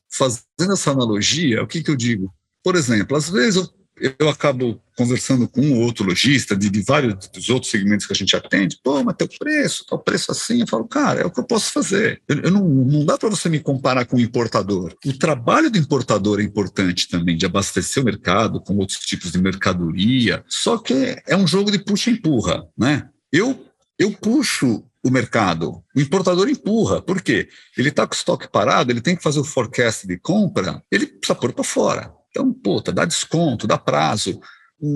Fazendo 0.09 0.73
essa 0.73 0.91
analogia, 0.91 1.63
o 1.63 1.67
que, 1.67 1.81
que 1.81 1.89
eu 1.89 1.95
digo? 1.95 2.33
Por 2.63 2.75
exemplo, 2.75 3.15
às 3.15 3.29
vezes 3.29 3.55
eu 3.55 3.69
eu 4.17 4.29
acabo 4.29 4.81
conversando 4.97 5.47
com 5.47 5.61
um 5.61 5.75
ou 5.77 5.83
outro 5.83 6.05
lojista 6.05 6.55
de, 6.55 6.69
de, 6.69 6.81
vários 6.81 7.27
dos 7.27 7.49
outros 7.49 7.71
segmentos 7.71 8.05
que 8.05 8.13
a 8.13 8.15
gente 8.15 8.35
atende, 8.35 8.77
pô, 8.83 9.03
mas 9.03 9.15
teu 9.15 9.27
preço, 9.27 9.85
teu 9.85 9.97
preço 9.97 10.31
assim, 10.31 10.61
eu 10.61 10.67
falo, 10.67 10.87
cara, 10.87 11.21
é 11.21 11.25
o 11.25 11.31
que 11.31 11.39
eu 11.39 11.43
posso 11.43 11.71
fazer. 11.71 12.21
Eu, 12.27 12.41
eu 12.41 12.51
não, 12.51 12.67
não 12.67 13.05
dá 13.05 13.17
para 13.17 13.29
você 13.29 13.49
me 13.49 13.59
comparar 13.59 14.05
com 14.05 14.17
o 14.17 14.19
importador. 14.19 14.93
O 15.05 15.13
trabalho 15.17 15.71
do 15.71 15.77
importador 15.77 16.39
é 16.39 16.43
importante 16.43 17.07
também, 17.07 17.37
de 17.37 17.45
abastecer 17.45 18.01
o 18.01 18.05
mercado 18.05 18.61
com 18.61 18.77
outros 18.77 18.99
tipos 18.99 19.31
de 19.31 19.41
mercadoria, 19.41 20.43
só 20.47 20.77
que 20.77 21.21
é 21.25 21.35
um 21.35 21.47
jogo 21.47 21.71
de 21.71 21.79
puxa 21.79 22.09
e 22.09 22.13
empurra, 22.13 22.67
né? 22.77 23.09
Eu, 23.31 23.65
eu 23.97 24.11
puxo 24.11 24.83
o 25.03 25.09
mercado. 25.09 25.83
O 25.95 25.99
importador 25.99 26.47
empurra. 26.47 27.01
Por 27.01 27.21
quê? 27.21 27.49
Ele 27.77 27.89
está 27.89 28.05
com 28.05 28.13
o 28.13 28.15
estoque 28.15 28.47
parado, 28.47 28.91
ele 28.91 29.01
tem 29.01 29.15
que 29.15 29.23
fazer 29.23 29.39
o 29.39 29.43
forecast 29.43 30.05
de 30.05 30.17
compra, 30.17 30.83
ele 30.91 31.07
precisa 31.07 31.35
pôr 31.35 31.53
para 31.53 31.63
fora. 31.63 32.20
Então, 32.31 32.51
puta, 32.51 32.91
dá 32.91 33.05
desconto, 33.05 33.67
dá 33.67 33.77
prazo. 33.77 34.39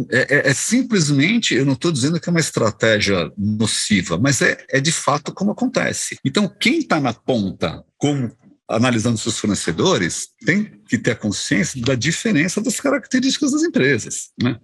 É, 0.09 0.37
é, 0.37 0.49
é 0.49 0.53
simplesmente, 0.53 1.53
eu 1.53 1.65
não 1.65 1.73
estou 1.73 1.91
dizendo 1.91 2.19
que 2.19 2.27
é 2.27 2.31
uma 2.31 2.39
estratégia 2.39 3.31
nociva, 3.37 4.17
mas 4.17 4.41
é, 4.41 4.57
é 4.69 4.79
de 4.79 4.91
fato 4.91 5.31
como 5.31 5.51
acontece. 5.51 6.17
Então, 6.25 6.47
quem 6.59 6.79
está 6.79 6.99
na 6.99 7.13
ponta, 7.13 7.83
como 7.97 8.35
analisando 8.67 9.17
seus 9.17 9.37
fornecedores, 9.37 10.29
tem 10.43 10.81
que 10.87 10.97
ter 10.97 11.11
a 11.11 11.15
consciência 11.15 11.79
da 11.81 11.93
diferença 11.93 12.59
das 12.61 12.79
características 12.79 13.51
das 13.51 13.61
empresas. 13.61 14.29
Né? 14.41 14.59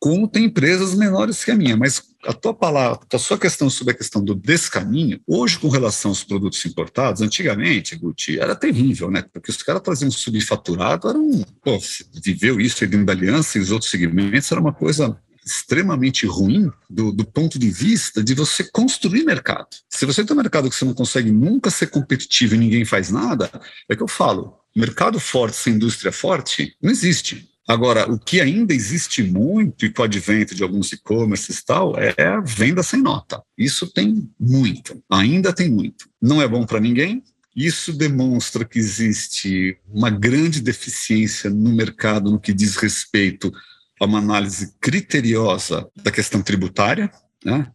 Como 0.00 0.26
tem 0.26 0.46
empresas 0.46 0.94
menores 0.94 1.44
que 1.44 1.50
a 1.50 1.54
minha. 1.54 1.76
Mas 1.76 2.02
a 2.24 2.32
tua 2.32 2.54
palavra, 2.54 3.00
a 3.12 3.18
sua 3.18 3.38
questão 3.38 3.68
sobre 3.68 3.92
a 3.92 3.96
questão 3.96 4.24
do 4.24 4.34
descaminho, 4.34 5.20
hoje 5.26 5.58
com 5.58 5.68
relação 5.68 6.10
aos 6.10 6.24
produtos 6.24 6.64
importados, 6.64 7.20
antigamente, 7.20 7.96
Guti, 7.96 8.40
era 8.40 8.56
terrível, 8.56 9.10
né? 9.10 9.22
Porque 9.32 9.50
os 9.50 9.62
caras 9.62 9.82
traziam 9.82 10.10
subfaturado, 10.10 11.08
era 11.08 11.18
um, 11.18 11.42
pô, 11.62 11.78
viveu 12.24 12.58
isso 12.58 12.86
dentro 12.86 13.06
da 13.06 13.12
aliança 13.12 13.58
e 13.58 13.60
os 13.60 13.70
outros 13.70 13.90
segmentos, 13.90 14.50
era 14.50 14.60
uma 14.60 14.72
coisa 14.72 15.16
extremamente 15.44 16.26
ruim 16.26 16.70
do, 16.88 17.12
do, 17.12 17.24
ponto 17.24 17.58
de 17.58 17.70
vista 17.70 18.22
de 18.22 18.34
você 18.34 18.62
construir 18.64 19.24
mercado. 19.24 19.68
Se 19.88 20.06
você 20.06 20.24
tem 20.24 20.34
um 20.34 20.40
mercado 20.40 20.68
que 20.68 20.76
você 20.76 20.84
não 20.84 20.94
consegue 20.94 21.30
nunca 21.30 21.70
ser 21.70 21.88
competitivo 21.88 22.54
e 22.54 22.58
ninguém 22.58 22.84
faz 22.84 23.10
nada, 23.10 23.50
é 23.88 23.96
que 23.96 24.02
eu 24.02 24.08
falo, 24.08 24.54
mercado 24.76 25.18
forte 25.18 25.56
sem 25.56 25.74
indústria 25.74 26.12
forte 26.12 26.76
não 26.80 26.90
existe. 26.90 27.49
Agora, 27.70 28.10
o 28.10 28.18
que 28.18 28.40
ainda 28.40 28.74
existe 28.74 29.22
muito, 29.22 29.86
e 29.86 29.90
com 29.90 30.02
o 30.02 30.04
advento 30.04 30.56
de 30.56 30.62
alguns 30.64 30.90
e-commerces 30.90 31.58
e 31.58 31.64
tal, 31.64 31.94
é 31.96 32.26
a 32.26 32.40
venda 32.40 32.82
sem 32.82 33.00
nota. 33.00 33.40
Isso 33.56 33.86
tem 33.86 34.28
muito, 34.40 35.00
ainda 35.08 35.52
tem 35.52 35.70
muito. 35.70 36.10
Não 36.20 36.42
é 36.42 36.48
bom 36.48 36.66
para 36.66 36.80
ninguém, 36.80 37.22
isso 37.54 37.92
demonstra 37.92 38.64
que 38.64 38.76
existe 38.76 39.78
uma 39.88 40.10
grande 40.10 40.60
deficiência 40.60 41.48
no 41.48 41.72
mercado 41.72 42.32
no 42.32 42.40
que 42.40 42.52
diz 42.52 42.74
respeito 42.74 43.52
a 44.00 44.04
uma 44.04 44.18
análise 44.18 44.74
criteriosa 44.80 45.88
da 45.94 46.10
questão 46.10 46.42
tributária. 46.42 47.08
Né? 47.44 47.70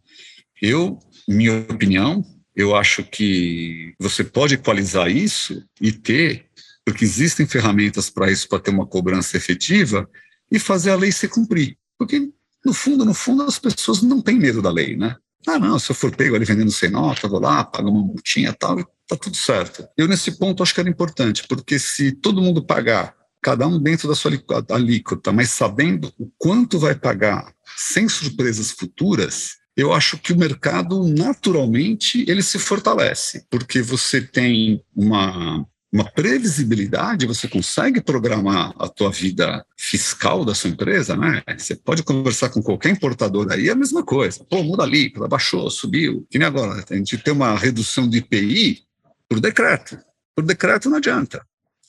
Eu, 0.60 0.98
minha 1.26 1.60
opinião, 1.70 2.22
eu 2.54 2.76
acho 2.76 3.02
que 3.02 3.94
você 3.98 4.22
pode 4.22 4.56
equalizar 4.56 5.10
isso 5.10 5.64
e 5.80 5.90
ter 5.90 6.44
porque 6.86 7.04
existem 7.04 7.44
ferramentas 7.46 8.08
para 8.08 8.30
isso, 8.30 8.48
para 8.48 8.60
ter 8.60 8.70
uma 8.70 8.86
cobrança 8.86 9.36
efetiva 9.36 10.08
e 10.50 10.56
fazer 10.56 10.92
a 10.92 10.96
lei 10.96 11.10
se 11.10 11.26
cumprir. 11.26 11.76
Porque, 11.98 12.30
no 12.64 12.72
fundo, 12.72 13.04
no 13.04 13.12
fundo, 13.12 13.42
as 13.42 13.58
pessoas 13.58 14.02
não 14.02 14.22
têm 14.22 14.38
medo 14.38 14.62
da 14.62 14.70
lei, 14.70 14.96
né? 14.96 15.16
Ah, 15.48 15.58
não, 15.58 15.80
se 15.80 15.90
eu 15.90 15.96
for 15.96 16.14
pego 16.14 16.36
ali 16.36 16.44
vendendo 16.44 16.70
sem 16.70 16.88
nota, 16.88 17.26
vou 17.26 17.40
lá, 17.40 17.64
pago 17.64 17.90
uma 17.90 18.02
multinha 18.02 18.50
e 18.50 18.52
tal, 18.52 18.76
tá 19.08 19.16
tudo 19.16 19.36
certo. 19.36 19.84
Eu, 19.96 20.06
nesse 20.06 20.38
ponto, 20.38 20.62
acho 20.62 20.72
que 20.72 20.78
era 20.78 20.88
importante, 20.88 21.44
porque 21.48 21.76
se 21.76 22.12
todo 22.12 22.40
mundo 22.40 22.64
pagar, 22.64 23.16
cada 23.42 23.66
um 23.66 23.80
dentro 23.80 24.08
da 24.08 24.14
sua 24.14 24.30
alíquota, 24.70 25.32
mas 25.32 25.50
sabendo 25.50 26.12
o 26.16 26.30
quanto 26.38 26.78
vai 26.78 26.94
pagar, 26.94 27.52
sem 27.76 28.08
surpresas 28.08 28.70
futuras, 28.70 29.56
eu 29.76 29.92
acho 29.92 30.18
que 30.18 30.32
o 30.32 30.38
mercado, 30.38 31.04
naturalmente, 31.08 32.24
ele 32.28 32.42
se 32.42 32.60
fortalece, 32.60 33.44
porque 33.50 33.82
você 33.82 34.20
tem 34.20 34.82
uma 34.94 35.66
uma 35.96 36.04
previsibilidade, 36.04 37.26
você 37.26 37.48
consegue 37.48 38.02
programar 38.02 38.74
a 38.78 38.86
tua 38.86 39.10
vida 39.10 39.64
fiscal 39.78 40.44
da 40.44 40.54
sua 40.54 40.68
empresa, 40.68 41.16
né? 41.16 41.42
Você 41.56 41.74
pode 41.74 42.02
conversar 42.02 42.50
com 42.50 42.62
qualquer 42.62 42.90
importador 42.90 43.50
aí, 43.50 43.70
é 43.70 43.72
a 43.72 43.76
mesma 43.76 44.04
coisa. 44.04 44.44
Pô, 44.44 44.62
muda 44.62 44.82
ali, 44.82 45.10
baixou, 45.28 45.70
subiu. 45.70 46.26
Que 46.30 46.38
nem 46.38 46.46
agora, 46.46 46.84
a 46.88 46.94
gente 46.94 47.16
tem 47.16 47.32
uma 47.32 47.56
redução 47.56 48.06
de 48.06 48.18
IPI 48.18 48.82
por 49.26 49.40
decreto. 49.40 49.98
Por 50.34 50.44
decreto 50.44 50.90
não 50.90 50.98
adianta. 50.98 51.42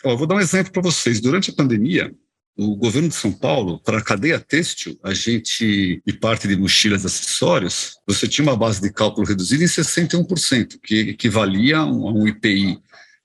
Ó, 0.05 0.16
vou 0.16 0.26
dar 0.26 0.36
um 0.36 0.39
exemplo 0.39 0.72
para 0.72 0.82
vocês. 0.82 1.20
Durante 1.20 1.51
a 1.51 1.53
pandemia, 1.53 2.14
o 2.58 2.78
governo 2.78 3.10
de 3.10 3.16
São 3.16 3.32
Paulo, 3.32 3.80
para 3.84 3.97
a 3.97 4.03
cadeia 4.03 4.39
têxtil, 4.39 4.97
a 5.03 5.14
gente, 5.14 6.01
e 6.05 6.14
parte 6.14 6.47
de 6.47 6.55
mochilas 6.55 7.03
e 7.03 7.08
acessórios, 7.08 7.97
você 8.08 8.26
tinha 8.26 8.47
uma 8.47 8.55
base 8.55 8.82
de 8.82 8.89
cálculo 8.89 9.28
reduzida 9.28 9.66
em 9.66 9.68
61%, 9.68 10.80
que 10.82 11.10
equivalia 11.10 11.80
a 11.80 11.86
um 11.86 12.26
IPI 12.26 12.80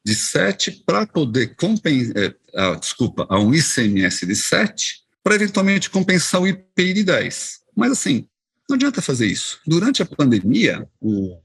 de 0.05 0.15
7 0.15 0.83
para 0.85 1.07
poder 1.07 1.55
compensar, 1.57 2.17
é, 2.17 2.35
ah, 2.55 2.75
desculpa, 2.75 3.27
a 3.29 3.39
um 3.39 3.55
ICMS 3.55 4.27
de 4.27 4.35
7 4.35 5.03
para 5.23 5.37
eventualmente 5.37 5.89
compensar 5.89 6.41
o 6.41 6.49
IPI 6.49 6.95
de 6.95 7.05
10. 7.05 7.61
Mas 7.77 7.93
assim, 7.93 8.27
não 8.69 8.77
adianta 8.77 9.03
fazer 9.03 9.27
isso. 9.27 9.61
Durante 9.67 10.03
a 10.03 10.07
pandemia, 10.07 10.89
o, 11.01 11.39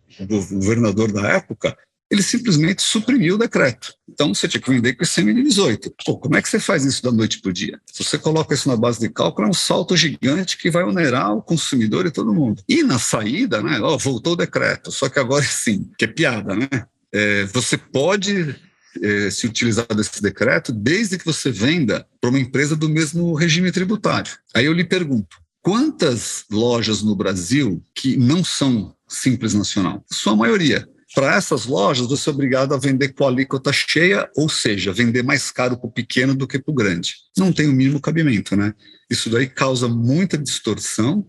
governador 0.52 1.12
da 1.12 1.28
época, 1.28 1.78
ele 2.10 2.24
simplesmente 2.24 2.82
suprimiu 2.82 3.36
o 3.36 3.38
decreto. 3.38 3.94
Então 4.10 4.34
você 4.34 4.48
tinha 4.48 4.62
que 4.62 4.70
vender 4.70 4.94
com 4.94 5.04
ICM 5.04 5.34
de 5.34 5.44
18. 5.44 5.94
Pô, 6.06 6.18
como 6.18 6.38
é 6.38 6.42
que 6.42 6.50
você 6.50 6.60
faz 6.60 6.86
isso 6.86 7.04
da 7.04 7.12
noite 7.12 7.42
para 7.42 7.50
o 7.50 7.54
dia? 7.54 7.80
Se 7.86 8.04
você 8.04 8.18
coloca 8.18 8.54
isso 8.54 8.70
na 8.70 8.78
base 8.78 9.00
de 9.00 9.10
cálculo, 9.10 9.48
é 9.48 9.52
um 9.52 9.54
salto 9.54 9.96
gigante 9.96 10.58
que 10.58 10.72
vai 10.72 10.84
onerar 10.84 11.36
o 11.36 11.42
consumidor 11.42 12.06
e 12.06 12.12
todo 12.12 12.34
mundo. 12.34 12.64
E 12.68 12.82
na 12.82 12.98
saída, 12.98 13.62
né, 13.62 13.80
ó, 13.82 13.98
voltou 13.98 14.34
o 14.34 14.38
decreto, 14.38 14.92
só 14.92 15.10
que 15.10 15.20
agora 15.20 15.44
sim, 15.46 15.92
que 15.98 16.06
é 16.06 16.08
piada, 16.08 16.56
né? 16.56 16.68
É, 17.18 17.46
você 17.46 17.76
pode 17.76 18.56
é, 19.02 19.30
se 19.32 19.48
utilizar 19.48 19.88
desse 19.96 20.22
decreto 20.22 20.72
desde 20.72 21.18
que 21.18 21.26
você 21.26 21.50
venda 21.50 22.08
para 22.22 22.30
uma 22.30 22.40
empresa 22.40 22.76
do 22.76 22.88
mesmo 22.88 23.34
regime 23.34 23.72
tributário. 23.72 24.32
Aí 24.54 24.66
eu 24.66 24.74
lhe 24.74 24.84
pergunto, 24.84 25.38
quantas 25.64 26.46
lojas 26.52 27.02
no 27.02 27.16
Brasil 27.16 27.84
que 27.96 28.16
não 28.18 28.44
são 28.44 28.96
simples 29.08 29.56
nacional? 29.56 30.06
Sua 30.12 30.36
maioria. 30.36 30.88
Para 31.16 31.36
essas 31.36 31.66
lojas, 31.66 32.06
você 32.06 32.30
é 32.30 32.34
obrigado 32.34 32.76
a 32.76 32.78
vender 32.78 33.10
com 33.10 33.24
a 33.24 33.30
alíquota 33.30 33.74
cheia, 33.74 34.30
ou 34.36 34.48
seja, 34.48 34.94
vender 34.94 35.24
mais 35.24 35.50
caro 35.50 35.76
para 35.76 35.88
o 35.88 35.92
pequeno 35.92 36.36
do 36.36 36.46
que 36.46 36.60
para 36.60 36.72
o 36.72 36.76
grande. 36.76 37.16
Não 37.36 37.52
tem 37.52 37.68
o 37.68 37.74
mínimo 37.74 38.00
cabimento, 38.00 38.56
né? 38.56 38.76
Isso 39.10 39.28
daí 39.30 39.48
causa 39.48 39.88
muita 39.88 40.38
distorção 40.38 41.26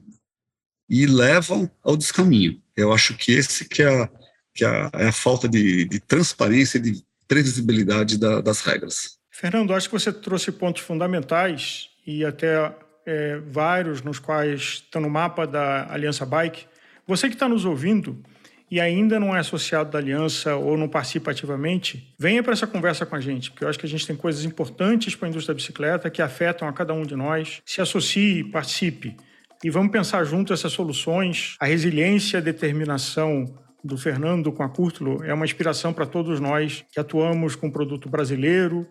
e 0.91 1.07
levam 1.07 1.71
ao 1.83 1.97
descaminho. 1.97 2.61
Eu 2.77 2.93
acho 2.93 3.17
que 3.17 3.33
esse 3.33 3.65
que 3.65 3.83
é 3.83 4.11
que 4.59 4.65
é, 4.65 4.91
é 4.93 5.07
a 5.07 5.13
falta 5.13 5.49
de, 5.49 5.85
de 5.85 6.01
transparência 6.01 6.79
e 6.79 6.81
de 6.81 7.05
previsibilidade 7.29 8.19
da, 8.19 8.41
das 8.41 8.61
regras. 8.61 9.19
Fernando, 9.31 9.73
acho 9.73 9.89
que 9.89 9.93
você 9.93 10.13
trouxe 10.13 10.51
pontos 10.51 10.83
fundamentais 10.83 11.91
e 12.05 12.25
até 12.25 12.75
é, 13.07 13.39
vários 13.47 14.03
nos 14.03 14.19
quais 14.19 14.61
estão 14.83 15.01
no 15.01 15.09
mapa 15.09 15.47
da 15.47 15.87
Aliança 15.93 16.27
Bike. 16.27 16.67
Você 17.07 17.29
que 17.29 17.35
está 17.35 17.49
nos 17.49 17.65
ouvindo 17.65 18.21
e 18.69 18.81
ainda 18.81 19.21
não 19.21 19.35
é 19.35 19.39
associado 19.39 19.93
da 19.93 19.99
Aliança 19.99 20.57
ou 20.57 20.77
não 20.77 20.89
participa 20.89 21.31
ativamente, 21.31 22.13
venha 22.19 22.43
para 22.43 22.53
essa 22.53 22.67
conversa 22.67 23.07
com 23.07 23.15
a 23.15 23.21
gente, 23.21 23.53
porque 23.53 23.65
eu 23.65 23.69
acho 23.69 23.79
que 23.79 23.87
a 23.87 23.89
gente 23.89 24.07
tem 24.07 24.17
coisas 24.17 24.45
importantes 24.45 25.15
para 25.15 25.29
a 25.29 25.31
indústria 25.31 25.55
da 25.55 25.57
bicicleta 25.57 26.11
que 26.11 26.21
afetam 26.21 26.67
a 26.67 26.73
cada 26.73 26.93
um 26.93 27.07
de 27.07 27.15
nós. 27.15 27.63
Se 27.65 27.81
associe, 27.81 28.43
participe 28.43 29.17
e 29.63 29.71
vamos 29.71 29.93
pensar 29.93 30.25
junto 30.25 30.53
essas 30.53 30.73
soluções, 30.73 31.57
a 31.61 31.67
resiliência, 31.67 32.41
a 32.41 32.43
determinação, 32.43 33.47
do 33.83 33.97
Fernando 33.97 34.53
com 34.53 34.63
a 34.63 34.69
Curtulo 34.69 35.25
é 35.25 35.33
uma 35.33 35.45
inspiração 35.45 35.93
para 35.93 36.07
todos 36.07 36.41
nós 36.41 36.85
que 36.93 36.99
atuamos 36.99 37.55
com 37.55 37.71
produto 37.71 38.09
brasileiro, 38.09 38.87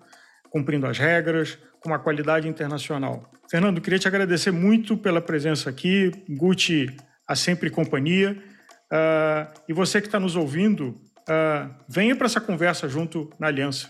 cumprindo 0.49 0.87
as 0.87 0.97
regras, 0.97 1.57
com 1.81 1.89
uma 1.89 1.99
qualidade 1.99 2.47
internacional. 2.47 3.29
Fernando, 3.49 3.81
queria 3.81 3.99
te 3.99 4.07
agradecer 4.07 4.51
muito 4.51 4.97
pela 4.97 5.21
presença 5.21 5.69
aqui. 5.69 6.11
Gucci, 6.29 6.95
a 7.27 7.35
sempre 7.35 7.69
companhia. 7.69 8.37
Uh, 8.91 9.61
e 9.67 9.73
você 9.73 10.01
que 10.01 10.07
está 10.07 10.19
nos 10.19 10.35
ouvindo, 10.35 10.99
uh, 11.29 11.69
venha 11.87 12.15
para 12.15 12.25
essa 12.25 12.41
conversa 12.41 12.87
junto 12.87 13.29
na 13.39 13.47
Aliança. 13.47 13.89